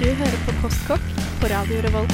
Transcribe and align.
Du 0.00 0.06
hører 0.08 0.36
på 0.46 0.52
Postkokk 0.62 1.08
på 1.42 1.48
Radio 1.50 1.80
Revolt. 1.84 2.12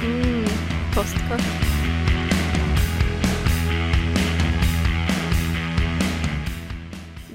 Mm, 0.00 0.48
postkokk. 0.96 1.44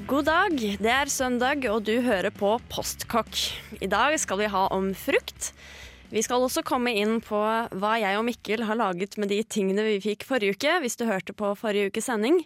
God 0.10 0.26
dag, 0.26 0.58
det 0.58 0.90
er 0.90 1.06
søndag, 1.06 1.70
og 1.70 1.86
du 1.86 2.00
hører 2.02 2.34
på 2.34 2.56
Postkokk. 2.74 3.46
I 3.78 3.94
dag 3.94 4.18
skal 4.18 4.42
vi 4.42 4.50
ha 4.58 4.66
om 4.74 4.96
frukt. 4.98 5.54
Vi 6.14 6.22
skal 6.22 6.44
også 6.46 6.62
komme 6.62 6.92
inn 6.94 7.18
på 7.26 7.40
hva 7.42 7.94
jeg 7.98 8.20
og 8.20 8.28
Mikkel 8.28 8.68
har 8.68 8.78
laget 8.78 9.18
med 9.18 9.32
de 9.34 9.40
tingene 9.50 9.86
vi 9.88 10.02
fikk 10.04 10.28
forrige 10.30 10.54
uke, 10.54 10.76
hvis 10.84 11.00
du 11.00 11.08
hørte 11.10 11.34
på 11.34 11.56
forrige 11.58 11.90
ukes 11.90 12.06
sending. 12.06 12.44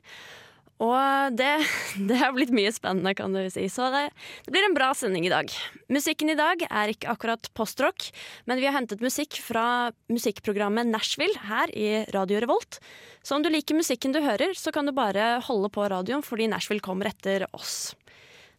Og 0.80 1.34
det, 1.36 1.50
det 2.10 2.20
har 2.22 2.32
blitt 2.36 2.54
mye 2.56 2.72
spennende, 2.72 3.12
kan 3.18 3.36
du 3.36 3.42
si. 3.52 3.66
Så 3.68 3.90
det, 3.92 4.06
det 4.46 4.54
blir 4.54 4.70
en 4.70 4.78
bra 4.78 4.94
sending 4.96 5.28
i 5.28 5.34
dag. 5.34 5.52
Musikken 5.92 6.32
i 6.32 6.38
dag 6.40 6.64
er 6.70 6.94
ikke 6.94 7.10
akkurat 7.12 7.50
postrock, 7.58 8.08
men 8.48 8.62
vi 8.62 8.70
har 8.70 8.78
hentet 8.78 9.04
musikk 9.04 9.40
fra 9.44 9.90
musikkprogrammet 10.14 10.88
Nashville 10.88 11.36
her 11.50 11.74
i 11.76 12.06
Radio 12.16 12.40
Revolt. 12.46 12.80
Så 13.20 13.36
om 13.36 13.44
du 13.44 13.52
liker 13.52 13.76
musikken 13.76 14.16
du 14.16 14.22
hører, 14.24 14.56
så 14.56 14.72
kan 14.72 14.88
du 14.88 14.96
bare 14.96 15.42
holde 15.44 15.74
på 15.74 15.90
radioen, 15.92 16.24
fordi 16.24 16.48
Nashville 16.54 16.86
kommer 16.86 17.12
etter 17.12 17.50
oss. 17.52 17.98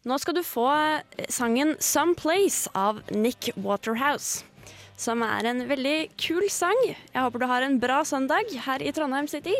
Nå 0.04 0.20
skal 0.20 0.36
du 0.36 0.44
få 0.46 0.68
sangen 1.32 1.74
'Some 1.80 2.14
Place' 2.14 2.68
av 2.76 3.00
Nick 3.10 3.50
Waterhouse. 3.56 4.44
Som 4.98 5.22
er 5.22 5.46
en 5.46 5.62
veldig 5.68 6.10
kul 6.18 6.48
sang. 6.50 6.78
Jeg 6.88 7.22
håper 7.22 7.38
du 7.38 7.46
har 7.46 7.62
en 7.62 7.78
bra 7.78 8.00
søndag 8.06 8.50
her 8.64 8.82
i 8.82 8.90
Trondheim 8.94 9.28
City. 9.30 9.54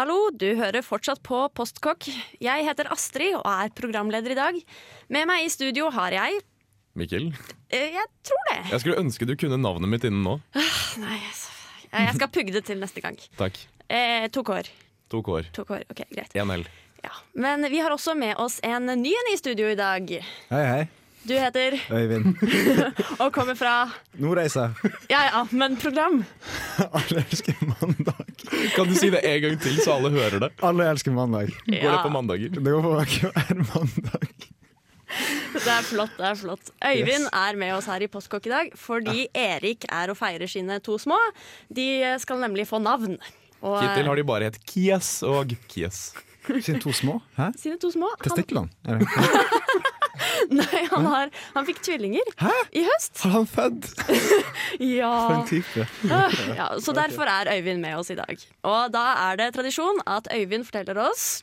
Hallo, 0.00 0.30
du 0.32 0.46
hører 0.56 0.80
fortsatt 0.80 1.18
på 1.20 1.42
Postkokk. 1.52 2.06
Jeg 2.40 2.64
heter 2.64 2.88
Astrid 2.88 3.34
og 3.36 3.44
er 3.44 3.68
programleder 3.76 4.32
i 4.32 4.36
dag. 4.38 4.60
Med 5.12 5.26
meg 5.28 5.44
i 5.44 5.50
studio 5.52 5.90
har 5.92 6.14
jeg 6.14 6.38
Mikkel, 6.96 7.26
eh, 7.68 7.92
Jeg 7.98 8.06
tror 8.24 8.40
det. 8.48 8.70
jeg 8.70 8.80
skulle 8.80 8.96
ønske 8.96 9.26
du 9.28 9.34
kunne 9.36 9.58
navnet 9.60 9.92
mitt 9.92 10.06
innen 10.08 10.22
nå. 10.24 10.38
Nei, 11.04 11.18
altså, 11.18 11.52
jeg 11.92 12.14
skal 12.16 12.32
pugge 12.32 12.54
det 12.56 12.64
til 12.64 12.80
neste 12.80 13.04
gang. 13.04 13.20
Takk. 13.42 13.60
Eh, 13.92 14.24
to 14.32 14.40
kår. 14.40 14.72
To 15.12 15.20
kår. 15.20 15.52
To 15.52 15.66
kår, 15.68 15.84
ok, 15.92 16.00
greit. 16.08 16.32
Én 16.32 16.48
L. 16.48 16.64
Ja. 17.04 17.12
Men 17.34 17.68
vi 17.68 17.84
har 17.84 17.92
også 17.92 18.16
med 18.16 18.40
oss 18.40 18.56
en 18.64 18.88
ny 18.88 19.12
en 19.12 19.32
i 19.34 19.36
studio 19.36 19.68
i 19.68 19.76
dag. 19.76 20.08
Hei, 20.48 20.64
hei. 20.64 20.88
Du 21.22 21.34
heter 21.36 21.76
Øyvind. 21.92 22.36
og 23.22 23.32
kommer 23.32 23.54
fra 23.54 23.90
Nordreisa. 24.18 24.70
Ja 25.10 25.20
ja, 25.28 25.42
men 25.50 25.76
program. 25.76 26.22
Alle 26.96 27.24
elsker 27.26 27.58
mandag. 27.60 28.22
Kan 28.74 28.88
du 28.88 28.94
si 28.96 29.10
det 29.12 29.20
en 29.28 29.42
gang 29.42 29.58
til, 29.60 29.76
så 29.84 29.98
alle 29.98 30.10
hører 30.14 30.38
det? 30.46 30.50
Alle 30.64 30.86
elsker 30.90 31.12
mandag. 31.12 31.52
Går 31.66 31.90
det 31.92 32.00
på 32.02 32.12
mandager? 32.14 32.56
Det 32.56 32.64
går 32.72 32.82
på 32.86 32.94
hver 32.96 33.60
mandag. 33.74 34.32
det 35.52 35.68
er 35.74 35.84
flott. 35.84 36.16
det 36.16 36.26
er 36.30 36.34
flott 36.38 36.72
Øyvind 36.86 37.28
er 37.34 37.56
med 37.58 37.74
oss 37.74 37.90
her 37.90 38.00
i 38.00 38.08
Postkokk 38.08 38.46
i 38.46 38.52
dag 38.54 38.72
fordi 38.78 39.26
Erik 39.34 39.84
er 39.90 40.14
og 40.14 40.16
feirer 40.16 40.48
sine 40.48 40.80
to 40.80 40.96
små. 40.98 41.18
De 41.68 42.16
skal 42.22 42.40
nemlig 42.40 42.68
få 42.70 42.80
navn. 42.80 43.18
Og, 43.60 43.80
Hittil 43.82 44.08
har 44.08 44.16
de 44.16 44.24
bare 44.24 44.48
hett 44.48 44.60
Kies 44.64 45.18
og 45.26 45.52
Kies. 45.68 46.14
Sine 46.64 46.80
to 46.80 46.92
små? 46.96 47.20
Hæ? 47.36 47.52
Sine 47.60 47.76
to 47.78 47.90
små. 47.92 48.08
Han, 48.16 48.24
Testiklene? 48.24 48.68
Nei, 50.60 50.80
han, 50.90 51.06
har, 51.06 51.30
han 51.54 51.66
fikk 51.68 51.80
tvillinger 51.86 52.32
Hæ? 52.40 52.52
i 52.76 52.82
høst. 52.86 53.20
Har 53.24 53.34
han 53.38 53.46
født? 53.50 53.86
For 54.00 54.84
Ja. 54.84 55.12
en 55.40 55.46
type. 55.48 55.86
ja. 56.56 56.68
Så 56.84 56.94
derfor 56.96 57.28
er 57.30 57.50
Øyvind 57.54 57.80
med 57.84 57.96
oss 58.00 58.10
i 58.10 58.18
dag. 58.18 58.36
Og 58.66 58.90
da 58.94 59.04
er 59.30 59.40
det 59.40 59.50
tradisjon 59.56 60.00
at 60.06 60.28
Øyvind 60.34 60.64
forteller 60.68 60.98
oss 61.10 61.42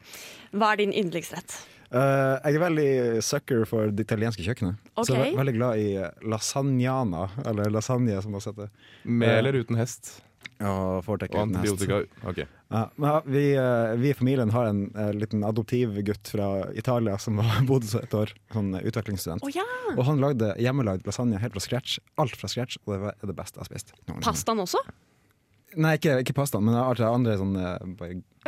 hva 0.51 0.73
er 0.73 0.81
din 0.83 0.93
yndlingsrett. 0.95 1.57
Uh, 1.87 2.35
jeg 2.43 2.57
er 2.57 2.59
veldig 2.59 3.23
sucker 3.23 3.61
for 3.69 3.91
det 3.95 4.03
italienske 4.03 4.43
kjøkkenet. 4.43 4.75
Så 5.07 5.13
jeg 5.15 5.29
er 5.31 5.37
veldig 5.39 5.53
glad 5.55 5.79
i 5.79 5.87
lasagnana, 6.27 7.29
eller 7.47 7.71
lasagne 7.71 8.17
som 8.23 8.33
det 8.35 8.43
heter. 8.43 8.71
Med 9.07 9.29
Eh, 9.29 9.37
eller 9.39 9.55
uten 9.61 9.79
hest 9.79 10.17
Og 10.57 11.03
foretrekker 11.05 11.37
og 11.37 11.51
hest. 11.53 11.57
antibiotika. 11.59 11.99
Ok. 12.25 12.39
Ja, 12.73 12.81
men 12.97 13.27
vi, 13.29 13.43
eh, 13.55 13.95
vi 14.01 14.09
i 14.09 14.15
familien 14.17 14.49
har 14.51 14.65
en 14.71 14.81
liten 14.95 15.19
liten 15.21 15.43
adoptivgutt 15.45 16.27
fra 16.33 16.47
Italia 16.73 17.17
som 17.21 17.37
har 17.37 17.61
bodd 17.69 17.85
et 17.95 18.13
år, 18.17 18.33
sånn 18.53 18.73
utviklingsstudent. 18.81 19.45
Oh, 19.45 19.53
ja! 19.53 19.65
Og 19.95 20.03
han 20.09 20.19
lagde 20.23 20.53
hjemmelagd 20.59 21.05
lasagne 21.07 21.39
helt 21.39 21.53
fra 21.53 21.63
scratch. 21.63 21.99
Alt 22.17 22.35
fra 22.39 22.49
scratch, 22.51 22.79
og 22.85 22.95
det 22.95 23.13
er 23.13 23.29
det 23.31 23.37
beste 23.37 23.59
jeg 23.61 23.65
har 23.67 23.71
spist. 23.71 23.93
Pastaen 24.25 24.63
også? 24.65 24.81
Nei, 25.77 25.93
ikke, 25.99 26.17
ikke 26.23 26.33
pastaen, 26.33 26.65
men 26.65 26.77
alt 26.79 26.97
det 26.97 27.05
andre 27.07 27.37
sånne 27.37 27.71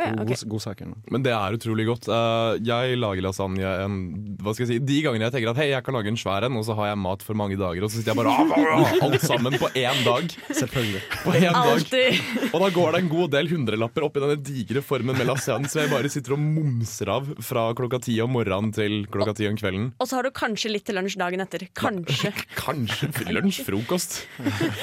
bare 0.00 0.24
okay. 0.24 0.36
ja, 0.36 0.48
god, 0.54 0.62
saker. 0.64 0.90
nå. 0.90 0.98
Men 1.14 1.24
det 1.26 1.34
er 1.36 1.56
utrolig 1.56 1.86
godt. 1.88 2.08
Eh, 2.10 2.60
jeg 2.66 2.98
lager 3.00 3.26
lasagne 3.26 3.72
en, 3.84 3.98
hva 4.40 4.54
skal 4.54 4.66
jeg 4.66 4.72
si, 4.72 4.78
de 4.90 4.98
gangene 5.04 5.28
jeg 5.28 5.36
tenker 5.36 5.52
at 5.52 5.60
hei, 5.62 5.68
jeg 5.74 5.86
kan 5.86 5.96
lage 5.96 6.12
en 6.12 6.20
svær 6.20 6.46
en, 6.48 6.58
og 6.60 6.66
så 6.66 6.76
har 6.78 6.92
jeg 6.92 7.00
mat 7.04 7.24
for 7.26 7.38
mange 7.38 7.58
dager, 7.60 7.84
og 7.84 7.92
så 7.92 8.00
sitter 8.00 8.14
jeg 8.14 8.20
bare 8.20 8.34
ah, 8.34 8.94
alt 9.06 9.26
sammen 9.26 9.56
på 9.60 9.70
én 9.78 10.02
dag. 10.06 10.36
Selvfølgelig. 10.48 11.02
På 11.24 11.36
én 11.36 11.54
dag. 11.54 12.20
Og 12.50 12.58
da 12.64 12.70
går 12.74 12.96
det 12.96 13.02
en 13.04 13.12
god 13.12 13.34
del 13.36 13.50
hundrelapper 13.52 14.06
oppi 14.06 14.24
denne 14.24 14.38
digre 14.44 14.84
formen 14.84 15.18
med 15.18 15.28
lasagne, 15.28 15.70
så 15.70 15.84
jeg 15.84 15.92
bare 15.92 16.12
sitter 16.12 16.36
og 16.36 16.42
momser 16.42 17.12
av 17.12 17.30
fra 17.44 17.68
klokka 17.76 18.02
ti 18.06 18.16
om 18.24 18.32
morgenen 18.34 18.74
til 18.74 19.04
klokka 19.12 19.36
ti 19.38 19.48
om 19.50 19.58
kvelden. 19.60 19.90
Og 20.00 20.08
så 20.08 20.18
har 20.18 20.26
du 20.26 20.32
kanskje 20.34 20.72
litt 20.72 20.86
til 20.88 20.98
lunsj 20.98 21.18
dagen 21.20 21.44
etter. 21.44 21.66
Kanskje. 21.78 22.32
Kanskje 22.60 23.10
lunsj, 23.30 23.62
frokost. 23.66 24.20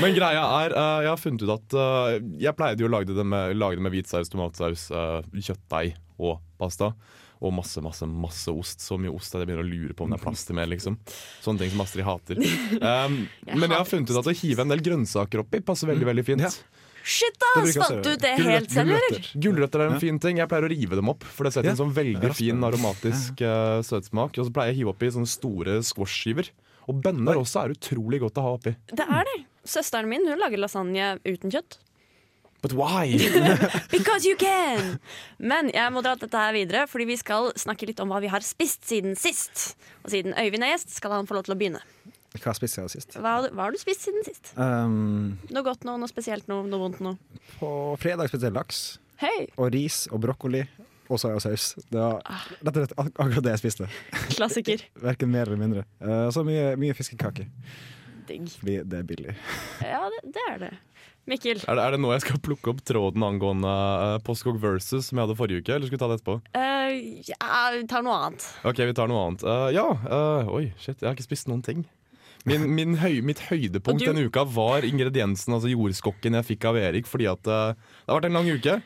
Men 0.02 0.16
greia 0.16 0.44
er, 0.64 0.76
eh, 0.76 1.06
jeg 1.06 1.12
har 1.12 1.22
funnet 1.22 1.46
ut 1.46 1.54
at 1.58 1.78
eh, 1.78 2.18
jeg 2.44 2.56
pleide 2.58 2.84
jo 2.84 2.90
å 2.90 2.94
lage 2.94 3.16
det 3.16 3.26
med, 3.28 3.56
lage 3.58 3.80
det 3.80 3.86
med 3.86 3.96
hvitsaus, 3.96 4.32
tomatsaus, 4.32 4.88
uh, 4.94 5.07
kjøttdeig 5.34 5.96
og 6.18 6.40
pasta. 6.60 6.92
Og 7.38 7.52
masse, 7.54 7.78
masse, 7.86 8.08
masse 8.10 8.50
ost. 8.50 8.82
Så 8.82 8.98
mye 8.98 9.12
ost 9.14 9.36
at 9.36 9.44
jeg 9.44 9.52
begynner 9.52 9.62
å 9.66 9.70
lure 9.70 9.94
på 9.94 10.08
om 10.08 10.14
det 10.14 10.18
er 10.18 10.24
plass 10.24 10.42
til 10.48 10.58
mer. 10.58 10.66
liksom 10.72 10.96
Sånne 11.44 11.62
ting 11.62 11.74
som 11.76 11.84
Astrid 11.86 12.08
hater. 12.08 12.40
Um, 12.88 13.28
men 13.54 13.68
jeg 13.70 13.78
har 13.78 13.86
funnet 13.88 14.10
ut 14.12 14.18
at 14.22 14.30
å 14.32 14.34
hive 14.38 14.64
en 14.64 14.72
del 14.74 14.82
grønnsaker 14.86 15.42
oppi 15.44 15.60
passer 15.66 15.90
veldig 15.92 16.08
veldig 16.10 16.24
fint. 16.26 16.44
Ja. 16.46 16.50
Shit, 17.08 17.38
da! 17.40 17.52
Fant 17.64 18.04
du 18.04 18.16
det 18.20 18.34
helt 18.42 18.74
selv, 18.74 18.92
eller? 18.98 19.28
gulrøtter. 19.40 19.84
Er 19.86 19.94
en 19.96 20.02
fin 20.02 20.18
ting. 20.20 20.42
Jeg 20.42 20.50
pleier 20.52 20.66
å 20.68 20.72
rive 20.74 20.98
dem 21.00 21.12
opp, 21.14 21.24
for 21.24 21.48
det 21.48 21.54
setter 21.56 21.70
Ja. 21.70 21.76
en 21.78 21.80
sånn 21.80 21.94
veldig 21.96 22.34
fin 22.36 22.66
aromatisk 22.68 23.44
uh, 23.48 23.80
søtsmak. 23.86 24.36
Og 24.42 24.50
så 24.50 24.54
pleier 24.58 24.74
jeg 24.74 24.78
å 24.78 24.80
hive 24.82 24.94
oppi 24.96 25.12
sånne 25.16 25.30
store 25.32 25.78
squash-skiver. 25.88 26.50
Og 26.92 27.00
bønner 27.06 27.40
også 27.40 27.64
er 27.66 27.76
utrolig 27.78 28.20
godt 28.26 28.42
å 28.42 28.46
ha 28.48 28.56
oppi. 28.58 28.74
Det 28.92 29.06
er 29.08 29.28
det. 29.30 29.38
Søsteren 29.68 30.08
min 30.12 30.28
hun 30.28 30.40
lager 30.40 30.60
lasagne 30.64 31.14
uten 31.28 31.52
kjøtt. 31.54 31.80
But 32.62 32.74
why? 32.74 33.12
Because 33.94 34.26
you 34.26 34.36
can! 34.40 34.98
Men 35.38 35.70
jeg 35.74 35.92
må 35.94 36.02
dra 36.02 36.16
dette 36.18 36.40
her 36.42 36.56
videre, 36.56 36.88
fordi 36.90 37.06
vi 37.12 37.18
skal 37.20 37.52
snakke 37.60 37.86
litt 37.90 38.00
om 38.02 38.10
hva 38.10 38.18
vi 38.24 38.32
har 38.34 38.42
spist 38.46 38.88
siden 38.90 39.14
sist. 39.20 39.76
Og 40.04 40.10
siden 40.16 40.34
Øyvind 40.34 40.66
er 40.66 40.74
gjest, 40.74 40.96
skal 40.98 41.14
han 41.14 41.30
få 41.30 41.38
lov 41.38 41.46
til 41.46 41.54
å 41.54 41.60
begynne. 41.60 41.84
Hva 42.38 42.54
spiste 42.58 42.82
jeg 42.84 42.92
sist? 42.94 43.16
Hva, 43.18 43.36
hva 43.50 43.68
har 43.68 43.74
du 43.74 43.80
spist 43.82 44.04
siden 44.08 44.26
sist? 44.26 44.52
Um, 44.58 45.38
Noe 45.54 45.64
godt 45.66 45.86
noe, 45.88 45.98
noe 46.02 46.10
spesielt 46.12 46.50
noe, 46.52 46.66
noe 46.70 46.82
vondt 46.82 47.00
noe? 47.06 47.18
på 47.58 47.70
fredag 48.02 48.28
spiste 48.30 48.50
jeg 48.50 48.54
laks 48.58 48.82
Hei! 49.22 49.48
og 49.56 49.72
ris 49.74 50.04
og 50.12 50.20
brokkoli 50.26 50.66
og 51.08 51.22
soyasaus. 51.22 51.70
Det 51.88 51.98
var 52.02 52.20
rett 52.28 52.68
og 52.68 52.82
slett 52.82 52.98
akkurat 53.00 53.46
det 53.46 53.54
jeg 53.56 53.62
spiste. 53.64 53.88
Klassiker. 54.36 54.84
Verken 55.08 55.32
mer 55.34 55.48
eller 55.48 55.62
mindre. 55.62 55.86
Uh, 56.04 56.28
så 56.36 56.44
mye, 56.46 56.74
mye 56.78 56.98
fiskekake, 56.98 57.48
Digg. 58.28 58.50
fordi 58.60 58.82
det 58.84 59.00
er 59.02 59.08
billig. 59.14 59.38
Ja, 59.86 60.04
det, 60.14 60.22
det 60.36 60.44
er 60.52 60.60
det. 60.68 60.74
Mikkel, 61.28 61.60
Er 61.68 61.76
det, 61.76 61.84
er 61.84 61.92
det 61.92 62.00
nå 62.00 62.12
jeg 62.14 62.22
skal 62.24 62.40
plukke 62.40 62.72
opp 62.72 62.78
tråden 62.88 63.24
angående 63.28 63.68
uh, 63.68 64.16
Postkokk 64.24 64.60
versus 64.64 65.10
som 65.10 65.20
jeg 65.20 65.26
hadde 65.28 65.36
forrige 65.36 65.60
uke? 65.60 65.74
Eller 65.76 65.90
skal 65.90 65.98
vi 65.98 66.00
ta 66.00 66.08
det 66.08 66.18
etterpå? 66.22 66.36
Uh, 66.56 66.94
ja, 67.28 67.60
vi 67.76 67.82
tar 67.92 68.06
noe 68.06 68.16
annet. 68.30 68.46
Ok, 68.70 68.80
vi 68.88 68.96
tar 68.96 69.12
noe 69.12 69.26
annet. 69.28 69.44
Uh, 69.44 69.68
ja, 69.76 69.84
uh, 70.08 70.48
oi, 70.56 70.70
shit, 70.80 70.96
jeg 71.02 71.10
har 71.10 71.18
ikke 71.18 71.28
spist 71.28 71.50
noen 71.52 71.60
ting. 71.66 71.84
Min, 72.48 72.64
min 72.78 72.96
høy, 73.02 73.18
mitt 73.28 73.42
høydepunkt 73.50 74.00
du- 74.00 74.08
denne 74.08 74.24
uka 74.30 74.46
var 74.48 74.88
ingrediensen, 74.88 75.52
altså 75.58 75.68
jordskokken 75.74 76.38
jeg 76.40 76.48
fikk 76.54 76.70
av 76.72 76.80
Erik. 76.80 77.10
Fordi 77.12 77.28
at 77.28 77.44
det 77.44 77.60
har 77.76 78.16
vært 78.22 78.30
en 78.30 78.40
lang 78.40 78.48
uke. 78.48 78.78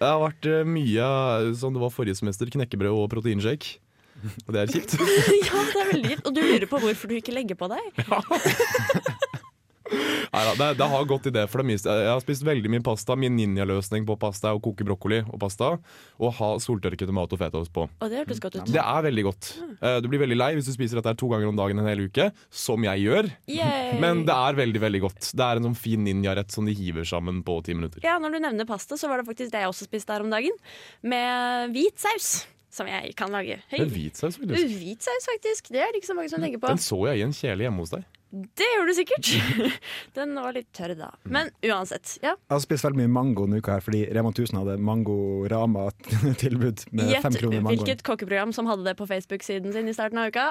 Det 0.00 0.08
har 0.08 0.22
vært 0.24 0.48
mye 0.66 1.10
som 1.60 1.76
det 1.76 1.82
var 1.84 1.92
forrige 1.92 2.16
semester, 2.22 2.48
knekkebrød 2.56 3.02
og 3.04 3.10
proteinshake. 3.12 3.76
Og 4.46 4.54
det 4.54 4.64
er 4.64 4.72
kjipt. 4.72 4.96
ja, 5.44 5.60
det 5.74 5.82
er 5.84 5.92
veldig 5.92 6.14
kjipt. 6.14 6.24
Og 6.30 6.34
du 6.36 6.40
lurer 6.40 6.66
på 6.70 6.80
hvorfor 6.86 7.12
du 7.12 7.18
ikke 7.20 7.36
legger 7.36 7.58
på 7.60 7.68
deg? 7.68 7.84
Neida, 10.32 10.52
det, 10.58 10.68
det 10.78 10.86
har 10.92 11.04
gått 11.10 11.26
i 11.28 11.32
det 11.34 11.44
for 11.52 11.62
det 11.62 11.66
meste. 11.68 11.92
Jeg 11.92 12.08
har 12.08 12.20
spist 12.24 12.44
veldig 12.46 12.70
mye 12.72 12.82
pasta. 12.86 13.16
Min 13.18 13.34
ninjaløsning 13.36 14.06
på 14.08 14.16
pasta 14.20 14.50
er 14.52 14.58
å 14.58 14.62
koke 14.64 14.86
brokkoli 14.88 15.20
og 15.26 15.36
pasta 15.42 15.72
og 16.22 16.32
ha 16.38 16.48
soltørket 16.62 17.08
tomat 17.10 17.32
og 17.36 17.40
fetaost 17.42 17.72
på. 17.74 17.84
Og 18.00 18.10
det 18.12 18.22
hørtes 18.22 18.40
godt 18.42 18.56
ut. 18.60 18.70
Det 18.72 18.80
er 18.82 19.04
veldig 19.08 19.24
godt. 19.28 19.50
Eh, 19.82 19.98
Du 20.04 20.08
blir 20.12 20.22
veldig 20.24 20.38
lei 20.40 20.50
hvis 20.56 20.70
du 20.70 20.72
spiser 20.76 21.00
dette 21.02 21.14
to 21.20 21.28
ganger 21.32 21.50
om 21.52 21.58
dagen 21.58 21.78
en 21.82 21.88
hel 21.90 22.04
uke, 22.08 22.30
som 22.50 22.82
jeg 22.88 23.04
gjør. 23.04 23.28
Yay. 23.50 23.98
Men 24.02 24.24
det 24.28 24.36
er 24.36 24.58
veldig 24.62 24.82
veldig 24.86 25.02
godt. 25.08 25.32
Det 25.36 25.44
er 25.48 25.60
en 25.60 25.68
sånn 25.70 25.78
fin 25.78 26.02
ninjarett 26.06 26.50
som 26.54 26.66
de 26.68 26.74
hiver 26.78 27.04
sammen 27.08 27.42
på 27.46 27.58
ti 27.66 27.76
minutter. 27.76 28.00
Ja, 28.06 28.16
når 28.22 28.36
du 28.38 28.40
nevner 28.46 28.68
pasta, 28.68 28.96
så 29.00 29.10
var 29.12 29.20
det 29.22 29.28
faktisk 29.28 29.52
det 29.52 29.62
jeg 29.66 29.70
også 29.74 29.88
spiste 29.90 30.16
her 30.16 30.24
om 30.24 30.32
dagen. 30.32 30.56
Med 31.02 31.72
hvit 31.74 31.98
saus, 32.00 32.32
som 32.72 32.88
jeg 32.88 33.12
kan 33.18 33.32
lage. 33.34 33.58
Hvit 33.72 34.16
saus, 34.16 34.38
faktisk. 34.40 34.72
Hvit 34.80 35.04
saus, 35.04 35.26
faktisk. 35.28 35.68
Det 35.74 35.82
er 35.84 35.92
det 35.92 36.00
ikke 36.02 36.12
så 36.12 36.16
mange 36.16 36.32
som 36.32 36.40
tenker 36.42 36.62
på. 36.62 36.70
Den 36.72 36.80
så 36.82 36.98
jeg 37.10 37.20
i 37.20 37.24
en 37.26 37.34
kjele 37.36 37.66
hjemme 37.68 37.84
hos 37.84 37.92
deg. 37.94 38.06
Det 38.32 38.64
gjør 38.64 38.86
du 38.88 38.94
sikkert. 38.96 39.28
Den 40.16 40.32
var 40.40 40.54
litt 40.56 40.70
tørr 40.72 40.94
da. 40.96 41.10
Men 41.28 41.50
uansett. 41.68 42.14
Ja. 42.24 42.32
Jeg 42.32 42.54
har 42.54 42.62
spist 42.64 42.86
veldig 42.86 43.02
mye 43.02 43.12
mango 43.12 43.44
denne 43.44 43.60
uka 43.60 43.76
her 43.76 43.84
fordi 43.84 44.00
Rema 44.16 44.32
1000 44.32 44.56
hadde 44.62 44.78
Mango-Rama-tilbud 44.88 46.86
med 46.96 47.12
fem 47.20 47.36
kroner 47.36 47.60
mangoen. 47.60 47.76
hvilket 47.76 48.02
kokkeprogram 48.06 48.54
som 48.56 48.70
hadde 48.70 48.86
det 48.88 48.96
på 48.96 49.06
Facebook-siden 49.10 49.76
sin 49.76 49.88
i 49.90 49.96
starten 49.96 50.18
av 50.22 50.32
uka. 50.32 50.46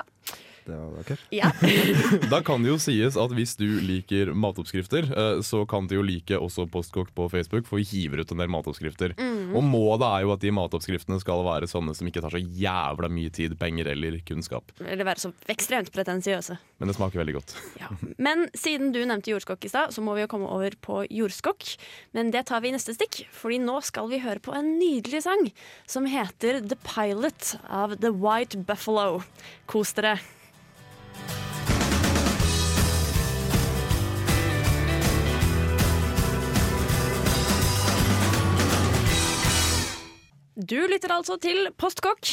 Dere. 0.71 1.18
Ja. 1.35 1.51
Da 2.31 2.41
kan 2.45 2.63
det 2.63 2.71
jo 2.71 2.77
sies 2.81 3.18
at 3.19 3.33
hvis 3.35 3.56
du 3.59 3.65
liker 3.83 4.31
matoppskrifter, 4.38 5.07
eh, 5.12 5.41
så 5.45 5.63
kan 5.69 5.88
du 5.89 5.97
jo 5.97 6.06
like 6.06 6.38
også 6.38 6.68
Postkokk 6.71 7.12
på 7.15 7.27
Facebook, 7.31 7.68
for 7.68 7.81
vi 7.81 7.88
hiver 7.89 8.21
ut 8.21 8.31
en 8.31 8.41
del 8.41 8.51
matoppskrifter. 8.51 9.15
Mm. 9.19 9.53
Og 9.57 9.65
målet 9.65 10.06
er 10.07 10.25
jo 10.25 10.33
at 10.35 10.44
de 10.44 10.53
matoppskriftene 10.56 11.19
skal 11.21 11.44
være 11.45 11.69
sånne 11.69 11.95
som 11.97 12.07
ikke 12.07 12.23
tar 12.23 12.35
så 12.35 12.41
jævla 12.41 13.09
mye 13.12 13.33
tid, 13.33 13.57
penger 13.59 13.91
eller 13.94 14.19
kunnskap. 14.27 14.71
Eller 14.85 15.07
være 15.07 15.25
så 15.25 15.33
ekstremt 15.51 15.91
pretensiøse. 15.94 16.57
Men 16.81 16.89
det 16.89 16.97
smaker 16.97 17.21
veldig 17.21 17.38
godt. 17.38 17.56
Ja. 17.81 17.91
Men 18.18 18.47
siden 18.57 18.94
du 18.95 19.01
nevnte 19.03 19.33
jordskokk 19.33 19.68
i 19.68 19.71
stad, 19.71 19.95
så 19.95 20.03
må 20.06 20.15
vi 20.18 20.25
jo 20.25 20.31
komme 20.31 20.50
over 20.51 20.75
på 20.81 21.03
jordskokk. 21.12 21.75
Men 22.18 22.31
det 22.33 22.47
tar 22.50 22.63
vi 22.63 22.71
i 22.71 22.75
neste 22.75 22.95
stikk, 22.97 23.23
fordi 23.35 23.62
nå 23.62 23.79
skal 23.85 24.09
vi 24.12 24.21
høre 24.23 24.44
på 24.44 24.56
en 24.57 24.75
nydelig 24.79 25.23
sang 25.27 25.50
som 25.89 26.07
heter 26.09 26.62
The 26.65 26.79
Pilot 26.85 27.56
av 27.69 27.97
The 28.01 28.13
White 28.15 28.63
Buffalo. 28.68 29.21
Kos 29.69 29.94
dere. 29.97 30.18
Du 40.61 40.77
lytter 40.85 41.09
altså 41.15 41.39
til 41.41 41.71
Postkokk. 41.79 42.27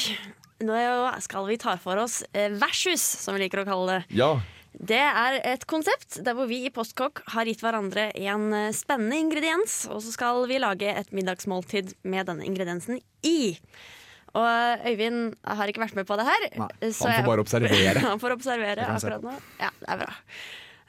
Nå 0.60 0.76
skal 1.24 1.46
vi 1.48 1.56
ta 1.60 1.76
for 1.80 1.96
oss 2.02 2.20
eh, 2.36 2.50
versus, 2.60 3.00
som 3.00 3.36
vi 3.36 3.44
liker 3.46 3.62
å 3.62 3.68
kalle 3.68 3.94
det. 3.94 4.18
Ja, 4.18 4.32
Det 4.72 4.98
er 5.00 5.38
et 5.54 5.64
konsept 5.70 6.18
der 6.26 6.36
hvor 6.36 6.50
vi 6.50 6.58
i 6.66 6.72
Postkokk 6.74 7.22
har 7.32 7.48
gitt 7.48 7.62
hverandre 7.64 8.10
en 8.12 8.52
eh, 8.52 8.74
spennende 8.76 9.16
ingrediens, 9.22 9.80
og 9.88 10.02
så 10.04 10.12
skal 10.12 10.42
vi 10.50 10.60
lage 10.60 10.92
et 10.92 11.14
middagsmåltid 11.14 11.94
med 12.04 12.28
denne 12.28 12.44
ingrediensen 12.44 13.00
i. 13.24 13.54
Og 14.36 14.44
eh, 14.44 14.90
Øyvind 14.92 15.38
har 15.48 15.72
ikke 15.72 15.86
vært 15.86 15.96
med 15.96 16.10
på 16.10 16.18
det 16.20 16.28
her. 16.28 16.48
Nei, 16.66 16.70
han 16.84 16.96
får 17.00 17.28
bare 17.30 17.46
observere. 17.46 18.04
han 18.12 18.20
får 18.20 18.36
observere 18.36 18.92
akkurat 18.98 19.24
nå. 19.24 19.38
Ja, 19.62 19.72
det 19.80 19.92
er 19.94 20.02
bra. 20.04 20.12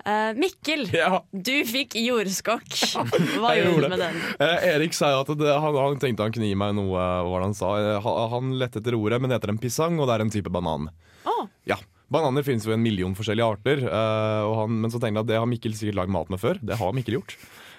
Eh, 0.06 0.32
Mikkel, 0.40 0.86
Ja. 0.96 1.24
du 1.34 1.52
fikk 1.68 1.96
jordskokk. 2.00 2.72
Hva 3.42 3.52
gjorde 3.58 3.84
du 3.84 3.92
med 3.92 4.00
den? 4.00 4.20
Eh, 4.40 4.68
Erik 4.74 4.96
sa 4.96 5.12
jo 5.14 5.22
at 5.26 5.32
det, 5.40 5.52
han, 5.52 5.76
han 5.76 6.00
tenkte 6.02 6.24
han 6.24 6.36
kunne 6.36 6.48
gi 6.50 6.56
meg 6.60 6.76
noe, 6.78 7.04
hva 7.28 7.42
han 7.44 7.56
sa? 7.58 7.74
Han, 8.04 8.20
Han 8.34 8.54
lette 8.62 8.80
etter 8.80 8.96
ordet, 8.98 9.20
men 9.20 9.30
det 9.34 9.40
heter 9.42 9.54
en 9.56 9.62
pisang, 9.62 10.00
og 10.00 10.08
det 10.10 10.16
er 10.18 10.26
en 10.26 10.32
type 10.34 10.52
banan. 10.56 10.88
Oh. 11.28 11.46
Ja, 11.68 11.78
Bananer 12.10 12.42
finnes 12.48 12.66
jo 12.66 12.72
i 12.72 12.78
en 12.78 12.82
million 12.82 13.12
forskjellige 13.14 13.46
arter, 13.54 13.84
eh, 13.86 14.48
han, 14.62 14.80
men 14.82 14.90
så 14.90 14.98
tenkte 14.98 15.20
jeg 15.20 15.26
at 15.28 15.32
det 15.34 15.42
har 15.44 15.50
Mikkel 15.52 15.76
sikkert 15.78 16.00
lagd 16.00 16.16
mat 16.16 16.32
med 16.34 16.42
før. 16.42 16.58
Det 16.64 16.80
har 16.80 16.96
Mikkel 16.98 17.20
gjort. 17.20 17.36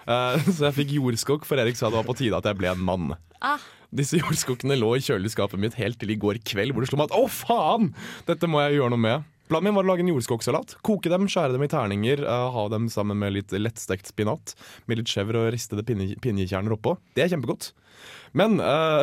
Eh, 0.07 0.45
så 0.55 0.69
jeg 0.69 0.77
fikk 0.77 0.95
jordskokk, 1.01 1.49
for 1.49 1.59
Erik 1.63 1.81
sa 1.81 1.89
det 1.91 1.99
var 2.03 2.07
på 2.13 2.19
tide 2.21 2.39
at 2.39 2.47
jeg 2.47 2.61
ble 2.61 2.71
en 2.75 2.85
mann. 2.87 3.15
ah, 3.43 3.59
Disse 3.91 4.21
jordskokkene 4.21 4.77
lå 4.79 4.93
i 4.95 5.03
kjøleskapet 5.03 5.59
mitt 5.59 5.75
helt 5.81 5.99
til 5.99 6.13
i 6.15 6.19
går 6.21 6.39
kveld, 6.47 6.71
hvor 6.77 6.85
det 6.85 6.93
slo 6.93 7.01
meg 7.01 7.09
at 7.11 7.17
å 7.19 7.25
faen, 7.27 7.89
dette 8.29 8.47
må 8.47 8.61
jeg 8.63 8.77
gjøre 8.79 8.93
noe 8.95 9.03
med. 9.03 9.25
Planen 9.51 9.67
min 9.67 9.75
var 9.75 9.83
å 9.83 9.91
lage 9.91 10.05
en 10.05 10.13
jordskokksalat. 10.13 10.77
Koke 10.87 11.11
dem, 11.11 11.25
skjære 11.27 11.57
dem 11.57 11.65
i 11.67 11.71
terninger, 11.71 12.21
eh, 12.23 12.51
ha 12.55 12.65
dem 12.71 12.87
sammen 12.93 13.19
med 13.19 13.35
litt 13.35 13.51
lettstekt 13.51 14.07
spinat. 14.07 14.55
Med 14.87 15.01
litt 15.01 15.11
chèvre 15.11 15.43
og 15.43 15.51
ristede 15.57 15.83
pinje, 15.83 16.15
pinjekjerner 16.23 16.77
oppå. 16.77 16.95
Det 17.19 17.25
er 17.25 17.33
kjempegodt. 17.33 17.73
Men 18.33 18.61
uh, 18.63 19.03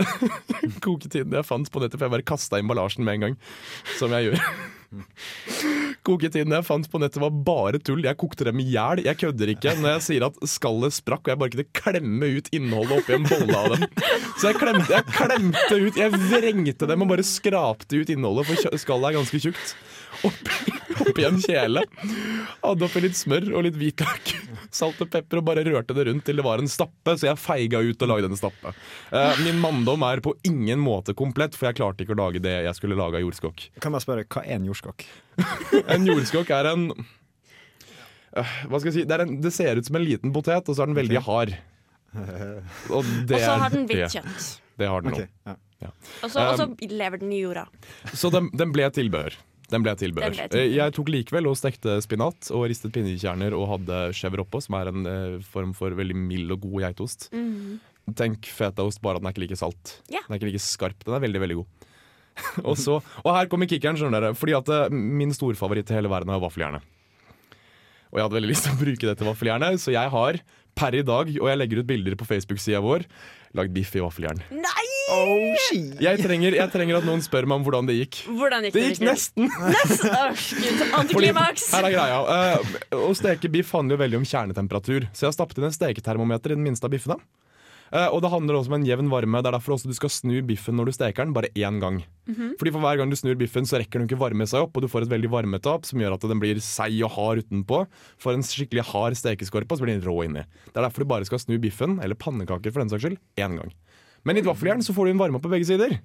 koketiden 0.80 1.36
jeg 1.36 1.50
fant 1.50 1.68
på 1.68 1.84
nettet, 1.84 2.00
for 2.00 2.08
jeg 2.08 2.16
bare 2.16 2.30
kasta 2.32 2.62
emballasjen 2.62 3.04
med 3.04 3.20
en 3.20 3.26
gang, 3.28 3.40
som 4.00 4.16
jeg 4.16 4.30
gjør. 4.30 4.48
Koketiden 6.08 6.54
jeg 6.56 6.66
fant 6.68 6.88
på 6.90 7.02
nettet 7.02 7.20
var 7.22 7.34
bare 7.48 7.82
tull. 7.84 8.06
Jeg 8.06 8.20
kokte 8.20 8.48
dem 8.48 8.62
i 8.64 8.68
hjel. 8.72 9.04
Jeg 9.06 9.20
kødder 9.20 9.52
ikke 9.54 9.76
når 9.82 9.98
jeg 9.98 10.06
sier 10.08 10.28
at 10.30 10.40
skallet 10.48 10.96
sprakk, 10.96 11.26
og 11.26 11.34
jeg 11.34 11.42
bare 11.42 11.54
kunne 11.56 11.68
klemme 11.82 12.32
ut 12.38 12.50
innholdet 12.56 13.02
oppi 13.02 13.18
en 13.18 13.28
bolle 13.28 13.60
av 13.60 13.76
dem. 13.76 13.86
Så 14.38 14.52
jeg 14.52 14.60
klemte, 14.62 14.88
jeg 14.94 15.08
klemte 15.12 15.80
ut, 15.84 16.00
jeg 16.00 16.24
vrengte 16.32 16.90
dem 16.90 17.06
og 17.06 17.12
bare 17.12 17.28
skrapte 17.28 18.00
ut 18.02 18.14
innholdet, 18.14 18.48
for 18.50 18.80
skallet 18.80 19.12
er 19.12 19.20
ganske 19.20 19.44
tjukt. 19.48 19.76
Oppi, 20.28 20.77
oppi 21.06 21.26
en 21.28 21.40
kjele. 21.42 21.84
Hadde 22.64 22.88
oppi 22.88 23.04
litt 23.04 23.18
smør 23.18 23.48
og 23.54 23.66
litt 23.68 23.78
hvitløk. 23.80 24.34
Salt 24.78 25.00
og 25.04 25.10
pepper 25.14 25.42
og 25.42 25.48
bare 25.48 25.64
rørte 25.68 25.96
det 25.98 26.08
rundt 26.10 26.26
til 26.28 26.40
det 26.40 26.46
var 26.46 26.62
en 26.62 26.72
stappe, 26.72 27.16
så 27.18 27.30
jeg 27.30 27.40
feiga 27.42 27.82
ut 27.84 28.04
og 28.04 28.12
lagde 28.12 28.32
en 28.32 28.40
stappe. 28.40 28.74
Eh, 29.12 29.44
min 29.46 29.62
manndom 29.64 30.04
er 30.08 30.22
på 30.26 30.36
ingen 30.48 30.82
måte 30.84 31.16
komplett, 31.18 31.56
for 31.58 31.70
jeg 31.70 31.80
klarte 31.80 32.04
ikke 32.06 32.16
å 32.18 32.22
lage 32.22 32.44
det 32.44 32.56
jeg 32.68 32.76
skulle 32.78 32.98
lage 33.00 33.20
av 33.20 33.26
jordskokk. 33.26 33.68
Kan 33.84 33.96
jeg 33.98 34.06
spørre, 34.06 34.28
hva 34.28 34.44
er 34.46 34.60
en 34.60 34.68
jordskokk? 34.72 35.08
En 35.94 36.06
jordskokk 36.08 36.50
er 36.56 36.72
en 36.72 36.88
øh, 36.92 38.54
Hva 38.68 38.80
skal 38.82 38.90
jeg 38.90 38.96
si? 38.96 39.04
Det, 39.08 39.14
er 39.16 39.24
en, 39.28 39.36
det 39.44 39.52
ser 39.56 39.80
ut 39.80 39.88
som 39.88 40.00
en 40.00 40.06
liten 40.06 40.34
potet, 40.36 40.66
og 40.68 40.74
så 40.78 40.84
er 40.84 40.92
den 40.92 40.98
veldig 40.98 41.22
hard. 41.28 41.54
Og, 42.18 43.06
det 43.30 43.38
og 43.38 43.44
så 43.44 43.56
har 43.62 43.74
den 43.74 43.88
hvitt 43.90 44.14
kjøtt. 44.16 44.48
Det 44.78 44.90
har 44.90 45.06
den 45.06 45.14
nå. 45.14 45.24
ja. 45.46 45.56
Så, 46.24 46.42
og 46.42 46.58
så 46.58 46.66
Um, 46.68 46.74
lever 46.90 47.22
den 47.22 47.32
i 47.34 47.42
jorda. 47.44 47.68
Så 48.18 48.32
den, 48.34 48.50
den 48.58 48.72
ble 48.74 48.88
tilbehør. 48.94 49.36
Den 49.68 49.84
ble 49.84 49.94
tilbehør. 50.00 50.38
Eh, 50.56 50.70
Jeg 50.78 50.94
tok 50.96 51.10
likevel 51.12 51.50
og 51.50 51.58
stekte 51.60 51.98
spinat 52.06 52.48
og 52.56 52.68
ristet 52.72 52.94
pinnekjerner 52.96 53.52
og 53.58 53.66
hadde 53.74 53.98
chèvre 54.16 54.46
oppå, 54.46 54.62
som 54.64 54.78
er 54.80 54.92
en 54.94 55.10
eh, 55.12 55.38
form 55.44 55.74
for 55.76 55.92
veldig 55.98 56.16
mild 56.16 56.54
og 56.56 56.62
god 56.64 56.86
geitost. 56.88 57.28
Tenk 58.16 58.48
fetaost, 58.48 59.02
bare 59.04 59.20
at 59.20 59.24
den 59.26 59.28
er 59.28 59.36
ikke 59.36 59.44
like 59.44 59.60
salt. 59.60 59.98
Yeah. 60.08 60.24
Den 60.30 60.38
er 60.38 60.40
ikke 60.40 60.52
like 60.54 60.64
skarp. 60.64 61.04
Den 61.04 61.18
er 61.18 61.24
veldig, 61.26 61.42
veldig 61.44 61.58
god. 61.60 61.90
og, 62.70 62.76
så, 62.80 63.00
og 63.26 63.32
her 63.36 63.50
kommer 63.52 63.68
kickeren, 63.68 63.98
skjønner 64.00 64.24
dere. 64.30 64.38
Fordi 64.40 64.56
at 64.56 64.72
eh, 64.72 64.96
min 64.96 65.36
storfavoritt 65.36 65.92
i 65.92 65.98
hele 66.00 66.12
verden 66.14 66.32
er 66.32 66.40
vaffeljernet. 66.40 66.88
Og 68.08 68.22
jeg 68.22 68.24
hadde 68.24 68.40
veldig 68.40 68.52
lyst 68.54 68.70
til 68.70 68.78
å 68.78 68.82
bruke 68.86 69.10
dette 69.12 69.28
vaffeljernet, 69.28 69.84
så 69.84 69.92
jeg 69.92 70.16
har 70.16 70.40
per 70.78 70.96
i 70.96 71.04
dag, 71.04 71.32
og 71.42 71.50
jeg 71.52 71.60
legger 71.60 71.82
ut 71.84 71.90
bilder 71.90 72.16
på 72.16 72.28
Facebook-sida 72.30 72.80
vår, 72.86 73.04
lagd 73.58 73.76
biff 73.76 73.92
i 73.98 74.04
vaffeljern. 74.06 74.40
Nei! 74.56 74.87
Jeg 75.08 76.20
trenger, 76.20 76.58
jeg 76.58 76.72
trenger 76.74 76.98
at 77.00 77.06
noen 77.08 77.22
spør 77.24 77.48
meg 77.48 77.62
om 77.62 77.66
hvordan 77.68 77.88
det 77.88 77.96
gikk. 78.02 78.20
Hvordan 78.28 78.68
gikk 78.68 78.76
Det 78.76 78.82
det? 78.82 78.90
gikk 78.92 79.00
Mikkel? 79.00 79.14
nesten! 79.14 79.50
Nesten. 79.78 80.84
Oh, 80.92 81.00
Antiklimaks! 81.00 81.70
her 81.74 81.88
er 81.88 81.96
greia. 81.96 82.20
Uh, 82.28 83.02
å 83.08 83.14
steke 83.16 83.52
biff 83.54 83.72
handler 83.78 83.96
jo 83.96 84.04
veldig 84.04 84.20
om 84.22 84.28
kjernetemperatur. 84.28 85.08
Så 85.16 85.26
jeg 85.26 85.32
har 85.32 85.38
stappet 85.40 85.62
inn 85.62 85.70
en 85.70 85.76
steketermometer 85.76 86.52
i 86.54 86.60
den 86.60 86.66
minste 86.68 86.90
av 86.90 86.94
biffene. 86.94 87.20
Uh, 87.88 88.10
og 88.12 88.20
det 88.20 88.34
handler 88.34 88.58
også 88.60 88.68
om 88.74 88.76
en 88.82 88.88
jevn 88.90 89.08
varme. 89.08 89.40
Det 89.40 89.48
er 89.48 89.56
derfor 89.56 89.78
også 89.78 89.88
du 89.88 89.96
skal 89.96 90.12
snu 90.12 90.42
biffen 90.44 90.76
når 90.76 90.90
du 90.90 90.96
steker 90.98 91.24
den, 91.24 91.32
bare 91.38 91.54
én 91.56 91.80
gang. 91.80 92.02
Fordi 92.60 92.74
for 92.76 92.84
hver 92.84 93.00
gang 93.00 93.08
du 93.08 93.16
snur 93.16 93.38
biffen, 93.40 93.64
så 93.64 93.80
rekker 93.80 94.02
den 94.02 94.10
ikke 94.10 94.20
varme 94.20 94.44
seg 94.52 94.66
opp, 94.66 94.76
og 94.76 94.84
du 94.84 94.90
får 94.92 95.06
et 95.06 95.14
veldig 95.14 95.30
varmetap 95.32 95.88
som 95.88 96.02
gjør 96.04 96.18
at 96.18 96.26
den 96.28 96.42
blir 96.44 96.60
seig 96.60 96.98
og 97.08 97.14
hard 97.16 97.46
utenpå. 97.48 97.86
For 98.20 98.36
en 98.36 98.44
skikkelig 98.44 98.84
hard 98.90 99.16
stekeskorpe, 99.16 99.72
og 99.72 99.80
så 99.80 99.88
blir 99.88 99.96
den 99.96 100.04
rå 100.04 100.18
inni. 100.28 100.44
Det 100.68 100.76
er 100.76 100.84
derfor 100.90 101.08
du 101.08 101.14
bare 101.16 101.30
skal 101.30 101.40
snu 101.40 101.56
biffen, 101.64 101.96
eller 102.04 102.20
pannekaker 102.20 102.76
for 102.76 102.84
den 102.84 102.92
saks 102.92 103.08
skyld, 103.08 103.22
én 103.40 103.56
gang. 103.62 103.72
Men 104.28 104.38
i 104.38 104.44
et 104.44 104.50
vaffeljern 104.50 104.84
så 104.84 104.96
får 104.96 105.08
du 105.08 105.16
en 105.16 105.22
varme 105.24 105.42
på 105.44 105.52
begge 105.52 105.68
sider. 105.70 105.98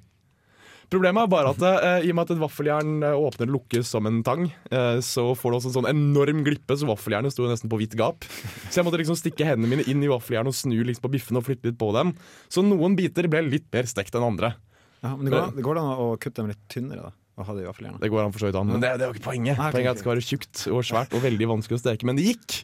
Problemet 0.93 1.25
er 1.25 1.31
bare 1.33 1.53
at 1.55 1.63
eh, 1.65 2.07
i 2.07 2.11
og 2.13 2.19
med 2.19 2.27
at 2.27 2.35
et 2.35 2.41
vaffeljern 2.43 2.91
eh, 3.07 3.17
åpner 3.17 3.49
og 3.49 3.55
lukkes 3.55 3.89
som 3.95 4.05
en 4.09 4.19
tang, 4.27 4.43
eh, 4.69 4.99
så 5.05 5.25
får 5.39 5.53
du 5.55 5.57
også 5.57 5.71
en 5.71 5.77
sånn 5.79 5.89
enorm 5.89 6.43
glippe, 6.45 6.77
så 6.77 6.89
vaffeljernet 6.91 7.33
sto 7.33 7.47
nesten 7.49 7.71
på 7.73 7.79
vidt 7.81 7.97
gap. 7.97 8.27
Så 8.69 8.81
jeg 8.81 8.85
måtte 8.85 9.01
liksom 9.01 9.17
stikke 9.17 9.47
hendene 9.49 9.71
mine 9.71 9.87
inn 9.89 10.05
i 10.05 10.11
vaffeljernet 10.13 10.53
og 10.53 10.59
snu 10.59 10.77
liksom 10.85 11.07
på 11.07 11.13
biffene 11.15 11.41
og 11.41 11.47
flytte 11.49 11.71
litt 11.71 11.79
på 11.81 11.89
dem. 11.97 12.13
Så 12.53 12.65
noen 12.67 12.99
biter 12.99 13.31
ble 13.33 13.41
litt 13.47 13.71
mer 13.73 13.89
stekt 13.89 14.19
enn 14.19 14.27
andre. 14.27 14.53
Ja, 15.01 15.15
men 15.17 15.27
det 15.27 15.33
går, 15.33 15.49
det 15.57 15.65
går 15.67 15.81
an 15.81 15.95
å 15.97 16.11
kutte 16.21 16.43
dem 16.43 16.53
litt 16.53 16.61
tynnere, 16.71 17.09
da. 17.09 17.17
Og 17.41 17.49
ha 17.49 17.57
det 17.57 17.65
i 17.65 17.71
vaffeljernet. 17.71 18.03
Det 18.03 18.13
går 18.13 18.27
an 18.27 18.35
for 18.35 18.45
så 18.45 18.51
vidt 18.51 18.61
an, 18.61 18.69
men 18.75 18.85
det, 18.85 18.93
det 19.01 19.09
jo 19.09 19.17
ikke 19.17 19.25
poenget. 19.31 19.57
Nei, 19.57 19.71
Poenget 19.73 19.89
er 19.89 19.95
at 19.95 20.03
det 20.03 20.05
skal 20.05 20.13
være 20.13 20.27
tjukt 20.29 20.67
og 20.69 20.85
svært 20.85 21.17
og 21.17 21.25
veldig 21.25 21.49
vanskelig 21.55 21.81
å 21.81 21.85
steke. 21.87 22.11
Men 22.11 22.21
det 22.21 22.29
gikk! 22.29 22.59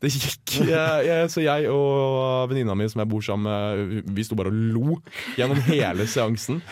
Det 0.00 0.08
gikk. 0.14 0.54
Jeg, 0.64 1.04
jeg, 1.04 1.28
så 1.28 1.42
jeg 1.44 1.68
og 1.68 2.48
venninna 2.48 2.72
mi 2.78 2.86
som 2.88 3.02
jeg 3.02 3.10
bor 3.10 3.24
sammen 3.24 3.50
med, 3.50 4.12
vi 4.16 4.24
sto 4.24 4.36
bare 4.38 4.48
og 4.48 4.60
lo 4.72 5.00
gjennom 5.36 5.60
hele 5.66 6.06
seansen. 6.08 6.62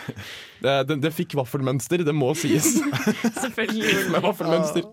Det, 0.59 0.73
det, 0.89 0.97
det 1.05 1.11
fikk 1.15 1.35
vaffelmønster, 1.39 2.01
det 2.03 2.15
må 2.15 2.31
sies. 2.35 2.71
Selvfølgelig. 3.43 4.09
Med 4.11 4.23
vaffelmønster. 4.25 4.87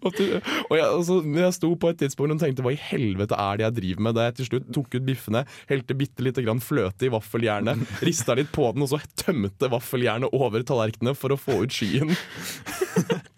og, 0.00 0.08
til, 0.16 0.38
og 0.40 0.74
jeg, 0.78 0.86
altså, 0.86 1.18
jeg 1.36 1.56
sto 1.58 1.70
på 1.76 1.92
et 1.92 2.00
tidspunkt 2.02 2.34
og 2.34 2.42
tenkte 2.42 2.64
hva 2.64 2.72
i 2.74 2.80
helvete 2.88 3.36
er 3.38 3.60
det 3.60 3.66
jeg 3.66 3.76
driver 3.78 4.06
med, 4.08 4.16
da 4.16 4.26
jeg 4.26 4.38
til 4.40 4.48
slutt 4.48 4.72
tok 4.74 4.96
ut 4.96 5.06
biffene, 5.06 5.44
helte 5.70 5.98
bitte 5.98 6.24
lite 6.24 6.46
grann 6.46 6.62
fløte 6.64 7.06
i 7.06 7.12
vaffeljernet, 7.12 7.84
rista 8.08 8.38
litt 8.38 8.50
på 8.54 8.72
den, 8.72 8.86
og 8.86 8.94
så 8.94 9.02
tømte 9.26 9.70
vaffeljernet 9.72 10.32
over 10.34 10.64
tallerkenene 10.66 11.14
for 11.18 11.36
å 11.36 11.40
få 11.40 11.62
ut 11.66 11.76
skyen. 11.76 12.16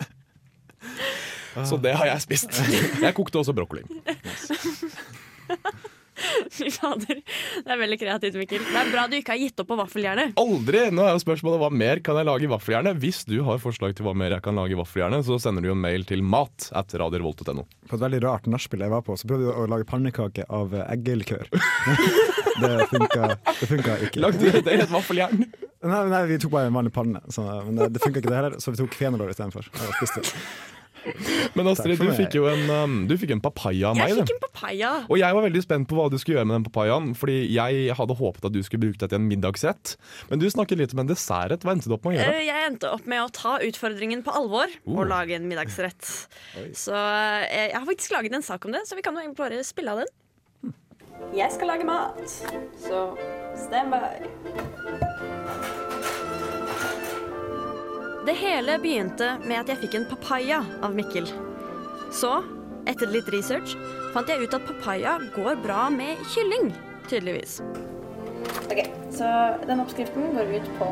Så 1.62 1.78
det 1.80 1.94
har 1.94 2.10
jeg 2.10 2.24
spist. 2.24 2.62
Jeg 3.04 3.14
kokte 3.14 3.40
også 3.40 3.54
brokkoli. 3.56 3.84
Fader, 6.54 7.18
det 7.64 7.70
er 7.72 7.78
veldig 7.80 7.96
kreativt, 7.98 8.36
Mikkel. 8.38 8.62
Det 8.64 8.78
er 8.78 8.90
bra 8.92 9.04
du 9.10 9.16
ikke 9.18 9.34
har 9.34 9.40
gitt 9.42 9.60
opp 9.60 9.68
på 9.72 9.78
vaffeljernet. 9.78 10.36
Aldri! 10.40 10.84
Nå 10.94 11.04
er 11.04 11.14
jo 11.16 11.22
spørsmålet 11.22 11.60
hva 11.62 11.70
mer 11.74 12.00
kan 12.06 12.18
jeg 12.20 12.28
lage 12.28 12.46
i 12.46 12.50
vaffeljernet. 12.50 13.00
Hvis 13.02 13.24
du 13.28 13.36
har 13.46 13.60
forslag 13.62 13.96
til 13.98 14.06
hva 14.06 14.14
mer 14.16 14.36
jeg 14.36 14.44
kan 14.44 14.58
lage 14.58 14.76
i 14.76 14.78
vaffeljernet, 14.78 15.26
så 15.26 15.38
sender 15.42 15.66
du 15.66 15.72
en 15.72 15.82
mail 15.82 16.06
til 16.08 16.22
mat 16.22 16.68
at 16.76 16.94
radiorevolt.no. 17.02 17.66
På 17.90 17.98
et 17.98 18.04
veldig 18.06 18.22
rart 18.24 18.48
nachspiel 18.50 18.86
jeg 18.86 18.94
var 18.94 19.04
på, 19.06 19.16
så 19.18 19.30
prøvde 19.30 19.48
vi 19.48 19.56
å 19.64 19.66
lage 19.70 19.88
pannekake 19.90 20.46
av 20.48 20.74
eh, 20.76 20.86
eggelikør. 20.94 21.50
det 22.62 22.74
funka, 22.92 23.32
det 23.48 23.70
funka 23.72 23.98
ikke. 24.08 24.22
Lagde 24.24 24.44
du 24.44 24.60
det 24.60 24.78
i 24.78 24.84
et 24.86 24.94
vaffeljern? 24.94 25.48
Nei, 25.84 26.04
nei, 26.08 26.22
vi 26.30 26.38
tok 26.40 26.54
bare 26.54 26.70
en 26.70 26.78
vanlig 26.78 26.94
panne, 26.94 27.20
så, 27.32 27.42
men 27.66 27.76
det, 27.76 27.90
det 27.96 28.00
funka 28.04 28.22
ikke 28.22 28.30
det 28.30 28.38
heller, 28.38 28.54
så 28.62 28.72
vi 28.72 28.80
tok 28.80 28.94
fenalår 28.96 29.34
istedenfor. 29.34 29.68
Men 31.56 31.68
Astrid, 31.70 32.00
du 32.00 32.10
fikk 32.16 32.36
jo 32.38 32.46
en, 32.50 32.64
um, 32.70 32.96
du 33.08 33.14
fikk 33.20 33.34
en 33.36 33.42
papaya 33.44 33.90
av 33.90 33.98
meg. 33.98 34.12
Jeg 34.12 34.24
fikk 34.24 34.34
en 34.36 34.42
papaya. 34.46 34.92
Og 35.08 35.20
jeg 35.20 35.36
var 35.36 35.46
veldig 35.46 35.62
spent 35.64 35.88
på 35.90 35.98
hva 35.98 36.08
du 36.12 36.18
skulle 36.20 36.38
gjøre 36.38 36.48
med 36.50 36.58
den 36.58 36.66
papayaen, 36.68 37.12
fordi 37.18 37.38
jeg 37.54 37.96
hadde 37.98 38.18
håpet 38.18 38.48
at 38.48 38.56
du 38.56 38.60
skulle 38.66 38.86
bruke 38.88 39.00
det 39.02 39.10
til 39.12 39.20
en 39.20 39.28
middagsrett. 39.28 39.94
Men 40.30 40.42
du 40.42 40.48
snakket 40.52 40.80
litt 40.80 40.96
om 40.96 41.04
en 41.04 41.12
dessertrett. 41.12 41.66
Hva 41.66 41.76
endte 41.76 41.90
du 41.90 41.96
opp 41.98 42.08
med 42.08 42.16
å 42.16 42.18
gjøre? 42.18 42.40
Eh, 42.40 42.48
Jeg 42.48 42.68
endte 42.70 42.90
opp 42.94 43.08
med 43.10 43.24
å 43.24 43.30
ta 43.34 43.56
utfordringen 43.64 44.24
på 44.26 44.34
alvor 44.34 44.68
uh. 44.72 44.98
og 44.98 45.08
lage 45.10 45.36
en 45.38 45.48
middagsrett. 45.50 46.10
Så 46.84 46.94
eh, 46.96 47.70
jeg 47.70 47.78
har 47.78 47.88
faktisk 47.88 48.16
laget 48.16 48.36
en 48.36 48.46
sak 48.46 48.64
om 48.64 48.74
det, 48.74 48.84
så 48.88 48.98
vi 48.98 49.04
kan 49.04 49.16
jo 49.16 49.24
egentlig 49.24 49.40
bare 49.40 49.64
spille 49.66 49.94
av 49.94 50.04
den. 50.04 50.12
Jeg 51.34 51.50
skal 51.54 51.70
lage 51.70 51.86
mat, 51.86 52.20
så 52.78 53.06
stand 53.56 53.94
by. 53.94 55.03
Det 58.24 58.32
hele 58.40 58.78
begynte 58.80 59.34
med 59.44 59.58
at 59.58 59.68
jeg 59.68 59.82
fikk 59.82 59.94
en 59.98 60.06
papaya 60.08 60.62
av 60.80 60.94
Mikkel. 60.96 61.26
Så, 62.08 62.30
etter 62.88 63.10
litt 63.12 63.26
research, 63.34 63.74
fant 64.14 64.30
jeg 64.32 64.40
ut 64.40 64.54
at 64.56 64.64
papaya 64.64 65.18
går 65.34 65.58
bra 65.60 65.90
med 65.92 66.22
kylling, 66.32 66.70
tydeligvis. 67.10 67.58
Ok, 68.64 68.80
så 69.12 69.28
den 69.68 69.82
oppskriften 69.82 70.32
går 70.38 70.54
ut 70.56 70.70
på 70.78 70.88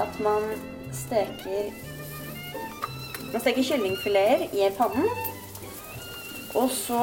at 0.00 0.20
man 0.24 0.46
steker 0.96 1.68
Man 3.30 3.42
steker 3.44 3.62
kyllingfileter 3.62 4.56
i 4.56 4.64
en 4.66 4.78
panne. 4.78 5.04
Og 6.56 6.72
så 6.74 7.02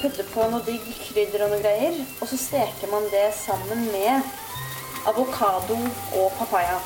putter 0.00 0.26
på 0.32 0.46
noe 0.50 0.64
digg 0.66 0.88
krydder 1.04 1.44
og 1.44 1.52
noe 1.52 1.60
greier. 1.62 2.00
Og 2.18 2.32
så 2.32 2.40
steker 2.40 2.90
man 2.90 3.06
det 3.12 3.28
sammen 3.38 3.84
med 3.92 4.32
avokado 5.06 5.76
og 6.16 6.32
papaya. 6.40 6.80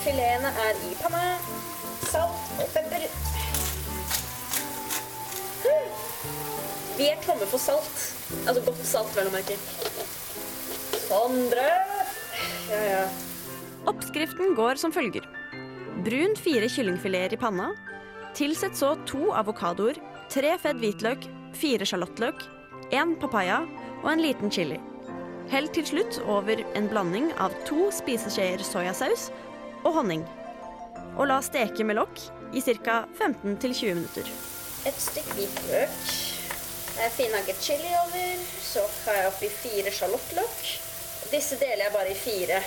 Filetene 0.00 0.48
er 0.64 0.78
i 0.88 0.94
panna. 0.96 1.24
Salt 2.08 2.60
og 2.62 2.70
pepper. 2.72 3.02
Vi 6.96 7.08
er 7.08 7.20
tomme 7.24 7.48
for 7.48 7.60
salt. 7.60 8.00
Altså 8.46 8.62
godt 8.64 8.80
salt, 8.88 9.12
vel 9.16 9.28
å 9.28 9.34
merke. 9.34 9.58
Sondre! 11.04 11.66
Ja, 12.70 12.80
ja. 12.86 13.02
Oppskriften 13.90 14.54
går 14.56 14.80
som 14.80 14.92
følger. 14.94 15.26
Brun 16.06 16.32
fire 16.38 16.68
kyllingfileter 16.72 17.36
i 17.36 17.40
panna. 17.40 17.70
Tilsett 18.36 18.76
så 18.78 18.94
to 19.10 19.34
avokadoer, 19.36 20.00
tre 20.32 20.54
fedd 20.62 20.80
hvitløk, 20.80 21.28
fire 21.60 21.88
sjalottløk, 21.88 22.40
én 22.94 23.16
papaya 23.20 23.62
og 24.00 24.10
en 24.14 24.24
liten 24.24 24.52
chili. 24.54 24.80
Hell 25.50 25.68
til 25.74 25.88
slutt 25.88 26.20
over 26.30 26.62
en 26.78 26.88
blanding 26.88 27.32
av 27.42 27.52
to 27.68 27.90
spiseskjeer 27.92 28.62
soyasaus 28.64 29.28
og 29.84 29.94
honning. 30.00 30.24
Og 31.16 31.26
la 31.30 31.40
steke 31.44 31.84
med 31.86 31.98
lokk 31.98 32.22
i 32.56 32.62
ca. 32.64 33.04
15-20 33.18 33.94
minutter. 33.94 34.28
Et 34.88 35.00
stykke 35.00 35.36
hvitløk. 35.36 35.96
Finhakket 37.16 37.62
chili 37.62 37.92
over. 38.02 38.44
Så 38.64 38.84
har 39.04 39.18
jeg 39.18 39.30
oppi 39.30 39.48
fire 39.52 39.92
sjalottlokk. 39.94 40.60
Disse 41.30 41.58
deler 41.60 41.86
jeg 41.86 41.94
bare 41.94 42.12
i 42.12 42.18
fire 42.18 42.60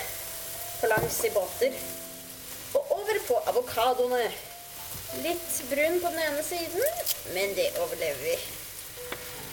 på 0.80 0.90
langs 0.90 1.20
i 1.24 1.30
båter. 1.34 1.78
Og 2.74 2.92
over 2.98 3.22
på 3.28 3.38
avokadoene. 3.52 4.26
Litt 5.22 5.58
brun 5.70 6.00
på 6.02 6.10
den 6.10 6.22
ene 6.24 6.42
siden, 6.42 6.82
men 7.36 7.52
det 7.54 7.68
overlever 7.78 8.22
vi. 8.24 8.34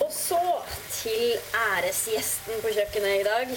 Og 0.02 0.10
så 0.10 0.40
til 0.96 1.36
æresgjesten 1.54 2.64
på 2.64 2.72
kjøkkenet 2.74 3.20
i 3.20 3.26
dag, 3.28 3.52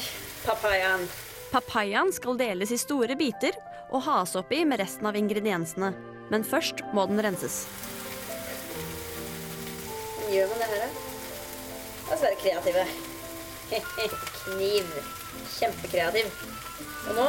papayaen. 0.45 1.07
Papayaen 1.55 2.13
skal 2.13 2.37
deles 2.37 2.75
i 2.75 2.81
store 2.81 3.17
biter 3.17 3.57
og 3.95 4.03
has 4.09 4.35
oppi 4.39 4.65
med 4.67 4.81
resten 4.83 5.07
av 5.07 5.17
ingrediensene. 5.19 5.93
Men 6.33 6.45
først 6.47 6.83
må 6.97 7.05
den 7.07 7.21
renses. 7.23 7.65
Gjør 10.33 10.51
man 10.51 10.63
det 10.63 10.69
her, 10.73 10.83
da? 10.83 10.89
La 12.09 12.17
oss 12.17 12.25
være 12.25 12.41
kreative. 12.43 12.87
Kniv. 14.41 14.95
Kjempekreativ. 15.55 16.31
Og 17.09 17.19
nå 17.19 17.29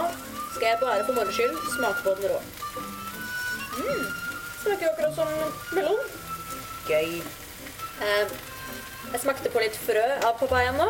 skal 0.55 0.69
jeg 0.71 0.81
bare 0.81 1.05
for 1.05 1.17
moro 1.17 1.35
skyld 1.35 1.57
smake 1.75 2.03
på 2.05 2.15
den 2.17 2.31
rå. 2.31 2.41
Mm, 3.75 4.05
smaker 4.63 4.89
akkurat 4.89 5.17
som 5.17 5.33
melon. 5.75 6.05
Gøy. 6.89 7.19
Eh, 8.05 8.37
jeg 9.11 9.21
smakte 9.21 9.51
på 9.53 9.61
litt 9.61 9.75
frø 9.85 10.05
av 10.25 10.39
papayaen 10.39 10.79
nå. 10.79 10.87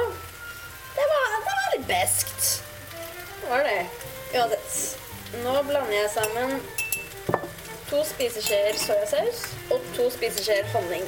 Det 0.96 1.08
var, 1.12 1.34
det 1.34 1.42
var 1.50 1.74
litt 1.74 1.90
beskt. 1.90 2.52
Det 3.42 3.50
var 3.50 3.66
det. 3.68 3.82
Uansett. 4.36 5.05
Nå 5.34 5.54
blander 5.66 5.96
jeg 5.96 6.10
sammen 6.14 6.60
to 7.90 8.02
spiseskjeer 8.06 8.78
soyasaus 8.78 9.42
og 9.74 9.82
to 9.96 10.06
spiseskjeer 10.14 10.68
honning. 10.74 11.06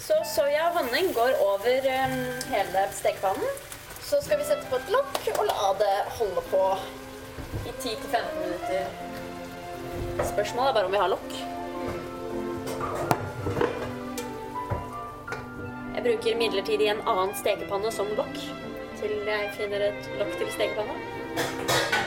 Så 0.00 0.16
soya 0.32 0.70
og 0.70 0.78
honning 0.78 1.10
går 1.16 1.36
over 1.44 1.88
um, 1.92 2.14
hele 2.48 2.84
stekepannen. 2.96 3.60
Så 4.04 4.20
skal 4.24 4.40
vi 4.40 4.48
sette 4.48 4.68
på 4.70 4.80
et 4.80 4.92
lokk 4.92 5.20
og 5.34 5.44
la 5.48 5.70
det 5.80 5.94
holde 6.18 6.44
på 6.50 6.64
i 7.64 7.72
10-15 7.72 8.40
minutter. 8.40 8.88
Spørsmålet 10.32 10.68
er 10.68 10.76
bare 10.78 10.84
om 10.88 10.92
vi 10.96 11.02
har 11.04 11.12
lokk. 11.12 11.36
Jeg 15.94 16.04
bruker 16.08 16.40
midlertidig 16.40 16.88
en 16.92 17.04
annen 17.08 17.36
stekepanne 17.36 17.92
som 17.92 18.08
lokk 18.16 18.40
til 19.00 19.28
jeg 19.28 19.52
finner 19.56 19.90
et 19.90 20.10
lokk 20.20 20.38
til 20.40 20.52
stekepanna. 20.56 22.03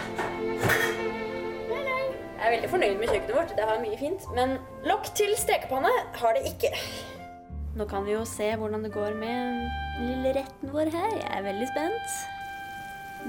Jeg 2.47 2.53
er 2.53 2.61
veldig 2.61 2.69
fornøyd 2.71 2.93
med 2.95 3.09
kjøkkenet 3.11 3.35
vårt. 3.35 3.49
Det 3.57 3.63
har 3.67 3.79
mye 3.83 3.97
fint. 3.99 4.25
Men 4.31 4.53
lokk 4.87 5.09
til 5.19 5.33
stekepanne 5.35 5.89
har 6.15 6.37
det 6.37 6.45
ikke. 6.47 6.69
Nå 7.75 7.83
kan 7.91 8.05
vi 8.07 8.13
jo 8.13 8.21
se 8.23 8.45
hvordan 8.55 8.85
det 8.85 8.91
går 8.93 9.17
med 9.19 9.65
lille 9.99 10.29
retten 10.37 10.69
vår 10.71 10.87
her. 10.93 11.09
Jeg 11.17 11.27
er 11.27 11.41
veldig 11.43 11.65
spent. 11.73 12.13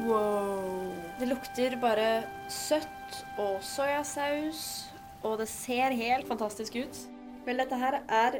Wow. 0.04 0.92
Det 1.18 1.26
lukter 1.32 1.74
bare 1.82 2.06
søtt 2.46 3.16
og 3.42 3.56
soyasaus, 3.66 4.60
og 5.26 5.40
det 5.42 5.48
ser 5.50 5.96
helt 5.98 6.30
fantastisk 6.30 6.78
ut. 6.78 7.00
Vel, 7.48 7.58
dette 7.58 7.80
her 7.80 7.98
er 8.06 8.36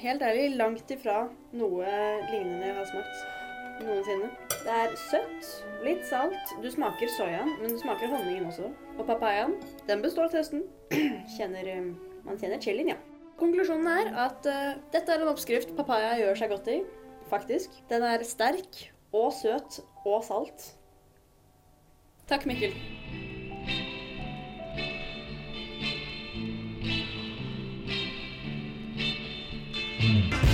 helt 0.00 0.24
ærlig 0.24 0.46
langt 0.56 0.94
ifra 0.96 1.26
noe 1.52 1.92
lignende 2.30 2.70
jeg 2.70 2.78
har 2.78 2.88
smakt 2.88 3.84
noensinne. 3.84 4.32
Det 4.62 4.80
er 4.80 4.96
søtt, 5.10 5.52
litt 5.84 6.08
salt. 6.08 6.56
Du 6.64 6.70
smaker 6.72 7.12
soyaen, 7.18 7.52
men 7.60 7.76
du 7.76 7.84
smaker 7.84 8.08
honningen 8.16 8.48
også. 8.48 8.72
Og 8.98 9.06
papayaen, 9.08 9.56
den 9.88 10.02
består 10.04 10.28
av 10.28 10.36
testen. 10.36 10.66
Kjenner, 11.36 11.68
eh, 11.68 11.88
man 12.26 12.38
kjenner 12.40 12.60
chilien, 12.62 12.92
ja. 12.94 12.98
Konklusjonen 13.40 13.88
er 13.88 14.10
at 14.26 14.46
uh, 14.46 14.74
dette 14.92 15.10
er 15.10 15.24
en 15.24 15.32
oppskrift 15.32 15.72
papaya 15.74 16.12
gjør 16.20 16.38
seg 16.38 16.52
godt 16.52 16.68
i. 16.70 16.78
Faktisk. 17.32 17.74
Den 17.90 18.04
er 18.06 18.22
sterk 18.28 18.84
og 19.16 19.32
søt 19.34 19.80
og 20.04 20.22
salt. 20.28 20.68
Takk, 22.30 22.46
Mikkel. 22.46 22.76
Nå 30.02 30.51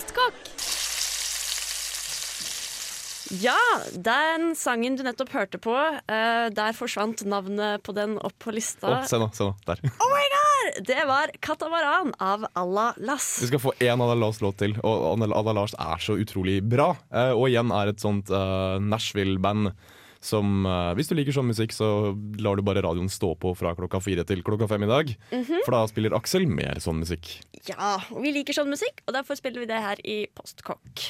Postkokk! 0.00 0.36
Ja, 3.42 3.58
den 3.92 4.54
sangen 4.56 4.96
du 4.96 5.02
nettopp 5.04 5.34
hørte 5.34 5.58
på, 5.60 5.74
uh, 5.76 6.46
der 6.56 6.72
forsvant 6.74 7.20
navnet 7.28 7.84
på 7.84 7.92
den 7.94 8.16
opp 8.16 8.38
på 8.40 8.54
lista. 8.56 8.88
Å, 8.88 9.02
se 9.06 9.20
nå, 9.20 9.28
se 9.36 9.44
nå. 9.44 9.52
Der. 9.68 9.82
Oh 10.00 10.08
my 10.08 10.24
god! 10.32 10.80
Det 10.88 11.04
var 11.04 11.34
'Katamaran' 11.36 12.14
av 12.16 12.48
Alla 12.56 12.94
Lass. 12.96 13.28
Vi 13.42 13.50
skal 13.50 13.60
få 13.60 13.74
én 13.76 14.00
Ada 14.00 14.16
Lars-låt 14.16 14.56
til, 14.64 14.78
og 14.80 15.20
Ada 15.20 15.52
Lars 15.52 15.76
er 15.76 16.00
så 16.00 16.16
utrolig 16.16 16.62
bra. 16.64 16.94
Uh, 17.12 17.36
og 17.36 17.50
igjen 17.50 17.68
er 17.68 17.92
et 17.92 18.00
sånt 18.00 18.32
uh, 18.32 18.80
Nashville-band 18.80 19.74
som 20.20 20.66
uh, 20.68 20.92
Hvis 20.98 21.08
du 21.08 21.14
liker 21.16 21.32
sånn 21.32 21.48
musikk, 21.48 21.72
så 21.72 22.12
lar 22.44 22.58
du 22.58 22.64
bare 22.66 22.82
radioen 22.84 23.08
stå 23.12 23.32
på 23.40 23.54
fra 23.56 23.72
klokka 23.78 24.02
fire 24.04 24.24
til 24.28 24.44
klokka 24.44 24.68
fem 24.68 24.84
i 24.84 24.90
dag. 24.90 25.14
For 25.64 25.72
da 25.72 25.84
spiller 25.88 26.16
Aksel 26.18 26.44
mer 26.48 26.82
sånn 26.84 27.00
musikk. 27.00 27.38
Ja, 27.68 27.96
vi 28.12 28.34
liker 28.34 28.56
sånn 28.56 28.70
musikk, 28.72 29.00
og 29.06 29.16
derfor 29.16 29.40
spiller 29.40 29.64
vi 29.64 29.70
det 29.70 29.80
her 29.80 30.02
i 30.04 30.18
Postkokk. 30.36 31.08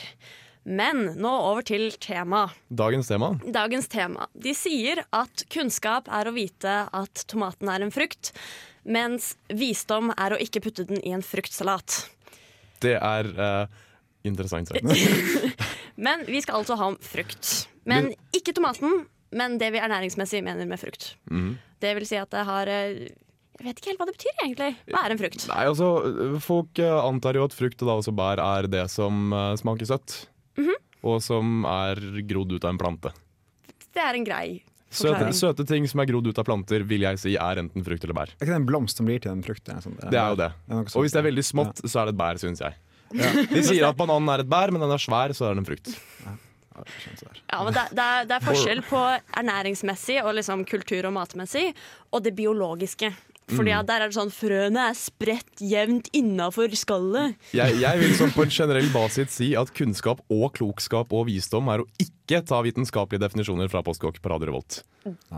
Men 0.68 1.14
nå 1.16 1.30
over 1.48 1.64
til 1.64 1.88
tema. 2.02 2.50
Dagens 2.68 3.08
tema. 3.08 3.32
Dagens 3.42 3.88
tema. 3.88 4.28
De 4.34 4.52
sier 4.54 5.02
at 5.16 5.44
kunnskap 5.52 6.10
er 6.12 6.28
å 6.28 6.34
vite 6.36 6.74
at 6.92 7.24
tomaten 7.30 7.70
er 7.72 7.86
en 7.86 7.94
frukt, 7.94 8.34
mens 8.84 9.32
visdom 9.48 10.12
er 10.16 10.36
å 10.36 10.40
ikke 10.40 10.62
putte 10.64 10.84
den 10.88 11.00
i 11.00 11.14
en 11.16 11.24
fruktsalat. 11.24 12.02
Det 12.84 12.96
er 12.96 13.32
uh, 13.40 13.64
interessant. 14.22 14.72
Men 16.06 16.26
vi 16.28 16.44
skal 16.44 16.60
altså 16.60 16.76
ha 16.80 16.92
om 16.92 17.00
frukt. 17.00 17.69
Men 17.88 18.10
ikke 18.36 18.52
tomaten, 18.56 19.04
men 19.32 19.58
det 19.60 19.70
vi 19.72 19.80
ernæringsmessig 19.80 20.42
mener 20.44 20.66
med 20.68 20.80
frukt. 20.80 21.14
Mm. 21.30 21.54
Det 21.80 21.94
vil 21.96 22.06
si 22.08 22.18
at 22.20 22.30
det 22.34 22.42
har 22.44 22.68
eh, 22.68 23.08
Jeg 23.60 23.66
vet 23.68 23.78
ikke 23.80 23.90
helt 23.92 24.00
hva 24.00 24.06
det 24.08 24.16
betyr, 24.16 24.34
egentlig. 24.44 24.70
Hva 24.90 25.04
er 25.06 25.14
en 25.14 25.20
frukt? 25.20 25.46
Nei, 25.48 25.64
altså, 25.68 25.88
Folk 26.44 26.78
eh, 26.80 26.96
antar 27.04 27.36
jo 27.36 27.44
at 27.44 27.56
frukt 27.56 27.80
og 27.84 27.88
da 27.90 27.96
også 28.00 28.14
bær 28.16 28.40
er 28.42 28.68
det 28.72 28.86
som 28.92 29.32
eh, 29.32 29.54
smaker 29.60 29.88
søtt. 29.88 30.26
Mhm. 30.60 30.76
Og 31.00 31.22
som 31.24 31.62
er 31.64 31.96
grodd 32.28 32.52
ut 32.52 32.64
av 32.66 32.74
en 32.74 32.80
plante. 32.80 33.12
Det 33.94 34.02
er 34.04 34.18
en 34.18 34.26
grei 34.26 34.60
Søte, 34.90 35.14
forklaring. 35.14 35.34
søte 35.38 35.64
ting 35.70 35.84
som 35.88 36.00
er 36.02 36.08
grodd 36.10 36.26
ut 36.26 36.38
av 36.42 36.44
planter, 36.44 36.82
vil 36.84 37.04
jeg 37.06 37.18
si 37.22 37.36
er 37.38 37.60
enten 37.62 37.84
frukt 37.86 38.02
eller 38.04 38.16
bær. 38.18 38.32
Er 38.34 38.42
ikke 38.42 38.50
det 38.50 38.58
en 38.58 38.66
blomst 38.66 38.98
som 38.98 39.06
blir 39.06 39.20
til 39.22 39.30
en 39.30 39.42
frukt? 39.46 39.70
Sånn. 39.84 39.94
Det 40.02 40.18
er 40.18 40.32
jo 40.34 40.38
det. 40.40 40.48
det 40.66 40.74
er 40.80 40.88
Og 40.98 41.04
hvis 41.06 41.14
det 41.14 41.20
er 41.22 41.26
veldig 41.30 41.44
smått, 41.46 41.80
så 41.86 42.00
er 42.02 42.10
det 42.10 42.14
et 42.16 42.18
bær, 42.18 42.40
syns 42.42 42.60
jeg. 42.64 42.74
De 43.54 43.62
sier 43.64 43.86
at 43.86 43.96
bananen 43.98 44.28
er 44.34 44.42
et 44.42 44.50
bær, 44.50 44.72
men 44.74 44.82
den 44.82 44.90
er 44.90 44.98
svær, 45.02 45.30
så 45.36 45.46
er 45.46 45.54
den 45.54 45.62
en 45.62 45.68
frukt. 45.70 45.92
Ja, 46.26 46.34
Ja, 47.50 47.62
men 47.64 47.74
det, 47.76 47.84
det, 47.96 48.04
er, 48.04 48.28
det 48.30 48.36
er 48.36 48.44
forskjell 48.44 48.82
på 48.86 49.00
ernæringsmessig 49.40 50.20
og 50.24 50.34
liksom 50.38 50.64
kultur- 50.68 51.08
og 51.10 51.14
matmessig, 51.16 51.70
og 52.10 52.24
det 52.24 52.34
biologiske. 52.38 53.12
Fordi 53.56 53.74
at 53.74 53.88
der 53.88 54.04
er 54.04 54.10
det 54.10 54.16
sånn 54.18 54.32
frøene 54.34 54.86
er 54.90 54.96
spredt 54.98 55.62
jevnt 55.64 56.10
innafor 56.16 56.72
skallet. 56.78 57.36
Jeg, 57.56 57.78
jeg 57.82 58.02
vil 58.02 58.14
sånn 58.18 58.32
på 58.34 58.46
en 58.46 58.54
generell 58.54 58.88
basis 58.94 59.34
si 59.40 59.52
at 59.58 59.72
kunnskap 59.76 60.22
og 60.32 60.50
klokskap 60.58 61.12
og 61.16 61.26
visdom 61.30 61.70
er 61.72 61.84
å 61.84 61.88
ikke 62.02 62.42
ta 62.46 62.60
vitenskapelige 62.62 63.24
definisjoner 63.24 63.70
fra 63.72 63.82
Postkokk 63.86 64.20
på 64.22 64.32
Radio 64.32 64.50
Revolt. 64.50 64.80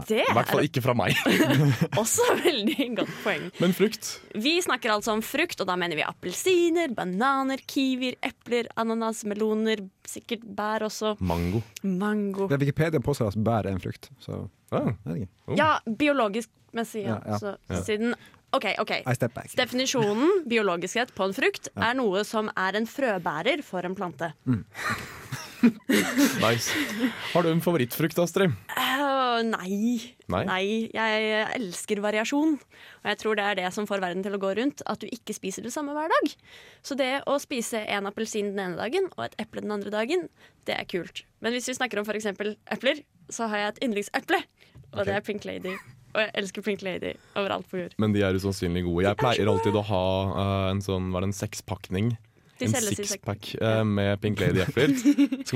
Det 0.08 0.24
I 0.24 0.34
hvert 0.34 0.50
fall 0.50 0.66
ikke 0.66 0.82
fra 0.82 0.94
meg. 0.98 1.16
også 2.00 2.26
veldig 2.42 2.88
godt 2.98 3.12
poeng. 3.22 3.44
Men 3.62 3.74
frukt 3.76 4.08
Vi 4.34 4.56
snakker 4.64 4.96
altså 4.96 5.14
om 5.14 5.22
frukt, 5.24 5.60
og 5.62 5.68
da 5.70 5.76
mener 5.78 5.98
vi 5.98 6.06
appelsiner, 6.06 6.90
bananer, 6.96 7.62
kiwier, 7.70 8.18
epler, 8.26 8.68
ananas, 8.80 9.22
meloner, 9.28 9.84
sikkert 10.08 10.44
bær 10.58 10.88
også. 10.88 11.14
Mango. 11.22 11.62
Mango. 11.86 12.48
Det 12.50 12.58
er 12.58 12.66
Wikipedia 12.66 13.04
påstår 13.04 13.32
at 13.32 13.38
bær 13.38 13.68
er 13.68 13.76
en 13.76 13.82
frukt, 13.82 14.10
så 14.22 14.44
Oh. 14.72 15.56
Ja, 15.58 15.74
biologisk 15.86 16.50
messig, 16.72 17.04
ja. 17.06 17.18
Så 17.38 17.56
siden 17.84 18.14
OK, 18.52 18.66
OK. 18.82 18.92
Step. 19.16 19.38
Definisjonen 19.56 20.44
biologiskhet 20.48 21.14
på 21.16 21.28
en 21.28 21.36
frukt 21.36 21.70
er 21.72 21.96
noe 21.96 22.24
som 22.28 22.50
er 22.52 22.76
en 22.80 22.88
frøbærer 22.88 23.64
for 23.64 23.88
en 23.88 23.96
plante. 23.98 24.32
Nice. 26.42 26.74
Har 27.32 27.44
du 27.46 27.50
en 27.52 27.60
favorittfrukt, 27.62 28.18
Astrid? 28.18 28.50
Uh, 28.74 29.42
nei. 29.46 29.76
Nei? 30.32 30.40
nei. 30.48 30.64
Jeg 30.90 31.44
elsker 31.54 32.02
variasjon. 32.02 32.56
Og 32.58 33.06
jeg 33.12 33.20
tror 33.20 33.38
det 33.38 33.44
er 33.46 33.60
det 33.60 33.68
som 33.74 33.86
får 33.86 34.02
verden 34.02 34.24
til 34.26 34.34
å 34.34 34.40
gå 34.42 34.50
rundt. 34.58 34.82
At 34.90 35.04
du 35.04 35.06
ikke 35.06 35.36
spiser 35.36 35.62
det 35.62 35.70
samme 35.74 35.94
hver 35.94 36.10
dag. 36.10 36.34
Så 36.82 36.98
det 36.98 37.12
å 37.30 37.38
spise 37.42 37.84
en 37.86 38.10
appelsin 38.10 38.52
den 38.52 38.64
ene 38.64 38.80
dagen 38.80 39.06
og 39.14 39.28
et 39.28 39.38
eple 39.42 39.62
den 39.64 39.74
andre 39.74 39.94
dagen, 39.94 40.26
det 40.66 40.74
er 40.78 40.88
kult. 40.90 41.22
Men 41.44 41.54
hvis 41.54 41.70
vi 41.70 41.78
snakker 41.78 42.02
om 42.02 42.08
f.eks. 42.08 42.32
epler, 42.32 43.04
så 43.32 43.46
har 43.52 43.62
jeg 43.62 43.74
et 43.74 43.82
yndlingseple. 43.86 44.42
Og 44.92 45.06
det 45.08 45.14
er 45.16 45.24
Pink 45.24 45.46
Lady. 45.48 45.72
Og 46.12 46.20
jeg 46.20 46.32
elsker 46.42 46.64
Pink 46.64 46.82
Lady 46.84 47.14
overalt 47.40 47.68
på 47.70 47.80
jord. 47.80 47.94
Men 48.02 48.12
de 48.12 48.20
er 48.24 48.36
usannsynlig 48.36 48.82
gode. 48.84 49.06
Jeg 49.06 49.16
pleier 49.20 49.48
alltid 49.48 49.78
å 49.80 49.84
ha 49.88 50.04
uh, 50.34 50.66
en 50.68 50.82
sånn, 50.84 51.08
var 51.14 51.24
det 51.24 51.30
en 51.30 51.36
sekspakning. 51.36 52.10
De 52.60 52.68
En 52.68 52.74
sixpack 52.84 53.48
uh, 53.62 53.80
med 53.88 54.20
Pink 54.22 54.42
Lady-epler. 54.42 54.92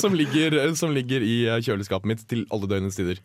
Som, 0.00 0.14
ligger, 0.14 0.58
som 0.78 0.92
ligger 0.94 1.24
i 1.24 1.36
eh, 1.48 1.62
kjøleskapet 1.64 2.10
mitt 2.12 2.22
til 2.30 2.44
alle 2.54 2.68
døgnets 2.70 2.98
tider. 3.00 3.18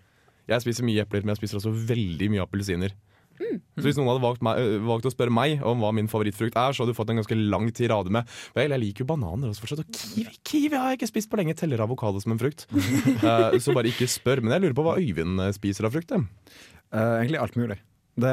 Jeg 0.50 0.64
spiser 0.64 0.88
mye 0.88 1.04
epler, 1.04 1.26
men 1.26 1.34
jeg 1.34 1.44
spiser 1.44 1.60
også 1.60 1.74
veldig 1.92 2.32
mye 2.34 2.46
appelsiner. 2.46 2.96
Mm. 3.40 3.60
Så 3.78 3.88
hvis 3.88 3.98
noen 4.00 4.10
hadde 4.12 4.24
valgt, 4.24 4.44
meg, 4.46 4.60
valgt 4.88 5.08
å 5.10 5.14
spørre 5.14 5.34
meg 5.34 5.64
om 5.66 5.82
hva 5.84 5.92
min 5.96 6.10
favorittfrukt 6.12 6.56
er, 6.60 6.76
så 6.76 6.84
hadde 6.84 6.96
du 6.96 6.98
fått 6.98 7.12
en 7.14 7.20
ganske 7.20 7.38
lang 7.40 7.68
tirade 7.76 8.14
med 8.14 8.30
Vel, 8.56 8.72
jeg 8.72 8.84
liker 8.84 9.04
jo 9.04 9.10
bananer 9.10 9.52
også 9.52 9.66
fortsatt, 9.66 9.84
og 9.84 10.00
kiwi, 10.00 10.38
kiwi 10.48 10.80
har 10.80 10.94
jeg 10.94 11.02
ikke 11.02 11.12
spist 11.12 11.32
på 11.32 11.40
lenge. 11.40 11.58
Teller 11.60 11.84
avokado 11.84 12.22
som 12.24 12.36
en 12.36 12.42
frukt. 12.42 12.68
uh, 12.72 13.58
så 13.64 13.76
bare 13.76 13.92
ikke 13.92 14.08
spør. 14.12 14.44
Men 14.44 14.56
jeg 14.56 14.66
lurer 14.66 14.78
på 14.78 14.86
hva 14.86 14.96
Øyvind 15.02 15.44
eh, 15.44 15.54
spiser 15.56 15.88
av 15.88 15.96
frukt. 15.96 16.14
Eh, 16.16 17.14
egentlig 17.22 17.42
alt 17.42 17.60
mulig. 17.60 17.80
Det 18.16 18.32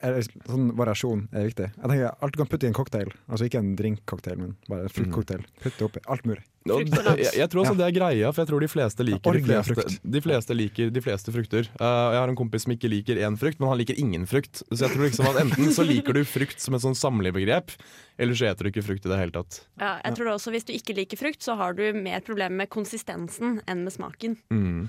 er 0.00 0.14
sånn 0.48 0.70
Variasjon 0.78 1.26
er 1.36 1.48
viktig. 1.50 1.66
Jeg 1.74 1.90
tenker 1.90 2.12
Alt 2.24 2.32
du 2.32 2.38
kan 2.40 2.48
putte 2.48 2.64
i 2.64 2.70
en 2.70 2.76
cocktail. 2.76 3.10
Altså 3.28 3.48
ikke 3.48 3.60
en 3.60 3.74
drinkcocktail, 3.76 4.38
men 4.40 4.54
bare 4.70 4.86
en 4.86 4.92
fruktcocktail. 4.92 5.42
Putt 5.60 5.76
det 5.76 5.84
oppi. 5.84 6.02
Alt 6.08 6.24
mulig. 6.28 6.44
No, 6.68 6.78
Jeg, 6.82 7.30
jeg 7.38 7.48
tror 7.48 7.62
også 7.62 7.76
det 7.78 7.86
er 7.86 7.94
greia, 7.96 8.30
for 8.32 8.42
jeg 8.42 8.50
tror 8.50 8.64
de 8.64 8.68
fleste 8.68 9.04
liker 9.06 9.36
de 9.38 9.40
fleste, 9.44 9.84
de 10.16 10.20
fleste, 10.20 10.56
liker 10.56 10.90
de 10.92 11.02
fleste 11.04 11.32
frukter. 11.32 11.70
Uh, 11.80 12.12
jeg 12.12 12.20
har 12.20 12.32
en 12.32 12.36
kompis 12.36 12.66
som 12.66 12.74
ikke 12.74 12.90
liker 12.92 13.20
én 13.24 13.38
frukt, 13.40 13.60
men 13.60 13.72
han 13.72 13.80
liker 13.80 13.96
ingen 14.00 14.26
frukt. 14.28 14.60
Så 14.68 14.82
jeg 14.84 14.92
tror 14.92 15.06
liksom 15.06 15.30
at 15.30 15.40
enten 15.44 15.72
så 15.76 15.86
liker 15.86 16.18
du 16.18 16.22
frukt 16.28 16.60
som 16.60 16.76
et 16.76 16.84
sånn 16.84 16.98
samlebegrep, 16.98 17.72
eller 18.20 18.36
så 18.36 18.50
eter 18.50 18.68
du 18.68 18.72
ikke 18.72 18.84
frukt 18.84 19.08
i 19.08 19.12
det 19.12 19.20
hele 19.20 19.36
tatt. 19.36 19.62
Ja, 19.80 19.94
jeg 20.04 20.18
tror 20.18 20.34
også 20.34 20.52
Hvis 20.52 20.68
du 20.68 20.74
ikke 20.76 20.96
liker 20.98 21.20
frukt, 21.20 21.40
så 21.44 21.56
har 21.60 21.76
du 21.78 21.86
mer 21.96 22.20
problemer 22.26 22.64
med 22.64 22.72
konsistensen 22.72 23.62
enn 23.68 23.84
med 23.86 23.94
smaken. 23.94 24.36
Mm. 24.52 24.88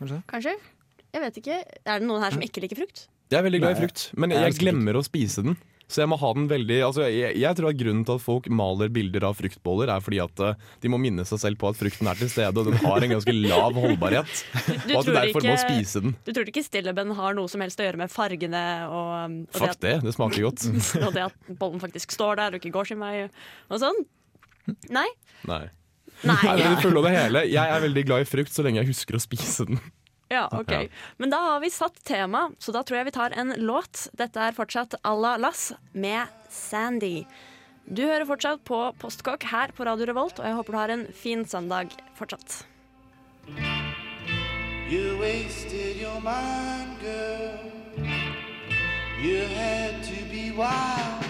Kanskje? 0.00 0.22
Kanskje? 0.30 0.54
Jeg 1.12 1.22
vet 1.26 1.40
ikke. 1.42 1.56
Er 1.84 2.00
det 2.00 2.06
noen 2.08 2.22
her 2.24 2.32
som 2.34 2.44
ikke 2.44 2.62
liker 2.64 2.78
frukt? 2.80 3.08
Jeg 3.30 3.38
er 3.38 3.46
veldig 3.46 3.60
glad 3.62 3.76
i 3.76 3.82
frukt, 3.84 4.06
men 4.18 4.32
jeg 4.34 4.56
glemmer 4.58 4.98
å 4.98 5.04
spise 5.06 5.44
den. 5.46 5.58
Så 5.90 6.04
jeg 6.04 6.10
må 6.12 6.16
ha 6.20 6.28
den 6.36 6.44
veldig 6.46 6.76
altså 6.86 7.02
jeg, 7.10 7.34
jeg 7.42 7.56
tror 7.58 7.72
at 7.72 7.78
Grunnen 7.80 8.04
til 8.06 8.14
at 8.14 8.22
folk 8.22 8.44
maler 8.54 8.90
bilder 8.94 9.24
av 9.26 9.34
fruktboller, 9.40 9.90
er 9.90 10.02
fordi 10.04 10.20
at 10.22 10.42
eh, 10.46 10.68
de 10.84 10.90
må 10.92 11.00
minne 11.02 11.24
seg 11.26 11.40
selv 11.42 11.58
på 11.58 11.66
at 11.72 11.78
frukten 11.80 12.06
er 12.10 12.20
til 12.20 12.30
stede, 12.30 12.54
og 12.62 12.68
den 12.70 12.78
har 12.78 13.02
en 13.02 13.14
ganske 13.16 13.34
lav 13.34 13.74
holdbarhet. 13.74 14.30
Du 14.86 14.94
og 14.94 15.00
at 15.00 15.08
du 15.08 15.12
derfor 15.16 15.42
ikke- 15.42 15.50
må 15.50 15.56
spise 15.58 16.04
den. 16.04 16.14
Du 16.26 16.30
tror 16.36 16.46
ikke 16.52 16.62
stilleben 16.62 17.10
har 17.18 17.34
noe 17.34 17.50
som 17.50 17.64
helst 17.64 17.82
å 17.82 17.88
gjøre 17.88 18.02
med 18.04 18.12
fargene 18.14 18.62
og, 18.86 19.10
og, 19.50 19.58
Fuck 19.58 19.74
det, 19.80 19.80
det, 19.82 19.96
det 20.06 20.14
smaker 20.14 20.46
godt. 20.46 20.68
og 21.08 21.10
det 21.18 21.26
at 21.26 21.52
bollen 21.58 21.82
faktisk 21.82 22.14
står 22.14 22.38
der 22.38 22.54
og 22.54 22.62
ikke 22.62 22.74
går 22.78 22.92
sin 22.92 23.02
vei 23.02 23.14
og 23.26 23.82
sånn? 23.82 23.98
Nei? 24.94 25.08
Nei. 25.50 25.64
Nei. 26.22 26.38
Nei. 26.46 27.46
Jeg 27.50 27.64
er 27.64 27.82
veldig 27.82 28.06
glad 28.06 28.22
i 28.22 28.28
frukt 28.28 28.54
så 28.54 28.62
lenge 28.62 28.82
jeg 28.84 28.92
husker 28.92 29.18
å 29.18 29.22
spise 29.22 29.66
den. 29.66 29.82
Ja, 30.34 30.48
ok. 30.52 30.90
Men 31.18 31.30
da 31.30 31.36
har 31.42 31.60
vi 31.60 31.70
satt 31.74 32.04
tema, 32.04 32.50
så 32.58 32.70
da 32.72 32.84
tror 32.86 33.00
jeg 33.00 33.08
vi 33.08 33.14
tar 33.16 33.34
en 33.34 33.50
låt. 33.58 34.04
Dette 34.14 34.38
er 34.38 34.54
fortsatt 34.54 34.94
Alla 35.02 35.32
Lass 35.42 35.72
med 35.90 36.30
Sandy. 36.48 37.24
Du 37.90 38.04
hører 38.06 38.28
fortsatt 38.28 38.62
på 38.62 38.78
Postkokk 39.02 39.48
her 39.50 39.74
på 39.74 39.88
Radio 39.88 40.06
Revolt, 40.06 40.38
og 40.38 40.46
jeg 40.46 40.54
håper 40.54 40.76
du 40.76 40.78
har 40.78 40.94
en 40.94 41.06
fin 41.10 41.42
søndag 41.42 41.90
fortsatt. 42.14 42.60
You 44.90 45.18
wasted 45.18 45.98
your 45.98 46.20
mind, 46.22 46.94
girl. 47.02 47.58
You 49.18 49.42
had 49.58 50.02
to 50.04 50.24
be 50.30 50.52
wild. 50.54 51.26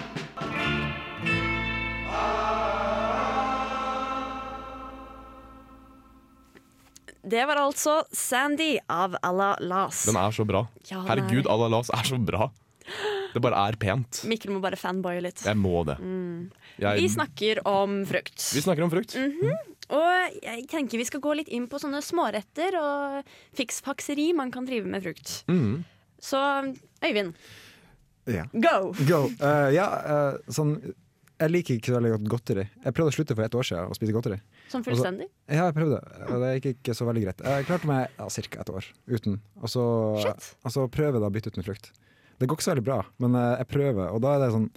Det 7.23 7.43
var 7.47 7.61
altså 7.61 7.99
Sandy 8.17 8.79
av 8.89 9.17
Alla 9.23 9.53
Las. 9.61 10.05
Den 10.09 10.17
er 10.17 10.33
så 10.33 10.47
bra. 10.49 10.65
Ja, 10.89 11.03
Herregud, 11.09 11.47
Ala 11.51 11.69
Las 11.69 11.91
er 11.93 12.07
så 12.09 12.19
bra. 12.19 12.51
Det 13.35 13.43
bare 13.45 13.59
er 13.69 13.77
pent. 13.79 14.23
Mikkel 14.27 14.51
må 14.55 14.61
bare 14.65 14.79
fanboye 14.81 15.21
litt. 15.23 15.45
Jeg 15.47 15.59
må 15.61 15.85
det. 15.87 15.99
Jeg, 16.81 16.97
Vi 17.03 17.09
snakker 17.13 17.61
om 17.69 18.01
frukt. 18.09 18.41
vi 18.57 18.63
snakker 18.65 18.83
om 18.87 18.91
frukt. 18.91 19.15
Og 19.91 20.41
jeg 20.43 20.67
tenker 20.71 20.99
vi 20.99 21.07
skal 21.07 21.21
gå 21.23 21.35
litt 21.39 21.51
inn 21.51 21.67
på 21.71 21.79
sånne 21.83 22.01
småretter 22.03 22.77
og 22.81 23.31
fiksfakseri 23.59 24.31
man 24.39 24.51
kan 24.55 24.67
drive 24.67 24.87
med 24.91 25.03
frukt. 25.05 25.45
Mm. 25.51 25.85
Så 26.21 26.39
Øyvind, 27.05 27.35
Ja. 28.27 28.45
go! 28.53 28.93
Go! 29.09 29.21
Uh, 29.41 29.71
ja, 29.75 29.87
uh, 30.05 30.53
sånn 30.53 30.75
Jeg 31.41 31.51
liker 31.51 31.75
ikke 31.79 31.91
så 31.95 31.97
veldig 31.97 32.11
godt 32.19 32.29
godteri. 32.35 32.67
Jeg 32.85 32.93
prøvde 32.95 33.11
å 33.11 33.17
slutte 33.17 33.35
for 33.35 33.47
et 33.47 33.55
år 33.57 33.65
siden 33.65 33.89
å 33.89 33.97
spise 33.97 34.13
godteri. 34.13 34.41
Sånn 34.71 34.85
fullstendig. 34.87 35.27
Ja, 35.51 35.67
jeg 35.67 35.75
prøvde, 35.75 35.99
det 36.31 36.51
gikk 36.57 36.69
ikke 36.77 36.95
så 36.95 37.07
veldig 37.09 37.25
greit. 37.25 37.43
Jeg 37.43 37.67
klarte 37.67 37.91
meg 37.91 38.05
ja, 38.07 38.29
ca. 38.31 38.63
et 38.63 38.71
år 38.71 38.89
uten. 39.11 39.41
Og 39.59 39.73
så, 39.73 39.85
og 40.23 40.75
så 40.75 40.87
prøver 40.93 41.19
jeg 41.19 41.25
da 41.25 41.31
å 41.31 41.35
bytte 41.35 41.51
ut 41.51 41.59
med 41.59 41.67
frukt. 41.67 41.91
Det 42.41 42.49
går 42.49 42.57
ikke 42.57 42.67
så 42.69 42.73
veldig 42.75 42.87
bra, 42.87 43.01
men 43.21 43.35
eh, 43.37 43.57
jeg 43.61 43.71
prøver, 43.75 44.07
og 44.15 44.23
da 44.25 44.37
er 44.37 44.45
det 44.45 44.53
sånn 44.57 44.71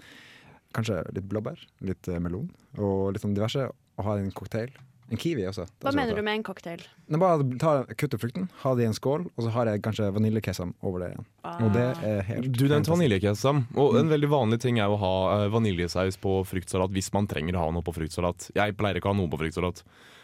Kanskje 0.74 1.04
litt 1.14 1.28
blåbær, 1.30 1.60
litt 1.86 2.08
eh, 2.10 2.18
melon 2.18 2.48
og 2.82 3.12
litt 3.14 3.22
sånn 3.22 3.36
diverse. 3.38 3.68
Og 3.94 4.08
ha 4.08 4.16
en 4.18 4.32
cocktail. 4.34 4.72
En 5.12 5.20
kiwi 5.20 5.44
også. 5.50 5.66
Hva 5.82 5.92
også 5.92 6.00
mener 6.00 6.18
du 6.18 6.24
med 6.26 6.40
en 6.40 6.46
cocktail? 6.48 6.82
Nei, 7.12 7.20
bare 7.22 7.44
ta, 7.62 7.74
kutte 8.00 8.18
frukten, 8.22 8.48
ha 8.64 8.72
det 8.78 8.86
i 8.86 8.90
en 8.90 8.96
skål, 8.98 9.28
og 9.34 9.46
så 9.46 9.52
har 9.54 9.70
jeg 9.70 9.84
kanskje 9.86 10.08
vaniljekesam 10.16 10.74
over 10.82 11.04
det 11.04 11.12
igjen. 11.12 11.28
Og 11.54 11.76
det 11.76 11.86
er 12.08 12.24
helt 12.30 12.50
Du 12.56 12.66
nevnte 12.72 12.94
vaniljekesam. 12.94 13.66
Og 13.76 14.00
en 14.00 14.10
veldig 14.14 14.32
vanlig 14.32 14.62
ting 14.64 14.80
er 14.82 14.92
å 14.92 14.98
ha 15.02 15.14
eh, 15.36 15.46
vaniljesaus 15.54 16.18
på 16.24 16.40
fruktsalat 16.48 16.96
hvis 16.96 17.12
man 17.16 17.28
trenger 17.30 17.60
å 17.60 17.68
ha 17.68 17.76
noe 17.76 17.86
på 17.86 17.96
fruktsalat. 18.00 18.50
Jeg 18.56 18.78
pleier 18.80 19.00
ikke 19.00 19.12
å 19.12 19.16
ha 19.16 19.20
noe 19.20 19.32
på 19.32 19.42
fruktsalat. 19.44 19.84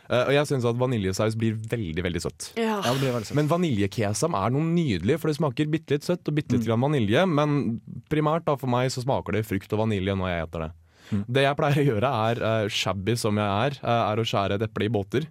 Uh, 0.09 0.23
og 0.23 0.31
jeg 0.33 0.49
syns 0.49 0.65
at 0.65 0.77
vaniljesaus 0.79 1.35
blir 1.37 1.57
veldig 1.69 2.01
veldig 2.01 2.21
søtt. 2.23 2.47
Ja. 2.57 2.79
Ja, 2.81 2.89
det 2.89 2.97
blir 2.97 3.13
veldig 3.13 3.29
søtt. 3.29 3.37
Men 3.37 3.49
vaniljekesam 3.51 4.37
er 4.39 4.55
noe 4.55 4.65
nydelig, 4.65 5.19
for 5.21 5.29
det 5.29 5.37
smaker 5.37 5.69
bitte 5.69 5.99
litt 5.99 6.07
søtt 6.07 6.31
og 6.31 6.39
bitte 6.39 6.55
litt 6.55 6.65
grann 6.65 6.81
vanilje. 6.81 7.27
Men 7.29 7.59
primært 8.09 8.47
da 8.47 8.55
for 8.57 8.71
meg 8.73 8.89
så 8.95 9.03
smaker 9.05 9.37
det 9.37 9.45
frukt 9.45 9.75
og 9.75 9.83
vanilje 9.83 10.17
når 10.17 10.31
jeg 10.31 10.47
eter 10.47 10.65
det. 10.65 10.71
Det 11.09 11.43
jeg 11.45 11.57
pleier 11.57 11.81
å 11.81 11.87
gjøre, 11.87 12.13
er 12.29 12.41
eh, 12.49 12.71
shabby 12.73 13.15
som 13.19 13.39
jeg 13.39 13.67
er, 13.67 13.77
eh, 13.81 14.01
er 14.11 14.21
å 14.21 14.25
skjære 14.27 14.59
et 14.59 14.65
eple 14.67 14.87
i 14.87 14.93
båter. 14.93 15.27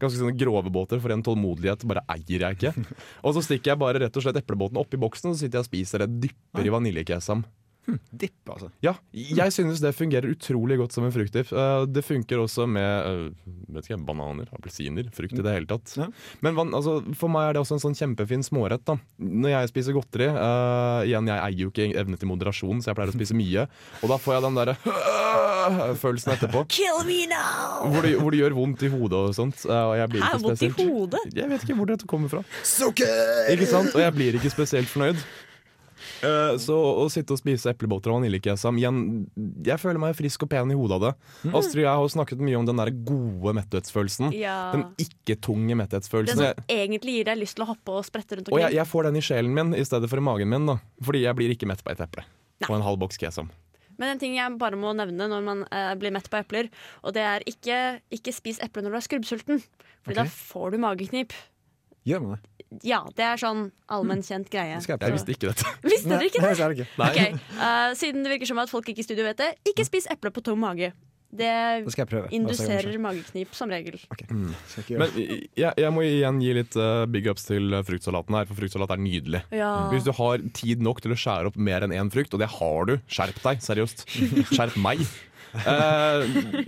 Ganske 0.00 0.20
sånne 0.20 0.36
grove 0.36 0.70
båter, 0.72 1.00
for 1.00 1.14
en 1.14 1.24
tålmodighet 1.24 1.86
bare 1.88 2.04
eier 2.12 2.44
jeg 2.46 2.58
ikke. 2.58 2.86
Og 3.26 3.36
så 3.36 3.44
stikker 3.46 3.72
jeg 3.72 3.80
bare 3.80 4.02
rett 4.04 4.16
og 4.18 4.26
slett 4.26 4.40
eplebåten 4.42 4.80
oppi 4.80 5.00
boksen, 5.00 5.32
og 5.32 5.36
så 5.36 5.44
sitter 5.44 5.60
jeg 5.60 5.66
og 5.66 5.70
spiser 5.70 6.04
det, 6.04 6.10
dypper 6.26 6.68
i 6.68 6.74
vaniljekesam. 6.74 7.46
Dipp, 8.10 8.34
altså. 8.50 8.68
Ja, 8.82 8.94
jeg 9.14 9.52
synes 9.54 9.78
det 9.82 9.92
fungerer 9.94 10.26
utrolig 10.32 10.78
godt 10.80 10.94
som 10.96 11.04
en 11.06 11.12
fruktdipp. 11.14 11.52
Eh, 11.54 11.84
Det 11.86 12.02
funker 12.02 12.40
også 12.42 12.66
med 12.66 13.06
eh, 13.06 13.52
vet 13.76 13.86
ikke, 13.86 14.00
bananer, 14.08 14.48
appelsiner, 14.56 15.06
frukt 15.14 15.36
i 15.38 15.44
det 15.44 15.52
hele 15.54 15.68
tatt. 15.70 15.92
Ja. 16.00 16.08
Men 16.42 16.58
altså, 16.66 16.98
for 17.18 17.30
meg 17.32 17.50
er 17.50 17.56
det 17.56 17.62
også 17.62 17.76
en 17.78 17.84
sånn 17.84 17.98
kjempefin 17.98 18.42
smårett. 18.46 18.82
da. 18.88 18.96
Når 19.22 19.52
jeg 19.54 19.70
spiser 19.72 19.96
godteri 19.96 20.26
uh, 20.32 21.06
Igjen, 21.06 21.30
jeg 21.30 21.38
eier 21.38 21.62
jo 21.66 21.70
ikke 21.70 21.88
evne 22.02 22.18
til 22.18 22.30
moderasjon, 22.32 22.82
så 22.82 22.90
jeg 22.90 22.98
pleier 22.98 23.12
å 23.14 23.16
spise 23.16 23.36
mye. 23.38 23.66
Og 24.02 24.10
da 24.10 24.18
får 24.20 24.36
jeg 24.38 24.46
den 24.48 24.58
derre 24.58 24.76
følelsen 26.02 26.34
etterpå. 26.36 26.64
Kill 26.72 27.00
me 27.06 27.22
now! 27.30 27.86
Hvor 27.92 28.02
det, 28.06 28.14
hvor 28.20 28.34
det 28.34 28.42
gjør 28.42 28.56
vondt 28.58 28.82
i 28.86 28.90
hodet 28.92 29.22
og 29.30 29.34
sånt. 29.36 29.62
Og 29.70 29.94
jeg 30.00 30.10
blir 30.14 30.26
Hæ, 30.26 30.34
spesielt... 30.42 30.76
vondt 30.78 30.84
i 30.84 30.90
hodet? 30.90 31.24
Jeg 31.38 31.50
vet 31.52 31.66
ikke 31.66 31.78
hvor 31.78 31.90
dette 31.94 32.10
kommer 32.10 32.32
fra. 32.32 32.42
Sukker! 32.66 33.50
Ikke 33.54 33.68
sant? 33.70 33.94
Og 33.94 34.02
jeg 34.02 34.14
blir 34.16 34.38
ikke 34.40 34.52
spesielt 34.54 34.90
fornøyd. 34.90 35.20
Eh, 36.24 36.56
så 36.62 36.76
å 37.02 37.06
sitte 37.12 37.34
og 37.34 37.40
spise 37.40 37.72
eplebåter 37.72 38.12
og 38.12 38.20
vaniljekesam 38.20 38.78
igjen, 38.80 39.00
Jeg 39.66 39.80
føler 39.82 40.00
meg 40.00 40.16
frisk 40.16 40.46
og 40.46 40.50
pen 40.52 40.70
i 40.72 40.78
hodet 40.78 40.96
av 40.96 41.02
det. 41.04 41.12
Astrid 41.52 41.82
og 41.82 41.88
jeg 41.88 42.00
har 42.02 42.12
snakket 42.14 42.44
mye 42.46 42.56
om 42.60 42.68
den 42.68 42.80
der 42.80 42.90
gode 43.08 43.52
metthetsfølelsen. 43.58 44.32
Ja. 44.36 44.56
Den 44.72 44.86
ikke-tunge 45.02 45.74
Den 45.74 45.82
metthetsfølelsen. 45.82 46.36
som 46.40 46.64
egentlig 46.72 47.18
gir 47.18 47.28
deg 47.30 47.38
lyst 47.42 47.58
til 47.58 47.66
å 47.66 47.70
hoppe 47.72 47.98
og 47.98 48.06
sprette 48.08 48.38
rundt 48.38 48.52
Og 48.52 48.60
jeg, 48.60 48.74
jeg 48.78 48.86
får 48.86 49.10
den 49.10 49.16
i 49.20 49.24
sjelen 49.24 49.52
min 49.54 49.74
i 49.76 49.84
stedet 49.84 50.08
for 50.08 50.22
i 50.22 50.24
magen 50.24 50.48
min. 50.48 50.66
da 50.66 50.78
Fordi 51.02 51.22
jeg 51.26 51.36
blir 51.36 51.50
ikke 51.54 51.68
mett 51.68 51.84
på 51.84 51.92
et 51.92 52.00
eple. 52.00 52.24
Og 52.68 52.76
en 52.76 52.86
halv 52.86 52.98
boks 52.98 53.18
kesam. 53.20 53.50
Men 53.98 54.12
en 54.12 54.20
ting 54.20 54.36
jeg 54.36 54.58
bare 54.60 54.76
må 54.76 54.92
nevne 54.96 55.28
når 55.28 55.44
man 55.44 55.64
eh, 55.72 55.94
blir 55.96 56.12
mett 56.12 56.28
på 56.28 56.36
epler, 56.36 56.68
og 57.02 57.14
det 57.16 57.22
er 57.24 57.44
ikke, 57.48 58.00
ikke 58.12 58.34
spis 58.36 58.60
eple 58.64 58.84
når 58.84 58.92
du 58.92 58.98
er 59.00 59.06
skrubbsulten. 59.08 59.62
Fordi 60.04 60.18
da 60.20 60.26
får 60.28 60.74
du 60.74 60.78
mageknip. 60.84 61.32
Gjør 62.06 62.22
man 62.22 62.36
det? 62.36 62.52
Ja, 62.86 63.00
det 63.16 63.24
er 63.24 63.40
sånn 63.40 63.66
allmenn 63.92 64.22
kjent 64.26 64.48
greie. 64.50 64.76
Jeg 64.78 65.00
Jeg 65.06 65.14
visste 65.14 65.34
ikke 65.34 65.50
dette. 65.52 65.74
Visste 65.86 66.10
dere 66.12 66.28
ikke 66.28 66.42
det? 66.42 66.54
det 66.58 66.70
det 66.70 66.78
ikke. 66.78 67.10
Okay. 67.10 67.36
Uh, 67.58 67.90
Siden 67.98 68.26
det 68.26 68.32
virker 68.36 68.50
som 68.50 68.62
at 68.62 68.72
folk 68.72 68.88
ikke 68.90 69.04
i 69.04 69.06
studio 69.06 69.26
vet 69.26 69.42
det, 69.42 69.52
ikke 69.70 69.86
spis 69.86 70.08
eple 70.12 70.34
på 70.34 70.42
tom 70.46 70.62
mage. 70.66 70.92
Det 71.36 71.84
Det 71.84 71.92
skal 71.92 72.04
jeg 72.04 72.08
prøve. 72.08 72.28
induserer 72.32 72.98
mageknip 73.02 73.54
som 73.54 73.70
regel. 73.70 73.98
Okay. 74.14 74.26
Mm. 74.30 74.52
Men 74.96 75.16
jeg, 75.18 75.72
jeg 75.82 75.90
må 75.92 76.04
igjen 76.06 76.40
gi 76.40 76.52
litt 76.54 76.76
uh, 76.78 77.04
big 77.10 77.26
ups 77.28 77.48
til 77.48 77.74
eh, 77.74 77.82
fruktsalaten 77.86 78.38
her, 78.38 78.46
for 78.46 78.58
fruktsalat 78.60 78.94
er 78.94 79.02
nydelig. 79.02 79.42
Ja. 79.50 79.72
Hvis 79.92 80.06
du 80.06 80.12
har 80.16 80.44
tid 80.56 80.84
nok 80.86 81.02
til 81.02 81.12
å 81.12 81.18
skjære 81.18 81.50
opp 81.50 81.58
mer 81.58 81.84
enn 81.84 81.94
én 81.96 82.12
frukt, 82.14 82.32
og 82.32 82.40
det 82.40 82.48
har 82.54 82.88
du, 82.88 82.94
skjerp 83.10 83.42
deg, 83.42 83.64
seriøst. 83.66 84.06
Skjerp 84.54 84.78
meg. 84.80 85.02
Eh, 85.56 86.66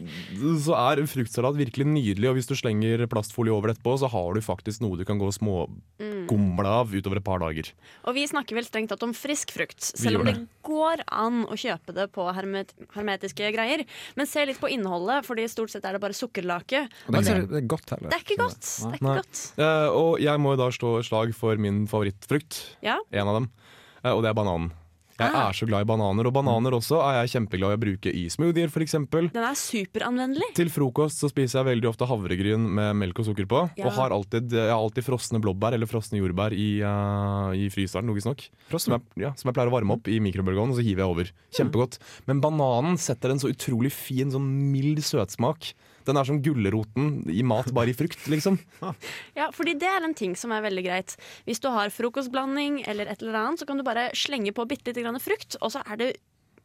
så 0.65 0.75
er 0.79 1.03
fruktsalat 1.09 1.59
virkelig 1.59 1.87
nydelig, 1.89 2.29
og 2.31 2.39
hvis 2.39 2.49
du 2.49 2.55
slenger 2.59 3.05
plastfolie 3.11 3.53
over 3.55 3.71
det 3.71 3.79
etterpå, 3.79 3.97
så 4.01 4.11
har 4.13 4.35
du 4.37 4.43
faktisk 4.45 4.83
noe 4.85 4.99
du 4.99 5.05
kan 5.09 5.21
gå 5.21 5.29
og 5.29 5.37
smågomle 5.37 6.73
av 6.81 6.95
utover 6.95 7.21
et 7.21 7.27
par 7.27 7.43
dager. 7.43 7.71
Og 8.09 8.17
vi 8.17 8.27
snakker 8.31 8.59
vel 8.59 8.67
strengt 8.67 8.93
tatt 8.93 9.05
om 9.07 9.15
frisk 9.17 9.53
frukt, 9.55 9.81
selv 9.91 10.23
om 10.23 10.29
det. 10.29 10.37
det 10.39 10.65
går 10.67 11.05
an 11.07 11.45
å 11.49 11.59
kjøpe 11.59 11.95
det 11.97 12.09
på 12.15 12.27
hermet 12.37 12.75
hermetiske 12.95 13.53
greier. 13.55 13.85
Men 14.19 14.29
se 14.31 14.45
litt 14.49 14.61
på 14.61 14.71
innholdet, 14.73 15.27
Fordi 15.29 15.47
stort 15.51 15.73
sett 15.73 15.85
er 15.85 15.97
det 15.97 16.03
bare 16.03 16.17
sukkerlake. 16.17 16.87
Det 17.09 17.23
er 17.29 17.47
det 17.49 17.63
er 17.63 17.69
godt 17.69 17.95
heller. 17.95 18.11
Det 18.11 18.19
er 18.19 18.25
ikke 18.25 18.41
godt. 18.41 18.65
Det 18.65 18.91
er 18.91 18.99
ikke 18.99 19.15
godt. 19.21 19.45
Uh, 19.59 19.89
og 19.93 20.11
jeg 20.23 20.41
må 20.43 20.55
jo 20.55 20.61
da 20.63 20.69
slå 20.75 20.93
slag 21.07 21.35
for 21.37 21.61
min 21.61 21.87
favorittfrukt, 21.91 22.61
Ja. 22.85 22.99
en 23.13 23.29
av 23.29 23.43
dem, 23.43 23.51
Uh, 23.99 24.13
og 24.15 24.23
det 24.23 24.29
er 24.31 24.35
bananen. 24.39 24.69
Jeg 25.19 25.33
Ah. 25.35 25.49
er 25.49 25.53
så 25.53 25.67
glad 25.67 25.83
i 25.83 25.89
bananer, 25.89 26.27
og 26.27 26.33
bananer 26.33 26.71
også 26.79 27.01
er 27.03 27.27
jeg 27.27 27.33
kjempeglad 27.35 27.73
i 27.75 27.77
å 27.77 27.81
bruke 27.83 28.13
i 28.15 28.29
smoothier, 28.31 28.69
f.eks. 28.71 28.93
Den 29.11 29.45
er 29.45 29.57
superanvendelig. 29.59 30.55
Til 30.55 30.69
frokost 30.71 31.19
så 31.19 31.29
spiser 31.31 31.59
jeg 31.65 31.69
veldig 31.81 31.89
ofte 31.91 32.07
havregryn 32.07 32.69
med 32.79 32.95
melk 33.01 33.19
og 33.19 33.27
sukker 33.27 33.47
på. 33.51 33.65
Ja. 33.77 33.87
Og 33.89 33.93
har 33.99 34.11
alltid, 34.15 34.51
jeg 34.55 34.71
har 34.71 34.79
alltid 34.79 35.05
frosne 35.05 35.41
blåbær 35.43 35.75
eller 35.75 35.91
frosne 35.91 36.21
jordbær 36.23 36.55
i, 36.55 36.69
uh, 36.87 37.51
i 37.57 37.67
fryseren, 37.75 38.07
logisk 38.07 38.31
nok. 38.31 38.47
Som 38.79 38.95
jeg, 38.95 39.03
ja, 39.25 39.33
som 39.35 39.51
jeg 39.51 39.59
pleier 39.59 39.73
å 39.73 39.75
varme 39.75 39.97
opp 39.99 40.07
i 40.07 40.21
mikrobølgeovnen, 40.23 40.71
og 40.71 40.79
så 40.79 40.87
hiver 40.87 41.03
jeg 41.03 41.13
over. 41.13 41.33
Kjempegodt. 41.59 41.99
Men 42.31 42.41
bananen 42.45 42.97
setter 42.97 43.31
en 43.35 43.43
så 43.43 43.51
utrolig 43.51 43.91
fin, 43.93 44.31
sånn 44.31 44.47
mild 44.73 45.03
søtsmak. 45.03 45.73
Den 46.09 46.17
er 46.17 46.29
som 46.29 46.41
gulroten 46.45 47.11
i 47.29 47.43
mat, 47.47 47.69
bare 47.77 47.93
i 47.93 47.97
frukt, 47.97 48.21
liksom. 48.33 48.59
Ja, 49.39 49.51
fordi 49.55 49.77
det 49.79 49.89
er 49.89 50.05
en 50.05 50.17
ting 50.17 50.35
som 50.39 50.53
er 50.55 50.65
veldig 50.65 50.85
greit. 50.87 51.15
Hvis 51.47 51.61
du 51.63 51.69
har 51.75 51.93
frokostblanding 51.95 52.81
eller 52.89 53.11
et 53.13 53.23
eller 53.23 53.37
annet, 53.43 53.61
så 53.61 53.69
kan 53.69 53.79
du 53.79 53.85
bare 53.87 54.09
slenge 54.17 54.55
på 54.57 54.67
bitte 54.69 54.91
litt 54.91 55.05
grann 55.05 55.21
frukt, 55.23 55.59
og 55.61 55.75
så 55.75 55.85
er 55.85 56.01
det 56.01 56.11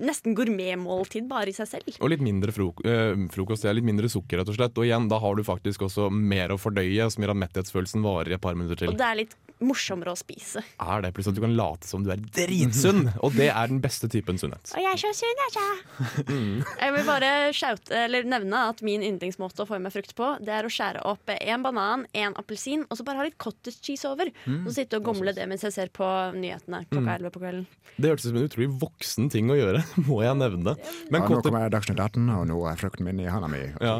nesten 0.01 0.36
gourmetmåltid 0.38 1.27
bare 1.29 1.51
i 1.51 1.56
seg 1.56 1.69
selv. 1.69 1.97
Og 1.99 2.12
litt 2.13 2.23
mindre 2.23 2.53
frok 2.56 2.84
eh, 2.88 3.13
frokost, 3.34 3.67
ja, 3.67 3.73
litt 3.75 3.88
mindre 3.88 4.10
sukker, 4.12 4.41
rett 4.41 4.51
og 4.51 4.58
slett. 4.58 4.77
Og 4.77 4.88
igjen, 4.88 5.10
da 5.12 5.19
har 5.23 5.38
du 5.38 5.45
faktisk 5.47 5.88
også 5.88 6.10
mer 6.13 6.53
å 6.53 6.60
fordøye, 6.62 7.10
som 7.13 7.23
gjør 7.25 7.36
at 7.36 7.43
metthetsfølelsen 7.45 8.06
varer 8.06 8.34
i 8.34 8.38
et 8.38 8.43
par 8.43 8.58
minutter 8.58 8.84
til. 8.84 8.93
Og 8.93 8.99
det 8.99 9.10
er 9.10 9.21
litt 9.23 9.36
morsommere 9.63 10.13
å 10.13 10.17
spise. 10.19 10.63
Er 10.82 11.03
det 11.03 11.13
plutselig 11.15 11.38
at 11.38 11.39
du 11.39 11.45
kan 11.45 11.56
late 11.56 11.88
som 11.88 12.03
du 12.03 12.12
er 12.13 12.21
dritsunn, 12.36 13.06
og 13.23 13.36
det 13.38 13.49
er 13.53 13.71
den 13.71 13.82
beste 13.84 14.10
typen 14.12 14.39
sunnhet. 14.41 14.73
Og 14.73 14.82
jeg 14.84 14.91
er 14.91 15.01
så 15.01 15.13
sunn, 15.15 15.43
jeg, 15.43 15.53
ja. 15.56 15.67
Jeg 16.84 16.95
vil 16.97 17.08
bare 17.08 17.32
eller 18.03 18.27
nevne 18.27 18.63
at 18.71 18.82
min 18.86 19.03
yndlingsmåte 19.06 19.63
å 19.63 19.69
få 19.69 19.77
i 19.79 19.84
meg 19.84 19.93
frukt 19.95 20.15
på, 20.17 20.34
det 20.43 20.56
er 20.58 20.67
å 20.67 20.71
skjære 20.73 21.03
opp 21.08 21.32
en 21.36 21.65
banan, 21.65 22.06
en 22.17 22.36
appelsin, 22.39 22.86
og 22.89 22.99
så 22.99 23.06
bare 23.08 23.21
ha 23.21 23.27
litt 23.27 23.39
cottage 23.41 23.79
cheese 23.84 24.10
over. 24.10 24.32
Og 24.63 24.71
sitte 24.75 24.99
og 24.99 25.08
gomle 25.08 25.34
det 25.36 25.47
mens 25.49 25.63
jeg 25.65 25.75
ser 25.75 25.93
på 25.93 26.08
nyhetene 26.36 26.84
klokka 26.89 27.17
11 27.19 27.34
på 27.34 27.43
kvelden. 27.43 27.65
Det 27.93 28.10
hørtes 28.10 28.25
ut 28.25 28.32
som 28.32 28.39
en 28.39 28.47
utrolig 28.49 28.69
voksen 28.82 29.29
ting 29.34 29.51
å 29.53 29.58
gjøre, 29.58 29.83
må 30.08 30.22
jeg 30.24 30.36
nevne. 30.39 30.74
Men 31.12 31.22
Ja, 31.22 31.28
nå 31.28 31.28
cottage, 31.30 31.52
kommer 31.52 31.69
Dagsnytt 31.74 32.00
18, 32.00 32.30
og 32.36 32.46
nå 32.50 32.58
er 32.72 32.80
frukten 32.80 33.08
min 33.08 33.19
i 33.24 33.28
handa 33.32 33.50
mi. 33.52 33.62
ja. 33.82 33.96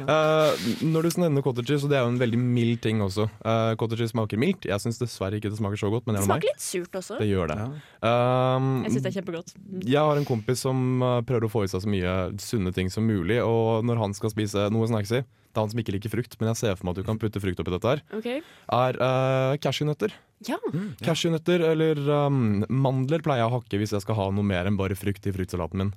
Uh, 0.00 0.52
når 0.84 1.06
du 1.08 1.20
nevner 1.22 1.44
cottage 1.44 1.66
cheese, 1.70 1.84
og 1.86 1.90
det 1.92 1.98
er 2.00 2.04
jo 2.06 2.12
en 2.12 2.20
veldig 2.20 2.38
mild 2.40 2.80
ting 2.84 3.00
også 3.04 3.26
uh, 3.44 3.72
Cottage 3.80 4.02
cheese 4.04 4.14
smaker 4.14 4.40
mildt. 4.40 4.66
Jeg 4.70 4.82
syns 4.82 5.00
dessverre 5.00 5.38
ikke 5.40 5.50
det 5.52 5.58
smaker 5.60 5.80
så 5.80 5.90
godt, 5.92 6.06
men 6.08 6.16
Det 6.18 6.24
smaker 6.26 6.44
meg. 6.46 6.48
litt 6.52 6.64
surt 6.64 7.00
også. 7.00 7.18
Det 7.20 7.28
gjør 7.30 7.52
det. 7.52 7.58
Ja. 7.60 8.14
Um, 8.56 8.70
Jeg 8.86 8.94
syns 8.96 9.04
det 9.06 9.10
er 9.12 9.18
kjempegodt. 9.20 9.54
Jeg 9.86 10.00
har 10.10 10.20
en 10.20 10.28
kompis 10.28 10.64
som 10.66 11.02
uh, 11.04 11.20
prøver 11.26 11.46
å 11.48 11.52
få 11.52 11.64
i 11.66 11.70
seg 11.72 11.84
så 11.84 11.90
mye 11.90 12.14
sunne 12.42 12.72
ting 12.76 12.90
som 12.92 13.06
mulig. 13.06 13.40
Og 13.44 13.84
når 13.86 14.00
han 14.04 14.16
skal 14.16 14.32
spise 14.32 14.68
noe 14.74 14.88
snacksy, 14.90 15.22
det 15.50 15.58
er 15.58 15.64
han 15.64 15.72
som 15.72 15.80
ikke 15.82 15.94
liker 15.96 16.12
frukt, 16.12 16.36
men 16.38 16.52
jeg 16.52 16.60
ser 16.60 16.76
for 16.78 16.86
meg 16.86 16.94
at 16.94 17.02
du 17.02 17.08
kan 17.08 17.18
putte 17.18 17.42
frukt 17.42 17.60
oppi 17.62 17.74
dette 17.74 17.90
her, 17.90 18.02
okay. 18.14 18.42
er 18.76 18.98
uh, 19.02 19.54
cashewnøtter. 19.62 20.14
Ja. 20.46 20.56
Cashewnøtter 21.02 21.64
eller 21.72 21.98
um, 22.30 22.62
mandler 22.70 23.24
pleier 23.24 23.42
jeg 23.42 23.50
å 23.50 23.56
hakke 23.58 23.80
hvis 23.82 23.92
jeg 23.96 24.04
skal 24.06 24.16
ha 24.16 24.30
noe 24.32 24.46
mer 24.46 24.70
enn 24.70 24.78
bare 24.78 24.96
frukt 24.96 25.26
i 25.26 25.34
fruktsalaten 25.34 25.82
min. 25.82 25.92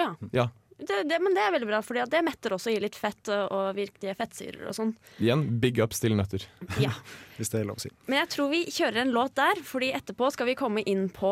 ja. 0.00 0.14
Ja, 0.32 0.46
Det, 0.80 1.02
det, 1.10 1.18
men 1.20 1.34
det 1.36 1.42
er 1.44 1.52
veldig 1.54 1.68
bra, 1.68 1.80
for 1.84 1.98
det 2.10 2.20
metter 2.24 2.54
også 2.56 2.72
i 2.72 2.78
litt 2.80 2.96
fett 2.96 3.28
og- 3.34 3.74
virkelige 3.76 4.14
fettsyrer 4.16 4.68
og 4.70 4.74
sånn. 4.76 4.94
Igjen, 5.20 5.42
big 5.60 5.78
ups 5.84 6.00
til 6.00 6.14
nøtter. 6.16 6.46
Ja. 6.80 6.92
Hvis 7.40 7.48
det 7.52 7.60
er 7.60 7.68
lov 7.68 7.78
å 7.78 7.82
si. 7.84 7.90
Men 8.08 8.18
jeg 8.20 8.28
tror 8.34 8.50
vi 8.52 8.62
kjører 8.68 8.98
en 9.00 9.12
låt 9.14 9.34
der, 9.38 9.60
fordi 9.64 9.92
etterpå 9.96 10.28
skal 10.34 10.48
vi 10.50 10.54
komme 10.58 10.82
inn 10.88 11.06
på 11.12 11.30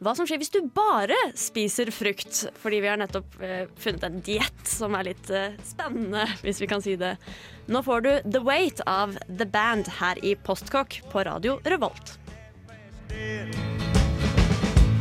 hva 0.00 0.12
som 0.16 0.26
skjer 0.28 0.38
hvis 0.40 0.52
du 0.54 0.60
bare 0.74 1.16
spiser 1.34 1.90
frukt. 1.92 2.44
Fordi 2.62 2.78
vi 2.84 2.88
har 2.88 3.00
nettopp 3.00 3.34
eh, 3.42 3.64
funnet 3.82 4.06
en 4.06 4.20
diett 4.24 4.62
som 4.70 4.94
er 4.94 5.08
litt 5.10 5.30
eh, 5.34 5.56
spennende, 5.66 6.22
hvis 6.44 6.62
vi 6.62 6.68
kan 6.70 6.84
si 6.84 6.94
det. 7.00 7.16
Nå 7.66 7.82
får 7.86 8.06
du 8.06 8.10
The 8.30 8.44
Weight 8.46 8.80
av 8.86 9.18
The 9.26 9.46
Band 9.50 9.90
her 9.98 10.22
i 10.22 10.36
Postkokk 10.38 11.00
på 11.10 11.26
radio 11.26 11.58
Revolt. 11.66 12.14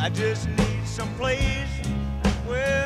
I 0.01 0.09
just 0.15 0.47
need 0.57 0.85
some 0.87 1.09
place 1.17 1.83
where 2.47 2.78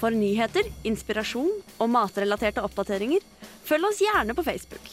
For 0.00 0.14
nyheter, 0.16 0.64
inspirasjon 0.88 1.50
og 1.76 1.90
matrelaterte 1.92 2.62
oppdateringer, 2.64 3.20
følg 3.68 3.90
oss 3.90 4.00
gjerne 4.00 4.36
på 4.36 4.44
Facebook. 4.46 4.86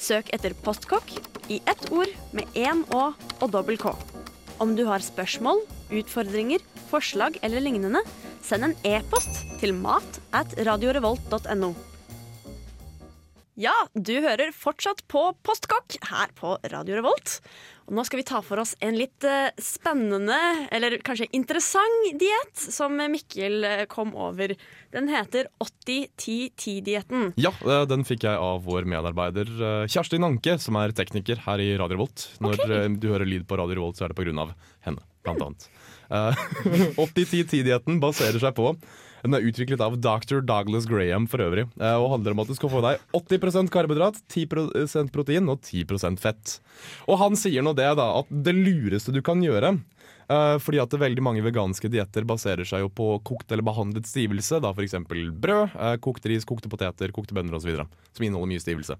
Søk 0.00 0.32
etter 0.34 0.56
Postkokk 0.64 1.12
i 1.52 1.60
ett 1.70 1.84
ord 1.94 2.10
med 2.34 2.50
én 2.58 2.82
Å 2.90 3.10
og 3.14 3.46
dobbel 3.52 3.78
K. 3.78 3.92
Om 4.60 4.74
du 4.76 4.82
har 4.88 5.04
spørsmål, 5.04 5.62
utfordringer, 6.00 6.64
forslag 6.90 7.38
eller 7.46 7.62
lignende, 7.62 8.02
send 8.42 8.66
en 8.66 8.76
e-post 8.88 9.44
til 9.62 9.76
mat 9.76 10.20
at 10.36 10.58
radiorevolt.no. 10.66 11.72
Ja, 13.58 13.72
du 13.98 14.12
hører 14.22 14.52
fortsatt 14.56 15.02
på 15.10 15.20
Postkokk 15.44 15.96
her 16.08 16.30
på 16.38 16.54
Radio 16.72 17.00
Revolt. 17.00 17.40
Og 17.90 17.96
nå 17.98 18.04
skal 18.06 18.20
vi 18.20 18.24
ta 18.28 18.38
for 18.46 18.62
oss 18.62 18.76
en 18.80 18.94
litt 18.96 19.24
eh, 19.26 19.50
spennende, 19.60 20.36
eller 20.72 20.94
kanskje 21.04 21.26
interessant 21.36 22.12
diett 22.20 22.62
som 22.62 22.94
Mikkel 23.10 23.64
eh, 23.66 23.82
kom 23.90 24.14
over. 24.14 24.54
Den 24.94 25.10
heter 25.10 25.50
80-10-10-dietten. 25.60 27.32
Ja, 27.42 27.50
eh, 27.66 27.82
den 27.90 28.06
fikk 28.08 28.24
jeg 28.28 28.38
av 28.38 28.62
vår 28.68 28.86
medarbeider 28.88 29.50
Kjersti 29.90 30.20
Nanke, 30.22 30.54
som 30.62 30.78
er 30.80 30.94
tekniker 30.96 31.42
her 31.48 31.60
i 31.66 31.72
Radio 31.80 31.98
Revolt. 31.98 32.28
Når 32.40 32.54
Ok. 32.60 32.66
eh, 32.70 32.88
du 33.02 33.08
hører 33.10 33.26
lyd 33.28 33.48
på 33.50 33.58
Radio 33.60 33.80
Revolt, 33.80 33.98
så 33.98 34.06
er 34.06 34.14
det 34.14 34.20
på 34.22 34.28
grunn 34.28 34.38
av 34.46 34.54
henne, 34.86 35.02
blant 35.26 35.46
annet. 35.46 35.70
Uh, 36.10 36.34
80-10-10-dietten 36.98 38.00
baserer 38.02 38.42
seg 38.42 38.56
på 38.56 38.72
Den 39.22 39.36
er 39.36 39.44
utviklet 39.46 39.78
av 39.84 39.94
dr. 40.02 40.40
Douglas 40.42 40.88
Graham 40.90 41.28
for 41.30 41.44
øvrig, 41.44 41.68
eh, 41.78 41.94
og 41.94 42.16
handler 42.16 42.34
om 42.34 42.42
at 42.42 42.50
du 42.50 42.56
skal 42.58 42.72
få 42.72 42.80
deg 42.82 43.04
80% 43.14 43.70
karbohydrat, 43.70 44.18
10% 44.26 45.12
protein 45.14 45.46
og 45.52 45.60
10% 45.62 46.18
fett. 46.18 46.56
Og 47.06 47.20
han 47.20 47.38
sier 47.38 47.62
nå 47.62 47.76
det, 47.78 47.86
da, 48.00 48.08
at 48.24 48.26
det 48.32 48.56
lureste 48.58 49.14
du 49.14 49.20
kan 49.22 49.38
gjøre 49.44 49.76
eh, 49.76 50.56
fordi 50.58 50.82
at 50.82 50.98
veldig 51.04 51.22
mange 51.22 51.46
veganske 51.46 51.92
dietter 51.94 52.26
baserer 52.26 52.66
seg 52.66 52.82
jo 52.88 52.90
på 52.90 53.12
kokt 53.30 53.54
eller 53.54 53.68
behandlet 53.70 54.10
stivelse. 54.10 54.58
da 54.58 54.74
F.eks. 54.74 54.98
brød, 55.06 55.78
eh, 55.78 55.94
kokt 56.02 56.26
ris, 56.26 56.48
kokte 56.48 56.72
poteter, 56.72 57.14
kokte 57.14 57.38
bønner 57.38 57.60
osv. 57.60 57.84
Som 58.10 58.26
inneholder 58.26 58.56
mye 58.56 58.66
stivelse. 58.66 58.98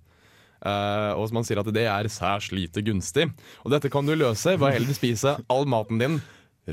Eh, 0.60 1.12
og 1.16 1.28
som 1.28 1.40
man 1.40 1.46
sier 1.48 1.60
at 1.60 1.70
det 1.72 1.86
er 1.88 2.08
særs 2.12 2.50
lite 2.52 2.82
gunstig. 2.84 3.28
Og 3.64 3.72
dette 3.72 3.90
kan 3.92 4.06
du 4.06 4.16
løse 4.16 4.56
ved 4.56 4.66
å 4.68 4.74
heller 4.74 4.96
spise 4.96 5.38
all 5.52 5.68
maten 5.70 6.00
din 6.00 6.20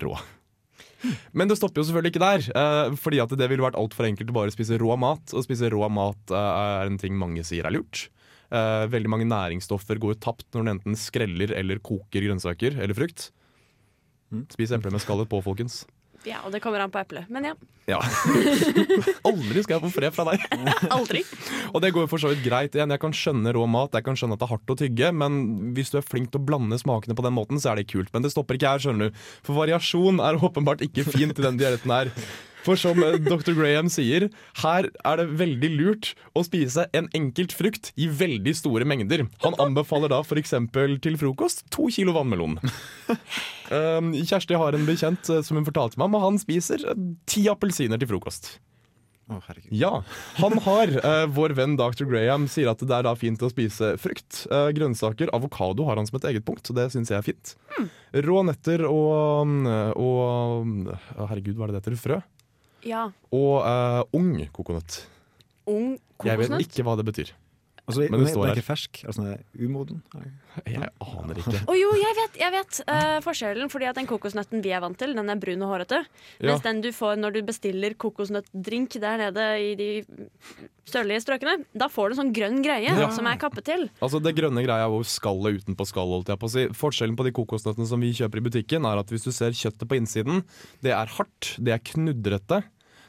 rå. 0.03 0.15
Men 1.37 1.47
det 1.47 1.59
stopper 1.59 1.79
jo 1.81 1.87
selvfølgelig 1.87 2.15
ikke 2.15 2.25
der, 2.25 2.45
eh, 2.57 2.95
fordi 2.99 3.21
at 3.23 3.33
det 3.37 3.47
ville 3.51 3.63
vært 3.63 3.79
altfor 3.79 4.09
enkelt 4.09 4.33
å 4.33 4.39
bare 4.39 4.53
spise 4.55 4.79
rå 4.81 4.97
mat. 4.99 5.33
Og 5.33 5.45
spise 5.45 5.71
rå 5.71 5.87
mat 5.93 6.33
eh, 6.33 6.51
er 6.83 6.91
en 6.91 6.99
ting 7.01 7.17
mange 7.17 7.45
sier 7.47 7.67
er 7.67 7.75
lurt. 7.77 8.09
Veldig 8.47 9.09
mange 9.11 9.25
næringsstoffer 9.27 9.99
går 9.99 10.21
tapt 10.23 10.45
når 10.55 10.63
du 10.63 10.69
enten 10.71 10.93
skreller 10.95 11.51
eller 11.51 11.81
koker 11.83 12.23
grønnsaker 12.23 12.77
eller 12.79 12.95
frukt. 12.95 13.25
Spis 14.53 14.71
epler 14.71 14.93
med 14.95 15.03
skallet 15.03 15.27
på, 15.27 15.41
folkens. 15.43 15.81
Ja, 16.27 16.41
og 16.43 16.51
det 16.51 16.59
kommer 16.63 16.83
an 16.83 16.91
på 16.91 16.99
eplet. 16.99 17.29
Men 17.31 17.47
ja, 17.51 17.55
Ja. 17.87 18.01
Aldri 19.29 19.61
skal 19.63 19.77
jeg 19.77 19.83
få 19.85 19.91
fred 19.95 20.11
fra 20.15 20.25
deg. 20.27 20.43
aldri. 20.97 21.21
Og 21.71 21.79
det 21.83 21.93
går 21.95 22.09
for 22.11 22.19
så 22.19 22.33
vidt 22.33 22.43
greit 22.43 22.75
igjen. 22.75 22.91
Jeg 22.91 22.99
kan 22.99 23.15
skjønne 23.15 23.53
rå 23.55 23.63
mat, 23.71 23.95
jeg 23.95 24.03
kan 24.03 24.17
skjønne 24.19 24.35
at 24.35 24.41
det 24.43 24.47
er 24.49 24.51
hardt 24.51 24.73
å 24.73 24.77
tygge, 24.81 25.11
men 25.15 25.39
hvis 25.77 25.93
du 25.93 26.01
er 26.01 26.03
flink 26.05 26.33
til 26.33 26.41
å 26.41 26.47
blande 26.49 26.79
smakene 26.81 27.15
på 27.15 27.23
den 27.23 27.37
måten, 27.37 27.61
så 27.63 27.71
er 27.71 27.79
det 27.79 27.87
kult. 27.93 28.11
Men 28.11 28.27
det 28.27 28.33
stopper 28.35 28.59
ikke 28.59 28.75
her, 28.75 28.83
skjønner 28.83 29.07
du. 29.07 29.23
For 29.47 29.55
variasjon 29.55 30.19
er 30.19 30.41
åpenbart 30.43 30.83
ikke 30.83 31.07
fint 31.07 31.39
i 31.39 31.47
den 31.47 31.61
dietten 31.61 31.95
her. 31.95 32.11
For 32.65 32.79
som 32.79 32.99
eh, 33.03 33.17
dr. 33.23 33.53
Graham 33.57 33.89
sier, 33.91 34.27
her 34.63 34.89
er 34.89 35.19
det 35.21 35.27
veldig 35.39 35.71
lurt 35.75 36.11
å 36.37 36.43
spise 36.47 36.87
en 36.97 37.09
enkelt 37.17 37.55
frukt 37.55 37.91
i 37.95 38.09
veldig 38.09 38.53
store 38.57 38.87
mengder. 38.87 39.25
Han 39.45 39.57
anbefaler 39.63 40.11
da 40.13 40.21
f.eks. 40.23 40.55
til 41.03 41.19
frokost 41.19 41.65
to 41.73 41.89
kilo 41.93 42.15
vannmelon. 42.17 42.57
Um, 43.71 44.13
Kjersti 44.27 44.57
har 44.57 44.77
en 44.77 44.87
bekjent 44.87 45.29
eh, 45.33 45.43
som 45.45 45.59
hun 45.59 45.67
fortalte 45.67 45.99
meg 45.99 46.09
om, 46.09 46.17
og 46.19 46.25
han 46.31 46.41
spiser 46.41 46.83
eh, 46.87 47.05
ti 47.29 47.47
appelsiner 47.51 48.01
til 48.01 48.15
frokost. 48.15 48.57
Å, 49.27 49.41
herregud. 49.43 49.71
Ja, 49.75 49.89
han 50.39 50.53
har, 50.63 50.91
eh, 51.03 51.25
vår 51.35 51.51
venn 51.57 51.75
dr. 51.75 52.05
Graham 52.07 52.45
sier 52.47 52.69
at 52.71 52.79
det 52.79 52.95
er 52.95 53.03
da 53.03 53.11
fint 53.19 53.41
å 53.43 53.49
spise 53.51 53.97
frukt, 53.99 54.45
eh, 54.47 54.69
grønnsaker, 54.77 55.33
avokado 55.35 55.83
har 55.89 55.99
han 55.99 56.07
som 56.07 56.15
et 56.21 56.29
eget 56.31 56.45
punkt, 56.47 56.63
så 56.63 56.75
det 56.77 56.87
syns 56.93 57.11
jeg 57.11 57.19
er 57.19 57.27
fint. 57.27 57.55
Rå 58.23 58.39
nøtter 58.47 58.85
og, 58.87 59.51
og 59.99 61.27
Herregud, 61.27 61.57
hva 61.57 61.67
er 61.67 61.73
det 61.73 61.75
det 61.75 61.83
heter? 61.83 61.99
Frø? 61.99 62.21
Ja. 62.87 63.07
Og 63.35 63.57
uh, 63.63 64.03
ung 64.17 64.31
kokonøtt. 64.55 65.01
Ung 65.67 65.97
kokosnøtt? 66.17 66.31
Jeg 66.31 66.39
vet 66.47 66.65
ikke 66.71 66.87
hva 66.87 66.95
det 66.99 67.05
betyr. 67.11 67.35
Altså, 67.87 68.01
Men 68.11 68.19
det 68.19 68.33
står 68.33 68.41
her. 68.43 68.49
den 68.49 68.51
er 68.51 68.57
ikke 68.59 68.67
fersk? 68.67 68.97
Altså, 69.07 69.21
den 69.23 69.29
er 69.37 69.63
umoden? 69.63 69.99
Jeg 70.67 70.89
aner 70.99 71.37
ikke. 71.39 71.59
Å 71.71 71.75
jo, 71.77 71.91
jeg 71.95 72.15
vet, 72.17 72.33
jeg 72.41 72.51
vet 72.51 72.79
uh, 72.83 73.19
forskjellen. 73.23 73.69
Fordi 73.71 73.87
at 73.87 73.95
den 73.95 74.09
kokosnøtten 74.09 74.59
vi 74.65 74.73
er 74.75 74.81
vant 74.83 74.99
til, 74.99 75.13
den 75.15 75.31
er 75.31 75.39
brun 75.39 75.63
og 75.63 75.71
hårete. 75.71 76.01
Ja. 76.41 76.49
Mens 76.49 76.65
den 76.65 76.81
du 76.83 76.89
får 76.91 77.15
når 77.21 77.37
du 77.37 77.39
bestiller 77.47 77.95
kokosnøttdrink 77.95 78.97
der 78.99 79.21
nede 79.23 79.45
i 79.63 79.71
de 79.79 79.87
sørlige 80.87 81.23
strøkene, 81.23 81.63
da 81.79 81.87
får 81.91 82.11
du 82.11 82.17
en 82.17 82.21
sånn 82.25 82.35
grønn 82.35 82.59
greie 82.65 82.91
Ja. 82.91 83.07
som 83.15 83.23
er 83.31 83.39
kappet 83.39 83.63
til. 83.71 83.87
Altså 84.03 84.19
Det 84.19 84.35
grønne 84.35 84.67
greia 84.67 84.91
jo 84.91 84.99
skallet 85.07 85.61
utenpå 85.63 85.87
skallet. 85.87 86.17
holdt 86.19 86.35
jeg 86.35 86.39
på 86.43 86.51
å 86.51 86.55
si. 86.57 86.67
Forskjellen 86.83 87.15
på 87.15 87.23
de 87.23 87.31
kokosnøttene 87.39 87.87
som 87.87 88.03
vi 88.03 88.11
kjøper 88.19 88.43
i 88.43 88.47
butikken, 88.51 88.83
er 88.83 88.99
at 88.99 89.07
hvis 89.15 89.23
du 89.23 89.31
ser 89.31 89.55
kjøttet 89.55 89.87
på 89.87 89.95
innsiden, 89.95 90.43
det 90.83 90.91
er 90.91 91.07
hardt, 91.15 91.55
det 91.63 91.71
er 91.71 91.79
knudrete. 91.79 92.65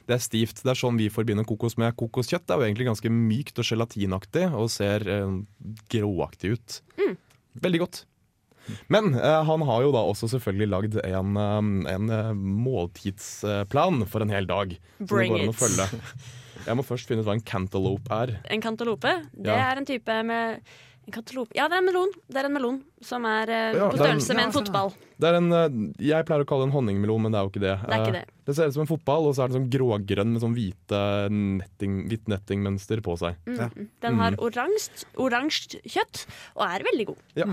Det 0.09 0.17
er 0.17 0.23
stivt. 0.25 0.63
Det 0.65 0.73
er 0.73 0.79
sånn 0.81 0.97
vi 0.97 1.11
forbinder 1.13 1.45
kokos 1.45 1.77
med. 1.77 1.93
Kokoskjøtt 2.01 2.49
er 2.49 2.57
jo 2.63 2.65
egentlig 2.67 2.87
ganske 2.89 3.11
mykt 3.13 3.61
og 3.61 3.67
gelatinaktig 3.69 4.47
og 4.57 4.71
ser 4.73 5.05
eh, 5.05 5.35
gråaktig 5.93 6.55
ut. 6.57 6.79
Veldig 7.61 7.81
godt. 7.83 8.05
Men 8.93 9.15
eh, 9.17 9.43
han 9.49 9.63
har 9.69 9.83
jo 9.85 9.93
da 9.95 10.03
også 10.09 10.29
selvfølgelig 10.33 10.69
lagd 10.73 10.97
en, 11.05 11.37
eh, 11.41 11.93
en 11.95 12.11
eh, 12.13 12.33
måltidsplan 12.37 14.03
for 14.09 14.25
en 14.25 14.33
hel 14.33 14.49
dag. 14.49 14.75
som 14.99 15.07
det 15.07 15.13
Bring 15.13 15.33
går 15.33 15.45
an 15.47 15.53
å 15.53 15.57
følge. 15.57 15.89
Jeg 16.67 16.77
må 16.77 16.85
først 16.85 17.09
finne 17.09 17.23
ut 17.23 17.29
hva 17.29 17.37
en 17.39 17.45
cantaloupe 17.47 18.13
er. 18.25 18.33
En 18.53 18.61
cantaloupe? 18.65 19.13
det 19.33 19.47
Ja. 19.53 19.71
er 19.71 19.77
en 19.81 19.87
type 19.89 20.17
med 20.27 20.61
en 21.09 21.15
kantalope. 21.17 21.57
Ja, 21.57 21.67
det 21.73 21.79
er 21.79 21.83
en 21.83 21.89
melon. 21.89 22.11
Det 22.29 22.37
er 22.43 22.49
en 22.49 22.55
melon 22.55 22.79
som 23.05 23.25
er 23.29 23.49
eh, 23.51 23.77
Ja, 23.79 23.89
på 23.89 23.97
det 23.97 24.01
er 24.05 24.13
en- 24.13 24.21
størrelse 24.21 24.37
med 24.37 24.45
en 24.49 24.53
fotball. 24.55 24.93
Det 25.19 25.29
er 25.31 25.39
en, 25.41 25.49
eh, 25.53 25.69
jeg 26.13 26.27
pleier 26.29 26.45
å 26.45 26.49
kalle 26.49 26.67
det 26.67 26.69
en 26.71 26.77
honningmelon, 26.77 27.23
men 27.25 27.33
det 27.33 27.39
er 27.41 27.47
jo 27.49 27.51
ikke 27.53 27.65
det. 27.65 27.75
Det 27.83 27.95
er 27.97 28.05
ikke 28.05 28.15
Eh, 28.15 28.19
det. 28.21 28.45
det 28.47 28.57
ser 28.57 28.69
ut 28.69 28.75
som 28.77 28.83
en 28.85 28.93
fotball, 28.93 29.27
og 29.27 29.35
så 29.35 29.45
er 29.45 29.49
det 29.49 29.57
sånn 29.59 29.71
grågrønn 29.73 30.33
med 30.37 30.43
sånn 30.45 30.55
hvite 30.55 31.01
netting, 31.33 31.97
hvitt 32.09 32.29
nettingmønster 32.29 33.01
på 33.03 33.17
seg. 33.19 33.37
Mm. 33.47 33.59
Ja. 33.59 33.69
Den 34.05 34.19
har 34.21 34.33
oransje 34.39 35.05
oransje 35.17 35.81
kjøtt 35.89 36.27
og 36.57 36.63
er 36.69 36.85
veldig 36.87 37.07
god. 37.13 37.19
Ja. 37.35 37.47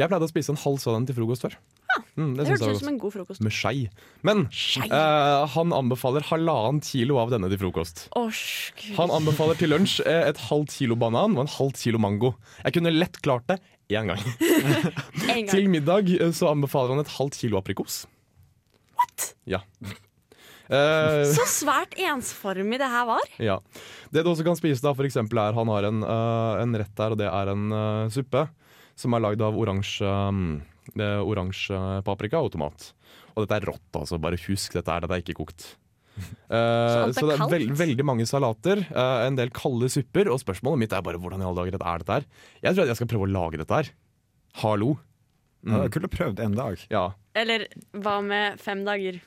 Jeg 0.00 0.08
pleide 0.08 0.24
å 0.24 0.30
spise 0.30 0.52
en 0.54 0.60
halv 0.62 0.78
sånn 0.80 1.06
til 1.08 1.16
frokost 1.18 1.44
før. 1.44 1.56
Mm, 2.16 2.30
det 2.36 2.44
Det 2.46 2.52
hørtes 2.54 2.78
ut 2.78 2.80
som 2.80 2.88
en 2.88 2.98
god 3.00 3.12
frokost. 3.12 3.42
Med 3.44 3.52
skei. 3.52 3.88
Men 4.24 4.46
Skei. 4.48 4.86
eh, 4.88 5.46
han 5.52 5.72
anbefaler 5.76 6.24
halvannen 6.30 6.80
kilo 6.84 7.18
av 7.20 7.32
denne 7.34 7.50
til 7.52 7.60
frokost. 7.60 8.06
Gud. 8.16 8.94
Han 8.96 9.12
anbefaler 9.12 9.58
til 9.60 9.72
lunsj 9.74 10.00
eh, 10.06 10.28
et 10.30 10.40
halvt 10.48 10.72
kilo 10.78 10.96
banan 10.96 11.36
og 11.36 11.44
en 11.44 11.52
halvt 11.58 11.82
kilo 11.84 12.00
mango. 12.00 12.32
Jeg 12.64 12.78
kunne 12.78 12.94
lett 12.94 13.20
klart 13.24 13.44
det 13.52 13.58
én 13.92 14.08
gang. 14.08 14.22
En 15.28 15.44
gang. 15.44 15.50
Til 15.52 15.68
middag 15.68 16.08
eh, 16.16 16.32
så 16.32 16.48
anbefaler 16.52 16.96
han 16.96 17.04
et 17.04 17.12
halvt 17.18 17.36
kilo 17.42 17.60
aprikos. 17.60 18.06
What? 18.96 19.34
Ja. 19.44 19.60
Eh, 20.72 21.26
Så 21.28 21.44
svært 21.50 21.92
ensformig 22.00 22.80
det 22.80 22.88
her 22.88 23.04
var. 23.04 23.28
Ja. 23.42 23.58
Det 24.12 24.24
du 24.24 24.32
også 24.32 24.46
kan 24.46 24.56
spise, 24.56 24.80
da, 24.80 24.94
for 24.96 25.04
eksempel, 25.04 25.40
er 25.42 25.52
han 25.56 25.68
har 25.68 25.88
en, 25.90 26.00
uh, 26.06 26.62
en 26.62 26.76
rett 26.80 26.94
der, 26.96 27.12
og 27.12 27.20
det 27.20 27.28
er 27.28 27.52
en 27.52 27.68
uh, 27.72 28.08
suppe 28.12 28.46
som 28.98 29.16
er 29.16 29.24
lagd 29.24 29.42
av 29.44 29.56
oransje 29.58 30.10
det 30.90 31.04
er 31.06 31.22
oransje 31.22 31.78
paprika 32.06 32.40
og 32.42 32.52
tomat. 32.54 32.90
Og 33.32 33.44
dette 33.44 33.60
er 33.60 33.68
rått, 33.70 33.88
altså. 33.96 34.18
Bare 34.22 34.40
husk 34.48 34.74
dette 34.76 34.92
er, 34.92 35.04
dette 35.04 35.18
er 35.18 35.24
ikke 35.24 35.38
kokt. 35.44 35.70
Uh, 36.52 37.08
alt 37.08 37.14
er 37.14 37.14
så 37.16 37.22
det 37.24 37.32
er 37.32 37.38
kaldt? 37.40 37.52
veld, 37.54 37.70
veldig 37.78 38.04
mange 38.04 38.26
salater, 38.28 38.82
uh, 38.92 39.22
en 39.24 39.38
del 39.38 39.48
kalde 39.56 39.88
supper, 39.88 40.28
og 40.28 40.42
spørsmålet 40.42 40.82
mitt 40.82 40.92
er 40.92 41.00
bare 41.06 41.16
hvordan 41.16 41.40
i 41.40 41.46
alle 41.48 41.62
dager 41.62 41.78
er 41.78 42.02
dette 42.02 42.18
her? 42.18 42.26
Jeg 42.66 42.76
tror 42.76 42.84
at 42.84 42.90
jeg 42.92 42.98
skal 42.98 43.08
prøve 43.08 43.24
å 43.24 43.30
lage 43.32 43.60
dette 43.62 43.78
her. 43.78 43.88
Hallo. 44.60 44.90
Ja, 45.64 45.78
det 45.78 45.86
er 45.86 45.94
kult 45.94 46.08
å 46.10 46.12
prøve 46.12 46.44
en 46.44 46.58
dag. 46.58 46.84
Ja. 46.92 47.06
Eller 47.38 47.64
hva 47.96 48.18
med 48.26 48.60
fem 48.60 48.82
dager? 48.84 49.22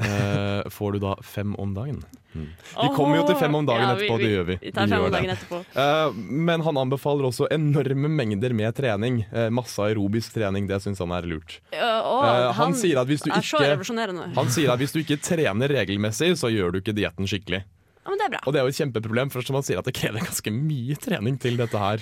Eh, 0.00 0.68
får 0.72 0.92
du 0.96 0.98
da 1.02 1.14
fem 1.22 1.54
om 1.60 1.74
dagen? 1.76 2.02
Mm. 2.32 2.46
Vi 2.54 2.88
kommer 2.94 3.18
jo 3.18 3.24
til 3.26 3.36
fem 3.40 3.54
om 3.58 3.66
dagen 3.66 3.82
Ja, 3.82 3.94
etterpå, 3.96 4.16
vi, 4.20 4.24
det 4.24 4.30
gjør 4.30 4.46
vi. 4.46 4.56
Vi 4.62 4.72
tar 4.72 4.86
Vi 4.86 4.94
fem 4.94 5.04
om 5.04 5.14
dagen 5.16 5.32
etterpå. 5.34 5.58
Uh, 5.74 6.20
men 6.50 6.64
han 6.66 6.78
anbefaler 6.84 7.26
også 7.26 7.48
enorme 7.52 8.08
mengder 8.08 8.54
med 8.54 8.76
trening. 8.78 9.24
Uh, 9.34 9.48
masse 9.50 9.82
aerobisk 9.82 10.36
trening, 10.38 10.68
det 10.70 10.78
syns 10.84 11.02
han 11.02 11.12
er 11.16 11.26
lurt. 11.28 11.58
Uh, 11.74 12.00
Eh, 12.20 12.52
han 12.56 12.74
sier 12.76 13.00
at 13.00 13.08
hvis 13.08 13.22
du 13.24 13.30
er 13.30 13.40
ikke- 13.40 14.34
Han 14.36 14.48
sier 14.50 14.70
at 14.72 14.78
hvis 14.78 14.92
du 14.92 15.00
ikke 15.00 15.20
trener 15.20 15.68
regelmessig, 15.68 16.32
så 16.36 16.50
gjør 16.52 16.72
du 16.72 16.80
ikke 16.80 16.94
dietten 16.96 17.26
skikkelig. 17.26 17.64
Ja, 18.00 18.08
men 18.08 18.18
det 18.18 18.26
er 18.26 18.30
bra. 18.30 18.40
Og 18.46 18.52
det 18.52 18.60
er 18.60 18.64
jo 18.64 18.72
et 18.72 18.80
kjempeproblem, 18.80 19.30
for 19.30 19.42
som 19.42 19.54
han 19.58 19.62
sier 19.62 19.78
at 19.78 19.84
det 19.84 19.94
krever 19.94 20.20
ganske 20.24 20.50
mye 20.52 20.96
trening 20.96 21.38
til 21.38 21.56
dette 21.60 21.78
her. 21.78 22.00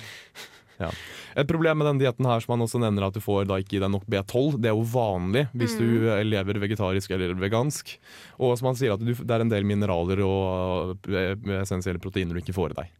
Ja. 0.79 0.89
Et 1.35 1.47
problem 1.49 1.77
med 1.81 1.87
den 1.89 1.99
dietten 1.99 2.25
her 2.25 2.39
som 2.43 2.53
han 2.55 2.63
også 2.63 2.79
nevner 2.79 3.07
at 3.09 3.13
du 3.13 3.19
får 3.23 3.47
da 3.49 3.57
ikke 3.59 3.75
i 3.77 3.81
deg 3.83 3.91
nok 3.91 4.05
B12. 4.07 4.55
Det 4.63 4.69
er 4.71 4.77
jo 4.77 4.85
vanlig 4.87 5.45
hvis 5.53 5.75
du 5.77 5.83
Mm. 5.83 5.89
du 5.99 6.29
lever 6.29 6.59
vegetarisk 6.63 7.11
eller 7.11 7.33
vegansk. 7.35 7.97
Og 8.39 8.57
som 8.59 8.69
han 8.71 8.75
sier 8.79 8.93
at 8.95 9.03
du, 9.03 9.11
det 9.13 9.31
er 9.35 9.41
en 9.43 9.51
del 9.51 9.63
mineraler 9.67 10.21
og 10.23 10.95
eh, 11.09 11.35
essensielle 11.61 11.99
proteiner 11.99 12.33
du 12.33 12.39
ikke 12.41 12.55
får 12.55 12.71
i 12.71 12.79
deg. 12.83 12.95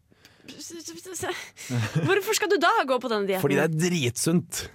Hvorfor 2.08 2.36
skal 2.36 2.50
du 2.52 2.58
da 2.62 2.72
gå 2.90 2.98
på 3.00 3.10
denne 3.12 3.28
dietten? 3.30 3.44
Fordi 3.44 3.60
det 3.60 3.68
er 3.68 3.78
dritsunt! 3.90 4.66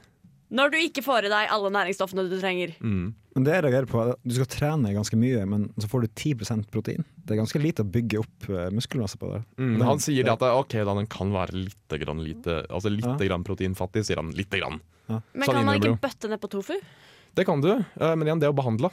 Når 0.55 0.71
du 0.71 0.77
ikke 0.79 1.03
får 1.03 1.27
i 1.27 1.31
deg 1.33 1.49
alle 1.51 1.71
næringsstoffene 1.75 2.29
du 2.31 2.37
trenger. 2.39 2.75
Mm. 2.85 3.15
Men 3.35 3.45
det 3.49 3.55
jeg 3.57 3.65
reagerer 3.65 3.89
på, 3.91 3.99
er 4.01 4.13
at 4.15 4.21
du 4.23 4.35
skal 4.37 4.47
trene 4.47 4.93
ganske 4.95 5.17
mye, 5.19 5.41
men 5.51 5.65
så 5.83 5.89
får 5.91 6.05
du 6.05 6.09
10% 6.15 6.69
protein. 6.71 7.05
Det 7.25 7.35
er 7.35 7.41
ganske 7.41 7.59
lite 7.61 7.83
å 7.83 7.91
bygge 7.91 8.21
opp 8.23 8.49
eh, 8.49 8.69
muskelmasse 8.71 9.19
på 9.19 9.33
det. 9.33 9.41
Mm, 9.59 9.73
Men- 9.79 9.87
han 9.89 9.99
sier 9.99 10.23
det 10.23 10.33
at 10.37 10.45
ok, 10.47 10.77
da 10.87 10.95
den 10.95 11.07
kan 11.11 11.33
være 11.35 11.53
litt 11.65 11.97
grann, 12.01 12.23
lite, 12.23 12.61
altså 12.71 12.93
litt 12.95 13.05
Ja. 13.05 13.17
grann 13.19 13.43
proteinfattig, 13.43 14.05
sier 14.07 14.17
han. 14.23 14.31
Lite 14.31 14.61
grann. 14.61 14.81
Men 15.09 15.23
Sånn 15.43 15.55
kan 15.55 15.67
man 15.67 15.81
ikke 15.81 15.99
bøtte 16.01 16.29
ned 16.31 16.41
på 16.41 16.49
tofu? 16.49 16.79
Det 17.35 17.45
kan 17.45 17.61
du, 17.61 17.73
eh, 17.75 18.15
men 18.15 18.23
igjen, 18.29 18.39
det 18.41 18.47
er 18.47 18.53
jo 18.55 18.63
behandla. 18.63 18.91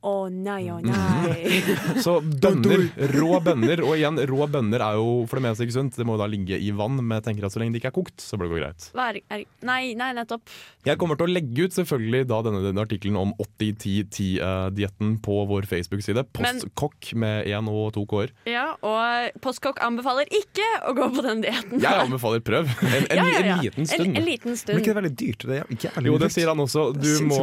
Å 0.00 0.12
nei, 0.32 0.62
å 0.72 0.78
oh, 0.78 0.84
nei. 0.84 1.60
Så 2.04 2.14
bønner, 2.24 2.86
rå 3.18 3.36
bønner, 3.44 3.82
og 3.84 3.98
igjen, 3.98 4.16
rå 4.30 4.46
bønner 4.48 4.80
er 4.80 4.96
jo 4.96 5.26
for 5.28 5.36
det 5.36 5.44
meste 5.44 5.66
ikke 5.66 5.76
sunt. 5.76 5.98
Det 6.00 6.06
må 6.08 6.16
da 6.16 6.28
ligge 6.30 6.56
i 6.56 6.70
vann, 6.72 6.96
men 7.02 7.18
jeg 7.18 7.26
tenker 7.26 7.44
at 7.44 7.52
så 7.52 7.60
lenge 7.60 7.76
det 7.76 7.82
ikke 7.82 7.90
er 7.92 7.96
kokt, 7.98 8.24
så 8.24 8.38
bør 8.40 8.48
det 8.48 8.54
gå 8.54 8.60
greit. 8.62 8.86
Hva 8.96 9.10
er, 9.12 9.20
er, 9.28 9.44
nei, 9.68 9.92
nei, 10.00 10.08
nettopp. 10.16 10.48
Jeg 10.88 10.96
kommer 11.00 11.20
til 11.20 11.28
å 11.28 11.34
legge 11.34 11.68
ut 11.68 11.76
selvfølgelig 11.76 12.30
da 12.30 12.40
denne, 12.46 12.62
denne 12.64 12.86
artikkelen 12.86 13.20
om 13.20 13.34
80-10-10-dietten 13.44 15.18
på 15.26 15.36
vår 15.52 15.68
Facebook-side. 15.68 16.24
Postkokk 16.38 17.12
med 17.20 17.52
én 17.52 17.68
og 17.68 17.92
to 17.98 18.06
k-er. 18.08 18.32
Ja, 18.48 18.70
og 18.80 19.36
Postkokk 19.44 19.84
anbefaler 19.84 20.32
ikke 20.32 20.64
å 20.88 20.96
gå 20.96 21.10
på 21.12 21.28
den 21.28 21.44
dietten. 21.44 21.76
Jeg 21.76 22.06
anbefaler 22.08 22.44
prøv. 22.44 22.72
En, 22.90 23.04
en, 23.12 23.20
Ja, 23.20 23.24
ja, 23.28 23.40
ja. 23.44 23.54
en 23.54 23.62
liten 23.62 23.86
stund. 23.86 24.16
en 24.16 24.24
liten 24.26 24.56
Men 24.56 24.80
ikke 24.80 24.88
det 24.88 24.92
er 24.92 24.98
veldig 24.98 25.16
dyrt? 25.20 25.44
Det 25.46 25.58
er 25.60 25.74
jævlig 25.84 26.10
Jo, 26.10 26.18
det 26.20 26.30
sier 26.34 26.50
han 26.50 26.62
også. 26.64 26.90
Du 26.96 27.10
må. 27.28 27.40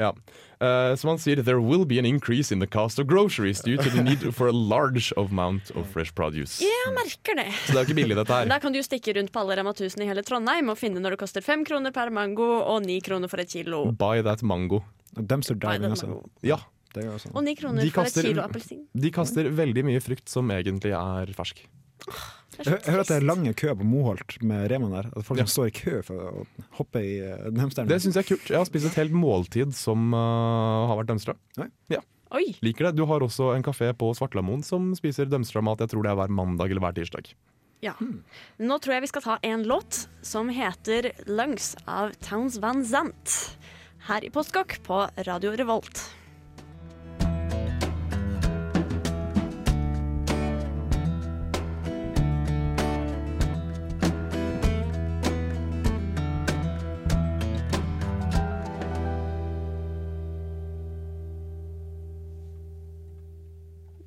Ja. 0.00 0.14
Uh, 0.60 0.92
som 1.00 1.08
han 1.12 1.18
sier, 1.20 1.40
there 1.44 1.60
will 1.64 1.86
be 1.88 1.98
an 2.00 2.04
increase 2.08 2.52
in 2.52 2.60
the 2.60 2.66
cost 2.68 2.98
of 3.00 3.06
groceries 3.08 3.60
due 3.64 3.76
to 3.80 3.88
the 3.92 4.02
need 4.04 4.24
for 4.36 4.48
a 4.48 4.52
large 4.52 5.12
amount 5.20 5.70
of 5.76 5.88
fresh 5.92 6.12
produce. 6.16 6.58
Jeg 6.64 6.92
merker 6.96 7.36
det. 7.38 7.46
Så 7.64 7.72
det 7.72 7.76
er 7.76 7.80
jo 7.80 7.86
ikke 7.88 7.96
billig, 8.00 8.16
dette 8.18 8.32
her. 8.34 8.48
Da 8.50 8.58
kan 8.60 8.72
du 8.74 8.80
jo 8.80 8.84
stikke 8.84 9.14
rundt 9.16 9.32
på 9.32 9.40
alle 9.44 9.56
Rema 9.60 9.72
1000 9.76 10.04
i 10.04 10.08
hele 10.10 10.24
Trondheim 10.26 10.68
og 10.72 10.76
finne 10.80 11.00
når 11.00 11.16
det 11.16 11.20
koster 11.22 11.44
fem 11.44 11.64
kroner 11.68 11.94
per 11.96 12.12
mango 12.12 12.48
og 12.64 12.84
ni 12.84 12.98
kroner 13.04 13.28
for 13.32 13.40
et 13.44 13.52
kilo. 13.52 13.86
Buy 13.92 14.20
that 14.26 14.42
mango. 14.44 14.82
Dumpster 15.16 15.56
Buy 15.56 15.78
diving 15.78 15.96
altså. 15.96 16.20
Ja, 16.46 16.60
Det 16.94 17.04
er 17.06 17.18
sånn. 17.22 17.36
Og 17.38 17.44
ni 17.46 17.54
kroner 17.58 17.84
for 17.86 18.02
kaster- 18.02 18.24
et 18.26 18.32
kilo 18.34 18.42
appelsin. 18.44 18.84
de 18.94 19.10
kaster 19.14 19.48
veldig 19.54 19.84
mye 19.86 20.00
frukt 20.02 20.28
som 20.28 20.48
egentlig 20.50 20.92
er 20.96 21.32
fersk. 21.36 21.64
Jeg 22.58 22.66
er 22.66 22.90
hører 22.90 23.00
at 23.04 23.08
det 23.08 23.16
er 23.16 23.24
lange 23.24 23.52
køer 23.54 23.76
på 23.78 23.84
Moholt 23.86 24.34
med 24.42 24.70
Rema 24.72 24.88
der. 24.90 25.10
At 25.16 25.24
folk 25.24 25.38
Ja. 25.38 25.44
som 25.46 25.52
står 25.62 25.66
i 25.70 25.74
kø 25.76 26.00
for 26.02 26.16
å 26.18 26.46
hoppe 26.80 26.98
i 27.04 27.12
uh, 27.22 27.46
dumpsteren. 27.54 27.88
Det 27.88 28.00
syns 28.02 28.16
jeg 28.18 28.24
er 28.24 28.28
kult. 28.34 28.50
Jeg 28.50 28.58
har 28.58 28.66
spist 28.68 28.86
et 28.90 28.98
helt 28.98 29.12
måltid 29.14 29.72
som 29.74 30.10
uh, 30.12 30.88
har 30.90 30.96
vært 30.98 31.12
dømstra. 31.12 31.36
Oi, 32.30 32.44
Liker 32.62 32.84
det. 32.90 32.96
Du 32.98 33.06
har 33.10 33.20
også 33.26 33.48
en 33.56 33.62
kafé 33.66 33.88
på 33.98 34.12
Svartlamoen 34.14 34.60
som 34.62 34.92
spiser 34.94 35.26
dømstra 35.26 35.62
mat. 35.66 35.80
Jeg 35.82 35.90
tror 35.90 36.04
det 36.06 36.12
er 36.12 36.18
hver 36.20 36.30
mandag 36.30 36.70
eller 36.70 36.80
hver 36.84 36.94
tirsdag. 36.94 37.32
ja. 37.82 37.94
Nå 38.58 38.76
tror 38.78 38.94
jeg 38.94 39.02
vi 39.02 39.10
skal 39.10 39.22
ta 39.24 39.38
en 39.42 39.64
låt 39.66 40.06
som 40.22 40.48
heter 40.48 41.10
'Lungs' 41.26 41.74
av 41.88 42.12
Towns 42.20 42.58
Van 42.62 42.84
Zandt. 42.84 43.56
Her 44.06 44.24
i 44.24 44.30
Postkokk 44.30 44.78
på 44.86 45.08
Radio 45.26 45.50
Revolt. 45.56 46.10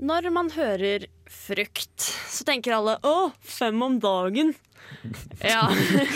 Når 0.04 0.28
man 0.36 0.50
hører 0.52 1.06
frukt, 1.32 2.10
så 2.28 2.44
tenker 2.44 2.76
alle 2.76 2.98
'å, 3.00 3.32
fem 3.40 3.80
om 3.86 4.00
dagen'. 4.04 4.52
Ja, 5.40 5.70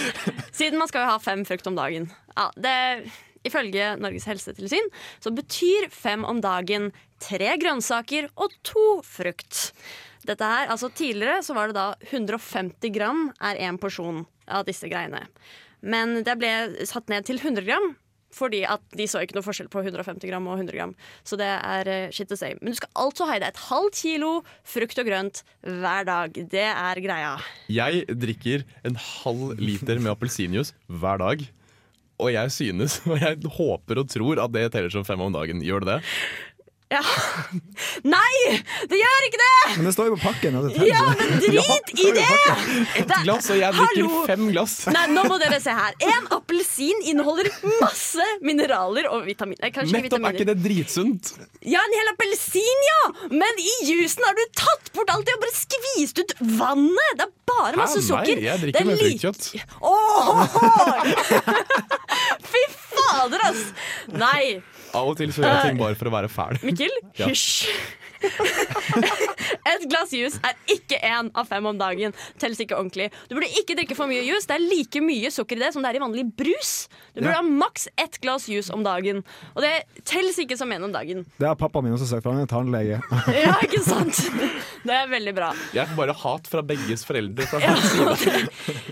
siden 0.57 0.77
man 0.81 0.89
skal 0.91 1.05
jo 1.05 1.11
ha 1.13 1.19
fem 1.23 1.45
frukt 1.47 1.69
om 1.69 1.77
dagen. 1.77 2.09
Ja, 2.35 2.49
det, 2.59 2.73
ifølge 3.47 3.93
Norges 4.01 4.27
helsetilsyn 4.27 4.91
så 5.23 5.31
betyr 5.31 5.87
fem 5.93 6.25
om 6.27 6.41
dagen 6.43 6.91
tre 7.23 7.55
grønnsaker 7.61 8.27
og 8.35 8.51
to 8.67 8.99
frukt. 9.07 9.71
Dette 10.27 10.43
her, 10.43 10.67
altså 10.67 10.91
Tidligere 10.91 11.39
så 11.45 11.55
var 11.55 11.71
det 11.71 11.79
da 11.79 11.93
150 12.11 12.91
gram 12.91 13.29
er 13.39 13.61
én 13.69 13.79
porsjon 13.79 14.25
av 14.51 14.67
disse 14.67 14.91
greiene. 14.91 15.23
Men 15.79 16.25
det 16.27 16.35
ble 16.41 16.51
satt 16.89 17.07
ned 17.07 17.23
til 17.29 17.39
100 17.39 17.63
gram. 17.63 17.93
Fordi 18.37 18.63
at 18.69 18.83
de 18.97 19.07
så 19.09 19.23
ikke 19.23 19.37
noe 19.37 19.45
forskjell 19.45 19.69
på 19.73 19.83
150 19.83 20.29
gram 20.29 20.47
og 20.49 20.61
100 20.61 20.77
gram. 20.77 20.95
Så 21.27 21.39
det 21.39 21.49
er 21.49 21.91
eh, 21.91 22.07
shit 22.13 22.29
the 22.29 22.39
same. 22.39 22.61
Men 22.61 22.75
du 22.75 22.79
skal 22.79 22.93
altså 23.07 23.27
ha 23.29 23.37
i 23.37 23.43
deg 23.43 23.53
et 23.53 23.65
halvt 23.67 24.01
kilo 24.03 24.31
frukt 24.67 25.01
og 25.01 25.09
grønt 25.09 25.43
hver 25.65 26.07
dag. 26.07 26.41
Det 26.53 26.67
er 26.69 27.03
greia. 27.03 27.35
Jeg 27.71 28.05
drikker 28.13 28.65
en 28.87 28.99
halv 29.01 29.55
liter 29.61 30.01
med 30.01 30.13
appelsinjuice 30.13 30.75
hver 30.87 31.23
dag. 31.23 31.47
Og 32.17 32.31
jeg 32.33 32.53
synes, 32.53 32.99
og 33.11 33.19
jeg 33.21 33.37
håper 33.57 34.01
og 34.01 34.09
tror 34.09 34.41
at 34.41 34.53
det 34.55 34.67
teller 34.73 34.93
som 34.93 35.05
fem 35.07 35.21
om 35.21 35.33
dagen. 35.33 35.61
Gjør 35.65 35.85
det 35.85 35.97
det? 35.97 36.13
Ja. 36.87 37.01
Nei! 38.07 38.35
Det 38.87 38.95
gjør 38.95 39.25
ikke 39.27 39.39
det! 39.41 39.55
Men 39.75 39.87
det 39.89 39.91
står 39.91 40.05
jo 40.07 40.13
på 40.15 40.21
pakken. 40.23 40.53
teller. 40.55 40.85
Ja, 40.87 41.01
men 41.19 41.33
drit 41.43 41.89
i 42.05 42.05
det! 42.15 42.27
Et 43.01 43.11
glass, 43.25 43.49
og 43.51 43.59
jeg 43.59 43.75
drikker 43.75 44.05
Hallo! 44.07 44.21
fem 44.29 44.45
glass. 44.53 44.75
Nei, 44.95 45.01
nå 45.11 45.25
må 45.27 45.35
dere 45.41 45.59
se 45.59 45.73
her. 45.75 45.97
En 46.07 46.29
appelsin 46.37 47.03
inneholder 47.11 47.49
masse 47.81 48.23
mineraler 48.45 49.09
og 49.11 49.27
vitaminer. 49.27 49.67
Kanskje 49.75 49.97
Nettopp 49.97 50.23
Nettopp, 50.23 50.29
er 50.31 50.39
ikke 50.39 50.47
det 50.53 50.55
dritsunt? 50.63 51.33
Ja, 51.67 51.83
en 51.83 51.97
hel 51.99 52.13
appelsin, 52.13 52.85
ja! 52.87 53.01
Men 53.35 53.59
i 53.59 53.73
jusen 53.91 54.23
har 54.23 54.39
du 54.39 54.45
tatt 54.55 54.87
bort 54.95 55.11
alt 55.11 55.27
det 55.27 55.35
og 55.35 55.43
bare 55.43 55.57
skvist 55.59 56.23
ut 56.23 56.33
vannet! 56.61 57.19
Det 57.19 57.27
er 57.27 57.35
bare 57.51 57.75
masse 57.83 57.99
Hæ, 57.99 58.07
nei, 58.07 58.07
sukker. 58.13 58.41
jeg 58.47 58.63
drikker 58.63 58.79
er 58.79 58.87
med 58.87 59.03
fruktkjøtt. 59.03 59.43
Åh! 59.83 61.57
Fy 62.55 62.65
fader, 62.95 63.47
ass! 63.51 63.67
Nei. 64.15 64.61
Av 64.97 65.11
og 65.11 65.17
til 65.19 65.33
så 65.35 65.43
gjør 65.43 65.53
jeg 65.55 65.69
ting 65.71 65.81
bare 65.81 65.97
for 65.99 66.09
å 66.09 66.13
være 66.17 66.29
fæl. 66.33 66.59
Mikkel, 66.67 66.97
Ja. 67.21 67.29
Et 69.67 69.83
glass 69.91 70.11
juice 70.15 70.39
er 70.45 70.55
ikke 70.71 70.97
én 71.05 71.29
av 71.37 71.47
fem 71.49 71.65
om 71.69 71.77
dagen. 71.79 72.13
Telles 72.41 72.59
ikke 72.63 72.77
ordentlig. 72.77 73.09
Du 73.29 73.35
burde 73.37 73.49
ikke 73.59 73.75
drikke 73.77 73.95
for 73.97 74.09
mye 74.09 74.23
juice. 74.25 74.47
Det 74.49 74.55
er 74.57 74.63
like 74.63 75.01
mye 75.03 75.31
sukker 75.33 75.59
i 75.59 75.63
det 75.65 75.71
som 75.75 75.83
det 75.83 75.91
er 75.91 75.99
i 75.99 76.03
vanlig 76.03 76.25
brus. 76.39 76.87
Du 77.13 77.21
burde 77.21 77.33
Ja. 77.35 77.41
ha 77.41 77.45
maks 77.47 77.87
ett 77.99 78.19
glass 78.23 78.47
juice 78.49 78.71
om 78.73 78.83
dagen. 78.85 79.23
Og 79.55 79.61
det 79.65 79.73
telles 80.07 80.37
ikke 80.39 80.57
som 80.57 80.71
én 80.71 80.83
om 80.83 80.91
dagen. 80.93 81.25
Det 81.39 81.47
har 81.47 81.55
pappaen 81.59 81.83
min 81.87 81.93
også 81.97 82.07
sagt, 82.09 82.23
for 82.23 82.33
han 82.33 82.41
er 82.45 82.51
tannlege. 82.51 83.01
Ja, 83.37 83.53
ikke 83.63 83.81
sant? 83.83 84.17
Det 84.87 84.93
er 84.95 85.07
veldig 85.11 85.33
bra. 85.37 85.51
Jeg 85.75 85.87
får 85.91 85.99
bare 85.99 86.15
hat 86.23 86.47
fra 86.47 86.61
begges 86.65 87.05
foreldre. 87.07 87.45
Fra 87.51 87.59
Ja. 87.63 87.75
det. 87.75 88.47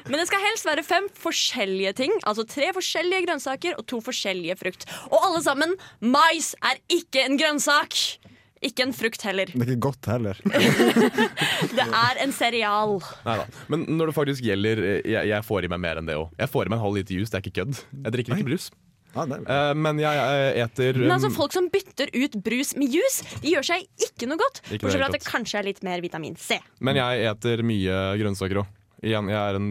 Men 0.09 0.19
det 0.19 0.27
skal 0.29 0.39
helst 0.43 0.65
være 0.67 0.83
fem 0.85 1.07
forskjellige 1.19 1.95
ting. 1.95 2.11
Altså 2.27 2.45
tre 2.47 2.71
forskjellige 2.75 3.25
grønnsaker 3.27 3.77
og 3.79 3.85
to 3.89 4.01
forskjellige 4.05 4.57
frukt. 4.59 4.85
Og 5.11 5.17
alle 5.23 5.41
sammen, 5.45 5.73
mais 6.01 6.53
er 6.61 6.79
ikke 6.91 7.25
en 7.25 7.37
grønnsak. 7.39 7.95
Ikke 8.65 8.85
en 8.87 8.93
frukt 8.97 9.21
heller. 9.27 9.51
Det 9.51 9.61
er 9.61 9.73
ikke 9.75 9.83
godt 9.87 10.09
heller. 10.09 10.39
Det 11.77 11.85
er 11.85 12.21
en 12.23 12.33
cereal. 12.35 12.97
Neida. 13.27 13.45
Men 13.71 13.85
når 13.99 14.09
det 14.11 14.15
faktisk 14.17 14.45
gjelder 14.45 14.81
eh, 14.81 14.97
Jeg, 15.05 15.29
jeg 15.29 15.45
får 15.45 15.67
i 15.67 15.69
meg 15.71 15.81
mer 15.83 16.01
enn 16.01 16.09
det 16.09 16.17
òg. 16.17 16.31
Jeg 16.39 16.51
får 16.51 16.65
i 16.65 16.73
meg 16.73 16.79
en 16.79 16.85
halv 16.87 16.97
liter 16.99 17.19
juice, 17.19 17.31
det 17.33 17.39
er 17.39 17.45
ikke 17.45 17.59
kødd. 17.61 17.79
Jeg 18.01 18.15
drikker 18.17 18.37
ikke 18.39 18.49
brus. 18.49 18.69
Eh, 19.15 19.73
men 19.79 19.99
jeg, 20.01 20.19
jeg 20.19 20.63
eter 20.65 20.97
Men 20.99 21.13
altså 21.15 21.29
Folk 21.31 21.53
som 21.55 21.69
bytter 21.71 22.11
ut 22.11 22.33
brus 22.43 22.73
med 22.75 22.91
juice, 22.91 23.23
de 23.43 23.53
gjør 23.53 23.67
seg 23.69 23.85
ikke 24.09 24.27
noe 24.27 24.39
godt. 24.41 24.63
Bortsett 24.73 24.97
fra 24.99 25.07
at 25.07 25.15
det 25.15 25.23
kanskje 25.27 25.61
er 25.61 25.69
litt 25.69 25.83
mer 25.87 26.03
vitamin 26.03 26.35
C. 26.39 26.59
Men 26.83 26.99
jeg 26.99 27.29
eter 27.31 27.63
mye 27.65 28.01
grønnsaker 28.19 28.63
òg. 28.63 28.73
Igjen, 29.03 29.27
jeg 29.29 29.35
er 29.37 29.57
en 29.59 29.67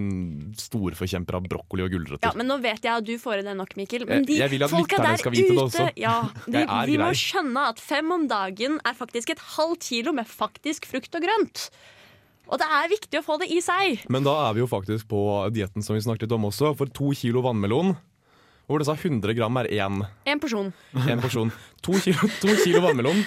storforkjemper 0.58 1.38
av 1.38 1.46
brokkoli 1.48 1.84
og 1.86 1.90
gulrøtter. 1.94 2.26
Ja, 2.28 2.32
Men 2.36 2.46
nå 2.50 2.58
vet 2.62 2.84
jeg 2.84 2.92
at 2.92 3.06
du 3.06 3.14
får 3.18 3.40
i 3.40 3.46
deg 3.46 3.56
nok, 3.56 3.72
Mikkel. 3.78 4.04
Men 4.06 4.24
Jeg- 4.24 4.26
de 4.26 4.36
jeg 4.36 4.50
jeg 4.60 4.70
folka 4.70 5.00
der 5.00 5.16
ute 5.16 5.90
ja, 5.96 6.16
de, 6.46 6.64
de 6.90 6.98
må 7.00 7.10
skjønne 7.16 7.68
at 7.72 7.80
fem 7.80 8.12
om 8.12 8.28
dagen 8.28 8.80
er 8.84 8.94
faktisk 8.94 9.30
et 9.30 9.42
halvt 9.56 9.80
kilo 9.88 10.12
med 10.12 10.26
faktisk 10.28 10.86
frukt 10.86 11.14
og 11.14 11.22
grønt. 11.24 11.70
Og 12.52 12.58
det 12.60 12.66
er 12.68 12.90
viktig 12.92 13.18
å 13.20 13.24
få 13.24 13.38
det 13.40 13.48
i 13.50 13.60
seg. 13.64 14.02
Men 14.12 14.22
da 14.26 14.34
er 14.50 14.54
vi 14.56 14.60
jo 14.60 14.68
faktisk 14.68 15.08
på 15.08 15.20
dietten 15.54 15.82
som 15.82 15.96
vi 15.96 16.02
snakket 16.04 16.30
om 16.36 16.44
også. 16.50 16.74
For 16.76 16.86
to 16.92 17.10
kilo 17.16 17.40
vannmelon, 17.40 17.94
hvor 18.66 18.80
det 18.80 18.86
sa 18.88 18.94
100 18.96 19.34
gram 19.36 19.56
er 19.60 19.68
én 19.76 20.00
En 20.26 20.40
porsjon. 20.40 20.72
en 20.96 21.20
porsjon. 21.20 21.52
To 21.84 21.92
kilo, 22.00 22.28
to 22.40 22.48
kilo 22.64 22.80
vannmelon, 22.80 23.18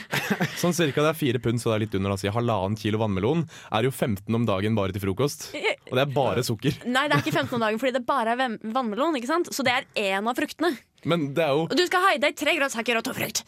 sånn 0.57 0.73
cirka 0.73 1.03
det 1.05 1.11
er 1.11 1.17
fire 1.19 1.39
pund, 1.43 1.61
så 1.61 1.69
det 1.69 1.75
er 1.75 1.83
litt 1.85 1.97
under. 1.99 2.15
Altså, 2.15 2.31
halvannen 2.33 2.77
kilo 2.79 2.97
vannmelon 2.97 3.43
er 3.71 3.85
jo 3.85 3.91
15 3.93 4.33
om 4.33 4.47
dagen 4.49 4.73
bare 4.77 4.95
til 4.95 5.03
frokost. 5.05 5.51
Og 5.87 5.93
det 5.93 6.01
er 6.03 6.09
bare 6.15 6.41
sukker. 6.43 6.79
Nei, 6.89 7.05
det 7.07 7.19
er 7.19 7.21
ikke 7.21 7.35
15 7.37 7.53
om 7.53 7.61
dagen 7.67 7.77
fordi 7.79 7.93
det 7.99 8.05
bare 8.07 8.33
er 8.33 8.57
vannmelon. 8.73 9.15
ikke 9.19 9.29
sant? 9.29 9.51
Så 9.53 9.63
det 9.63 9.75
er 9.77 9.85
én 10.17 10.25
av 10.27 10.35
fruktene. 10.35 10.73
Men 11.05 11.29
det, 11.37 11.45
er 11.45 11.53
jo, 11.53 11.67
Og 11.69 11.77
du 11.77 11.85
skal 11.85 12.01
ha 12.07 12.15
i 12.17 12.19
deg 12.23 12.33
tre 12.35 12.57
grønnsaker 12.57 12.97
og 12.97 13.05
to 13.05 13.13
frukt. 13.13 13.43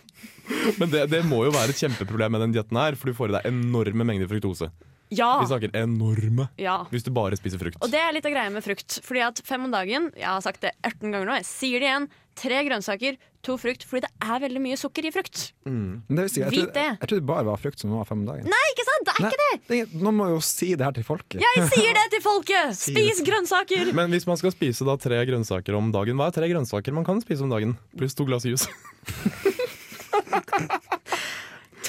men 0.79 0.89
det, 0.93 1.07
det 1.11 1.23
må 1.25 1.41
jo 1.47 1.51
være 1.57 1.73
et 1.73 1.81
kjempeproblem 1.81 2.31
med 2.37 2.41
den 2.45 2.53
dietten 2.55 2.77
her, 2.77 2.95
for 2.95 3.09
du 3.09 3.17
får 3.17 3.33
i 3.33 3.35
deg 3.39 3.49
enorme 3.49 4.05
mengder 4.05 4.29
fruktose. 4.29 4.69
Ja. 5.09 5.39
Vi 5.41 5.49
snakker 5.49 5.73
enorme 5.73 6.47
ja. 6.61 6.83
hvis 6.93 7.05
du 7.05 7.09
bare 7.13 7.37
spiser 7.39 7.61
frukt. 7.61 7.79
Og 7.81 7.89
det 7.89 7.97
er 8.01 8.13
litt 8.13 8.25
av 8.29 8.33
greia 8.35 8.53
med 8.53 8.65
frukt. 8.65 8.99
Fordi 9.05 9.23
at 9.25 9.41
fem 9.45 9.65
om 9.65 9.73
dagen, 9.73 10.11
jeg 10.17 10.29
har 10.29 10.41
sagt 10.45 10.61
det 10.65 10.75
18 10.85 11.09
ganger 11.09 11.25
nå, 11.25 11.37
jeg 11.39 11.47
sier 11.49 11.81
det 11.81 11.89
igjen, 11.89 12.05
tre 12.39 12.59
grønnsaker, 12.67 13.17
to 13.45 13.55
frukt. 13.59 13.85
Fordi 13.89 14.05
det 14.05 14.11
er 14.21 14.43
veldig 14.45 14.61
mye 14.61 14.77
sukker 14.79 15.07
i 15.09 15.11
frukt. 15.15 15.47
Mm. 15.65 16.05
det 16.05 16.27
vil 16.27 16.29
jeg. 16.29 16.45
Jeg 16.45 16.53
Vit 16.53 16.77
det. 16.77 16.85
jeg 16.91 17.07
trodde 17.07 17.23
det 17.23 17.29
bare 17.31 17.47
var 17.49 17.57
frukt 17.63 17.81
som 17.81 17.95
var 17.97 18.05
fem 18.09 18.21
om 18.21 18.29
dagen. 18.29 18.45
Nei, 18.53 18.61
ikke 18.75 18.85
sant? 18.91 19.09
Det 19.09 19.15
er 19.15 19.25
Nei, 19.25 19.31
ikke 19.33 19.41
det! 19.41 19.59
det 19.71 19.81
er 19.81 20.05
Noen 20.05 20.19
må 20.19 20.29
jo 20.35 20.39
si 20.45 20.69
det 20.75 20.85
her 20.85 20.95
til 20.99 21.07
folket. 21.09 21.41
Jeg 21.41 21.65
sier 21.73 21.97
det 21.97 22.05
til 22.13 22.23
folket! 22.25 22.77
Spis 22.85 23.23
grønnsaker! 23.25 23.93
Men 23.97 24.13
hvis 24.13 24.29
man 24.29 24.37
skal 24.39 24.53
spise 24.53 24.85
da 24.87 24.93
tre 25.01 25.25
grønnsaker 25.25 25.73
om 25.79 25.89
dagen, 25.95 26.21
hva 26.21 26.29
er 26.29 26.37
tre 26.37 26.53
grønnsaker 26.53 26.93
man 26.95 27.07
kan 27.07 27.17
spise 27.25 27.41
om 27.47 27.53
dagen? 27.53 27.73
Pluss 27.97 28.13
to 28.13 28.29
glass 28.29 28.45
juice. 28.45 28.69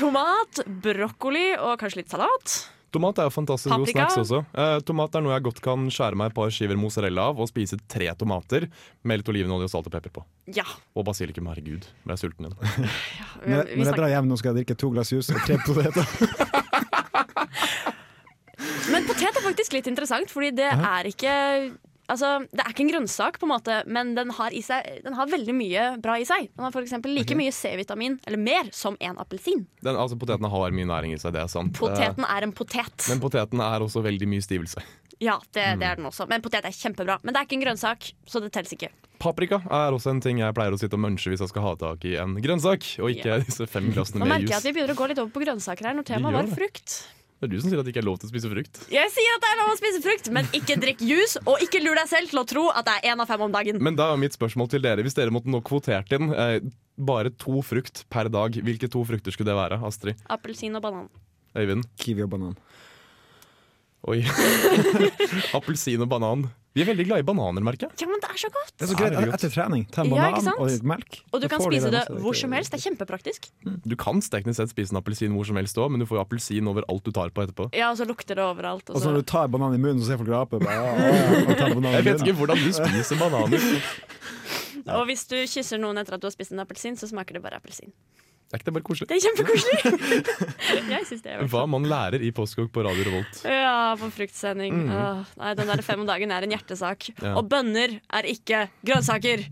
Tomat, 0.01 0.63
brokkoli 0.81 1.51
og 1.61 1.77
kanskje 1.83 2.01
litt 2.01 2.13
salat. 2.15 2.61
Tomat 2.91 3.21
er 3.23 3.29
jo 3.29 3.33
fantastisk 3.35 3.71
god 3.71 3.85
Paprika. 3.87 4.07
snacks 4.09 4.19
også. 4.25 4.41
Eh, 4.59 4.77
tomat 4.89 5.15
er 5.15 5.23
noe 5.23 5.35
jeg 5.37 5.45
godt 5.47 5.61
kan 5.63 5.85
skjære 5.95 6.19
meg 6.19 6.33
et 6.33 6.37
par 6.41 6.51
skiver 6.51 6.79
mozzarella 6.81 7.29
av 7.31 7.39
og 7.45 7.47
spise 7.51 7.79
tre 7.91 8.09
tomater 8.19 8.67
med 9.07 9.21
litt 9.23 9.31
olivenolje 9.31 9.69
og 9.69 9.73
salt 9.77 9.87
og 9.91 9.95
pepper 9.95 10.11
på. 10.19 10.25
Ja. 10.57 10.65
Og 10.99 11.07
basilikum, 11.07 11.47
herregud. 11.53 11.87
Ble 12.03 12.17
jeg 12.17 12.25
sulten 12.25 12.49
igjen. 12.49 12.59
Vi, 13.47 13.55
Når, 13.55 13.71
vi 13.71 13.79
når 13.81 13.93
jeg 13.93 13.99
drar 14.01 14.11
hjem 14.17 14.27
nå, 14.29 14.37
skal 14.41 14.51
jeg 14.53 14.59
drikke 14.65 14.79
to 14.83 14.91
glass 14.93 15.13
juice 15.15 15.33
og 15.33 15.47
tre 15.47 15.57
poteter. 15.67 16.05
Men 18.91 19.07
potet 19.07 19.31
er 19.31 19.45
faktisk 19.45 19.75
litt 19.79 19.87
interessant, 19.91 20.31
fordi 20.33 20.51
det 20.59 20.67
er 20.75 21.09
ikke 21.09 21.33
Altså, 22.11 22.31
Det 22.51 22.65
er 22.65 22.73
ikke 22.75 22.85
en 22.87 22.93
grønnsak, 22.93 23.39
på 23.41 23.47
en 23.47 23.53
måte, 23.55 23.81
men 23.87 24.15
den 24.19 24.33
har, 24.37 24.55
i 24.57 24.63
seg, 24.65 24.87
den 25.05 25.17
har 25.17 25.31
veldig 25.31 25.55
mye 25.57 25.85
bra 26.03 26.17
i 26.21 26.27
seg. 26.29 26.51
Den 26.57 26.67
har 26.67 26.81
eksempel 26.83 27.15
like 27.15 27.37
mye 27.39 27.53
C-vitamin, 27.55 28.19
eller 28.27 28.41
mer, 28.41 28.71
som 28.77 28.97
en 29.01 29.21
appelsin. 29.23 29.67
Den, 29.85 29.95
altså, 29.97 30.19
potetene 30.21 30.51
har 30.51 30.75
mye 30.75 30.89
næring 30.91 31.15
i 31.15 31.21
seg, 31.21 31.35
det 31.37 31.45
er 31.45 31.53
sant. 31.53 31.77
Poteten 31.79 32.27
er 32.27 32.47
en 32.47 32.55
potet. 32.57 32.97
Eh, 33.07 33.13
men 33.13 33.23
poteten 33.23 33.63
er 33.65 33.87
også 33.87 34.03
veldig 34.05 34.29
mye 34.31 34.45
stivelse. 34.45 34.83
Ja, 35.21 35.37
det, 35.53 35.67
det 35.81 35.85
er 35.87 35.99
den 36.01 36.09
også. 36.09 36.25
Men 36.31 36.41
potet 36.41 36.65
er 36.65 36.73
kjempebra. 36.73 37.19
Men 37.23 37.35
det 37.37 37.43
er 37.43 37.49
ikke 37.49 37.59
en 37.59 37.65
grønnsak, 37.67 38.11
så 38.27 38.41
det 38.41 38.53
telles 38.57 38.73
ikke. 38.73 38.89
Paprika 39.21 39.59
er 39.69 39.93
også 39.93 40.15
en 40.15 40.23
ting 40.25 40.41
jeg 40.41 40.57
pleier 40.57 40.73
å 40.73 40.79
sitte 40.81 40.97
og 40.97 41.03
munche 41.05 41.29
hvis 41.29 41.43
jeg 41.45 41.51
skal 41.53 41.67
ha 41.67 41.75
tak 41.77 42.07
i 42.09 42.15
en 42.23 42.39
grønnsak, 42.41 42.87
og 43.05 43.13
ikke 43.13 43.43
disse 43.45 43.69
fem 43.69 43.91
glassene 43.93 44.25
med 44.25 44.25
jus. 44.25 44.33
Nå 44.33 44.33
merker 44.33 44.55
jeg 44.55 44.61
at 44.63 44.69
vi 44.71 44.73
begynner 44.79 44.97
å 44.97 45.01
gå 45.03 45.09
litt 45.13 45.21
over 45.21 45.35
på 45.35 45.43
grønnsaker 45.45 45.91
her 45.91 45.99
når 45.99 46.09
temaet 46.09 46.39
var 46.39 46.49
det. 46.49 46.57
frukt. 46.57 46.97
Det 47.41 47.49
er 47.49 47.53
du 47.55 47.61
som 47.63 47.71
sier 47.73 47.81
at 47.81 47.87
det 47.89 47.95
ikke 47.95 48.03
er 48.03 48.05
lov 48.05 48.19
til 48.21 48.29
å 48.29 48.31
spise 48.35 48.49
frukt. 48.53 48.79
Jeg 48.93 49.11
sier 49.15 49.37
at 49.39 49.41
det 49.41 49.49
er 49.49 49.59
lov 49.63 49.71
å 49.73 49.77
spise 49.79 50.01
frukt, 50.05 50.27
men 50.37 50.49
ikke 50.59 50.75
drikk 50.83 51.01
juice, 51.01 51.41
og 51.49 51.63
ikke 51.65 51.81
lur 51.81 51.97
deg 51.97 52.11
selv 52.11 52.29
til 52.29 52.41
å 52.43 52.45
tro 52.51 52.65
at 52.69 52.85
det 52.85 52.97
er 52.99 53.15
én 53.15 53.23
av 53.25 53.31
fem 53.31 53.45
om 53.47 53.55
dagen. 53.55 53.79
Men 53.81 53.97
da 53.97 54.11
er 54.13 54.21
mitt 54.21 54.37
spørsmål 54.37 54.69
til 54.75 54.85
dere, 54.85 55.01
hvis 55.07 55.17
dere 55.17 55.33
måtte 55.33 55.49
nå 55.49 55.63
kvotert 55.65 56.13
inn 56.13 56.35
eh, 56.37 56.59
bare 57.01 57.33
to 57.41 57.63
frukt 57.65 58.05
per 58.13 58.29
dag, 58.29 58.61
hvilke 58.61 58.91
to 58.93 59.07
frukter 59.09 59.33
skulle 59.33 59.49
det 59.49 59.57
være, 59.57 59.81
Astrid? 59.89 60.21
Appelsin 60.29 60.77
og 60.77 60.85
banan. 60.85 61.09
Øyvind? 61.57 61.89
Kiwi 62.05 62.27
og 62.29 62.35
banan. 62.37 62.59
Oi. 64.13 64.21
Appelsin 65.57 66.05
og 66.05 66.13
banan. 66.13 66.45
Vi 66.71 66.85
er 66.85 66.87
veldig 66.87 67.05
glad 67.09 67.23
i 67.25 67.25
bananer, 67.27 67.65
merker 67.67 67.89
jeg. 67.89 67.99
Ja, 68.05 68.07
men 68.07 68.21
det 68.23 68.29
er 68.31 68.39
så 68.39 68.49
godt! 68.55 68.69
Det 68.79 68.85
er 68.87 68.91
så 68.93 68.97
greit 68.99 69.15
godt. 69.17 69.33
etter 69.35 69.51
trening. 69.51 69.83
Ta 69.91 70.05
en 70.05 70.13
Ja, 70.15 70.29
ikke 70.31 70.37
banan 70.39 70.45
sant? 70.47 70.61
og 70.63 70.85
melk. 70.87 71.17
Og 71.35 71.43
du 71.43 71.47
kan 71.51 71.65
spise 71.65 71.91
det 71.91 72.03
hvor 72.23 72.37
som 72.39 72.55
helst. 72.55 72.71
Det 72.71 72.79
er 72.79 72.85
kjempepraktisk. 72.85 73.49
Du 73.83 73.97
kan 73.99 74.23
teknisk 74.23 74.61
sett 74.61 74.71
spise 74.71 74.95
en 74.95 75.01
appelsin 75.01 75.35
hvor 75.35 75.49
som 75.51 75.59
helst 75.59 75.81
òg, 75.83 75.91
men 75.91 75.99
du 75.99 76.07
får 76.07 76.21
jo 76.21 76.23
appelsin 76.23 76.71
over 76.71 76.87
alt 76.87 77.03
du 77.03 77.11
tar 77.11 77.35
på 77.35 77.43
etterpå. 77.43 77.67
Ja, 77.75 77.91
og 77.91 77.99
så 77.99 78.07
lukter 78.07 78.39
det 78.39 78.47
overalt. 78.47 78.87
Og 78.95 79.03
så 79.03 79.11
når 79.11 79.25
du 79.25 79.29
tar 79.35 79.51
banan 79.51 79.75
i 79.75 79.83
munnen, 79.83 79.99
så 79.99 80.13
ser 80.13 80.23
folk 80.23 80.31
rape. 80.31 80.63
Bare, 80.63 80.79
ja, 80.79 80.95
ja, 80.95 81.11
ja, 81.59 81.75
og 81.75 81.91
Jeg 81.91 82.07
vet 82.07 82.23
ikke 82.23 82.39
hvordan 82.39 82.63
du 82.63 82.71
spiser 82.79 83.19
bananer. 83.19 83.67
Og 84.91 85.05
hvis 85.11 85.27
du 85.29 85.37
kysser 85.45 85.79
noen 85.79 85.99
etter 86.01 86.17
at 86.17 86.23
du 86.23 86.27
har 86.27 86.33
spist 86.33 86.55
en 86.55 86.63
appelsin, 86.63 86.97
så 86.97 87.07
smaker 87.11 87.37
det 87.37 87.43
bare 87.45 87.59
appelsin. 87.61 87.93
Er 88.51 88.59
ikke 88.59 88.67
det 88.67 88.73
bare 88.75 88.87
koselig? 88.89 89.07
Det 89.07 89.15
er 89.15 89.23
kjempekoselig! 89.29 89.79
Hva 91.53 91.61
man 91.71 91.85
lærer 91.87 92.19
i 92.27 92.33
Postkokk 92.35 92.73
på 92.75 92.83
Radio 92.83 93.05
Revolt. 93.07 93.45
Ja, 93.47 93.95
på 94.01 94.09
fruktsending. 94.17 94.89
Åh, 94.91 95.21
nei, 95.39 95.53
den 95.61 95.71
der 95.71 95.83
fem 95.87 96.03
om 96.03 96.09
dagen 96.09 96.35
er 96.35 96.43
en 96.43 96.55
hjertesak. 96.57 97.13
Ja. 97.23 97.37
Og 97.39 97.47
bønner 97.53 98.01
er 98.11 98.27
ikke 98.27 98.65
grønnsaker! 98.83 99.47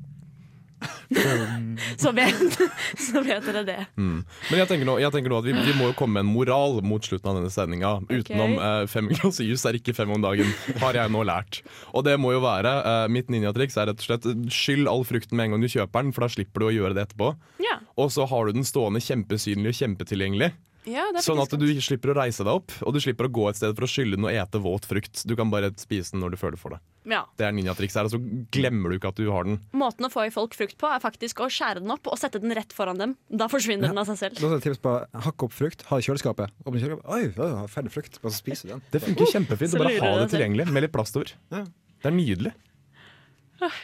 så, 2.03 2.12
vet, 2.12 2.59
så 3.07 3.22
vet 3.24 3.47
dere 3.49 3.62
det. 3.66 3.79
Mm. 3.99 4.20
Men 4.51 4.61
jeg 4.62 4.70
tenker 4.70 4.89
nå, 4.89 4.97
jeg 5.03 5.14
tenker 5.14 5.33
nå 5.33 5.41
at 5.43 5.49
vi, 5.49 5.55
vi 5.68 5.74
må 5.79 5.91
jo 5.91 5.97
komme 5.99 6.18
med 6.18 6.26
en 6.26 6.33
moral 6.35 6.79
mot 6.87 7.05
slutten 7.05 7.31
av 7.33 7.39
denne 7.41 7.53
sendinga. 7.53 7.95
Utenom 8.11 8.57
eh, 8.57 8.83
fem 8.91 9.11
glass 9.12 9.41
jus 9.45 9.66
er 9.68 9.79
ikke 9.81 9.97
fem 9.97 10.12
om 10.14 10.22
dagen, 10.24 10.53
har 10.83 10.99
jeg 11.01 11.14
nå 11.14 11.24
lært. 11.29 11.62
Og 11.93 12.07
det 12.07 12.16
må 12.20 12.35
jo 12.37 12.43
være 12.45 12.74
eh, 12.79 13.05
Mitt 13.12 13.33
ninjatriks 13.33 13.79
er 13.81 13.91
rett 13.91 14.03
og 14.03 14.09
slett 14.09 14.29
skyll 14.55 14.89
all 14.91 15.05
frukten 15.09 15.39
med 15.39 15.49
en 15.49 15.57
gang 15.57 15.66
du 15.66 15.70
kjøper 15.72 16.07
den, 16.07 16.14
for 16.16 16.26
da 16.26 16.33
slipper 16.33 16.64
du 16.64 16.70
å 16.70 16.74
gjøre 16.74 16.97
det 16.97 17.09
etterpå. 17.09 17.33
Ja, 17.64 17.81
Og 17.99 18.12
så 18.14 18.29
har 18.31 18.49
du 18.49 18.59
den 18.59 18.66
stående 18.68 19.03
kjempesynlig 19.03 19.74
og 19.74 19.81
kjempetilgjengelig. 19.83 20.53
Ja 20.87 21.05
Sånn 21.24 21.41
at 21.43 21.51
du 21.59 21.66
slipper 21.83 22.12
å 22.12 22.16
reise 22.20 22.45
deg 22.47 22.61
opp, 22.61 22.72
og 22.87 22.95
du 22.95 23.01
slipper 23.03 23.26
å 23.26 23.33
gå 23.33 23.49
et 23.51 23.59
sted 23.59 23.74
for 23.76 23.85
å 23.85 23.91
skylle 23.91 24.16
den 24.16 24.24
og 24.29 24.33
ete 24.33 24.61
våt 24.62 24.87
frukt. 24.89 25.24
Du 25.29 25.35
kan 25.37 25.51
bare 25.51 25.72
spise 25.81 26.14
den 26.14 26.22
når 26.22 26.37
du 26.37 26.39
føler 26.41 26.61
for 26.61 26.76
det. 26.76 26.79
ja. 27.11 27.24
Det 27.37 27.47
er 27.49 27.53
ninjatrikset 27.57 27.99
her, 28.01 28.09
og 28.09 28.14
så 28.14 28.20
glemmer 28.55 28.91
du 28.93 28.99
ikke 28.99 29.11
at 29.11 29.18
du 29.20 29.29
har 29.33 29.45
den. 29.49 29.59
Måten 29.72 30.07
å 30.07 30.11
få 30.12 30.26
i 30.29 30.33
folk 30.35 30.55
frukt 30.55 30.79
på 30.81 30.89
er 30.93 31.01
faktisk 31.03 31.41
å 31.45 31.49
skjære 31.51 31.83
den 31.83 31.91
opp 31.95 32.07
og 32.07 32.18
sette 32.20 32.41
den 32.43 32.55
rett 32.57 32.72
foran 32.76 33.01
dem. 33.01 33.16
Da 33.29 33.49
forsvinner 33.51 33.91
den 33.91 33.99
av 33.99 34.07
seg 34.11 34.20
selv. 34.22 34.41
Da 34.41 34.55
er 34.57 34.64
tips 34.64 34.81
på 34.85 34.95
Hakk 35.29 35.45
opp 35.49 35.57
frukt, 35.57 35.83
ha 35.91 35.99
i 35.99 36.07
kjøleskapet. 36.07 36.55
Åpne 36.64 36.81
kjøleskapet. 36.85 37.11
Oi, 37.11 37.20
ja, 37.35 37.51
ja, 37.57 37.66
ferdig 37.72 37.93
frukt. 37.97 38.20
Bare 38.22 38.37
spise 38.37 38.70
den. 38.70 38.85
Det 38.93 39.03
funker 39.05 39.33
kjempefint 39.35 39.74
å 39.76 39.83
bare 39.83 39.99
ha 40.05 40.14
det 40.22 40.31
tilgjengelig 40.37 40.68
med 40.72 40.87
litt 40.87 40.95
plast 40.95 41.16
over. 41.18 41.35
Ja. 41.53 41.64
Det 41.99 42.11
er 42.12 42.14
nydelig. 42.14 42.55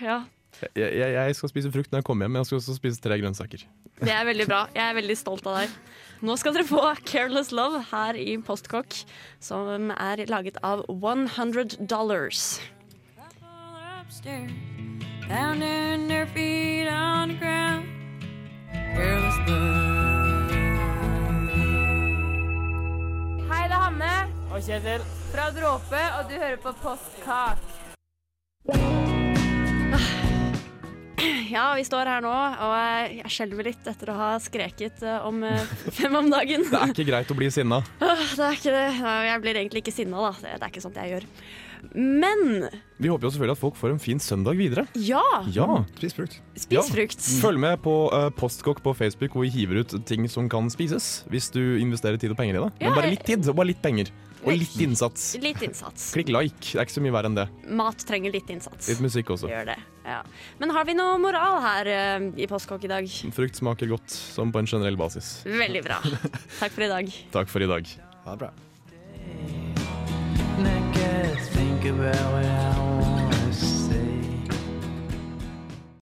Ja, 0.05 0.22
Jeg, 0.76 0.90
jeg, 0.98 1.14
jeg 1.14 1.36
skal 1.38 1.52
spise 1.52 1.72
frukt 1.74 1.92
når 1.92 2.02
jeg 2.02 2.08
kommer 2.08 2.26
hjem, 2.26 2.34
men 2.36 2.42
jeg 2.42 2.50
skal 2.50 2.60
også 2.62 2.76
spise 2.78 3.02
tre 3.04 3.18
grønnsaker. 3.20 3.64
Det 4.00 4.12
er 4.12 4.26
veldig 4.28 4.46
bra. 4.50 4.64
Jeg 4.74 4.84
er 4.90 4.98
veldig 4.98 5.16
stolt 5.18 5.46
av 5.50 5.60
deg. 5.62 5.76
Nå 6.24 6.36
skal 6.40 6.54
dere 6.56 6.64
få 6.64 6.80
'Careless 7.04 7.52
Love' 7.52 7.82
her 7.90 8.16
i 8.16 8.36
Postkokk, 8.40 8.94
som 9.40 9.90
er 9.90 10.24
laget 10.30 10.56
av 10.62 10.84
100 10.88 11.76
Dollars. 11.86 12.60
Hei, 23.50 23.62
det 23.68 23.72
er 23.72 23.84
Hanne 23.84 24.12
Og 24.52 24.62
Kjetil. 24.62 25.00
fra 25.32 25.50
Dråpe, 25.50 26.02
og 26.18 26.30
du 26.30 26.34
hører 26.38 26.56
på 26.62 26.72
Postkak. 26.82 27.58
Ja, 31.55 31.66
vi 31.79 31.85
står 31.87 32.09
her 32.11 32.25
nå, 32.25 32.33
og 32.35 32.72
jeg 33.14 33.31
skjelver 33.33 33.68
litt 33.68 33.87
etter 33.91 34.11
å 34.11 34.16
ha 34.18 34.31
skreket 34.43 35.03
eh, 35.07 35.27
om 35.29 35.43
eh, 35.47 35.75
fem 35.99 36.14
om 36.18 36.31
dagen. 36.33 36.64
Det 36.70 36.81
er 36.81 36.95
ikke 36.95 37.07
greit 37.11 37.31
å 37.31 37.37
bli 37.39 37.51
sinna. 37.55 37.83
Det 38.39 38.43
er 38.43 38.57
ikke 38.59 38.72
det. 38.75 38.87
Jeg 39.29 39.43
blir 39.45 39.61
egentlig 39.61 39.85
ikke 39.85 39.95
sinna, 39.95 40.25
da. 40.29 40.33
Det 40.41 40.57
det 40.59 40.66
er 40.66 40.72
ikke 40.75 40.83
sånt 40.85 40.99
jeg 40.99 41.12
gjør. 41.14 41.29
Men 41.95 42.68
Vi 42.97 43.11
håper 43.12 43.27
jo 43.27 43.31
selvfølgelig 43.35 43.57
at 43.59 43.61
folk 43.61 43.77
får 43.77 43.93
en 43.93 44.01
fin 44.01 44.20
søndag 44.22 44.57
videre. 44.57 44.87
ja, 44.97 45.20
Ja, 45.53 45.66
Spis 46.01 46.14
frukt. 46.16 46.39
spis 46.57 46.72
Ja. 46.72 46.85
Følg 47.43 47.61
med 47.61 47.83
på 47.85 48.09
uh, 48.09 48.31
Postkokk 48.33 48.81
på 48.83 48.95
Facebook, 48.97 49.35
hvor 49.37 49.45
vi 49.45 49.53
hiver 49.53 49.83
ut 49.83 49.93
ting 50.09 50.25
som 50.33 50.49
kan 50.49 50.70
spises. 50.72 51.25
Hvis 51.29 51.51
du 51.53 51.61
investerer 51.83 52.16
tid 52.16 52.33
og 52.33 52.39
penger 52.41 52.57
i 52.57 52.62
det. 52.64 52.70
Men 52.81 52.97
bare 52.97 53.12
litt 53.12 53.27
tid 53.29 53.45
og 53.53 53.59
bare 53.61 53.68
litt 53.75 53.83
penger. 53.85 54.09
Og 54.45 54.53
litt 54.61 54.76
innsats. 54.84 55.26
Litt 55.40 55.62
innsats. 55.64 56.11
Klikk 56.16 56.30
like. 56.34 56.61
Det 56.61 56.76
er 56.76 56.86
ikke 56.86 56.97
så 56.99 57.05
mye 57.05 57.14
verre 57.16 57.30
enn 57.32 57.38
det. 57.38 57.47
Mat 57.80 58.05
trenger 58.09 58.34
litt 58.34 58.51
innsats. 58.53 58.90
Litt 58.92 59.03
musikk 59.05 59.32
også. 59.36 59.49
Gjør 59.51 59.70
det. 59.72 59.78
Ja. 60.05 60.20
Men 60.61 60.74
har 60.76 60.84
vi 60.84 60.97
noe 60.99 61.16
moral 61.22 61.61
her 61.64 61.90
uh, 61.90 62.28
i 62.36 62.49
Postkokk 62.51 62.84
i 62.84 62.92
dag? 62.92 63.09
Frukt 63.34 63.57
smaker 63.61 63.88
godt, 63.95 64.11
som 64.12 64.53
på 64.53 64.61
en 64.61 64.68
generell 64.68 65.01
basis. 65.01 65.38
Veldig 65.49 65.84
bra. 65.86 65.99
Takk 66.61 66.76
for 66.76 66.84
i 66.84 66.92
dag. 66.92 67.18
Takk 67.34 67.53
for 67.53 67.64
i 67.64 67.70
dag. 67.72 67.97
Ha 68.26 68.36
det 68.36 68.40
bra. 68.47 68.55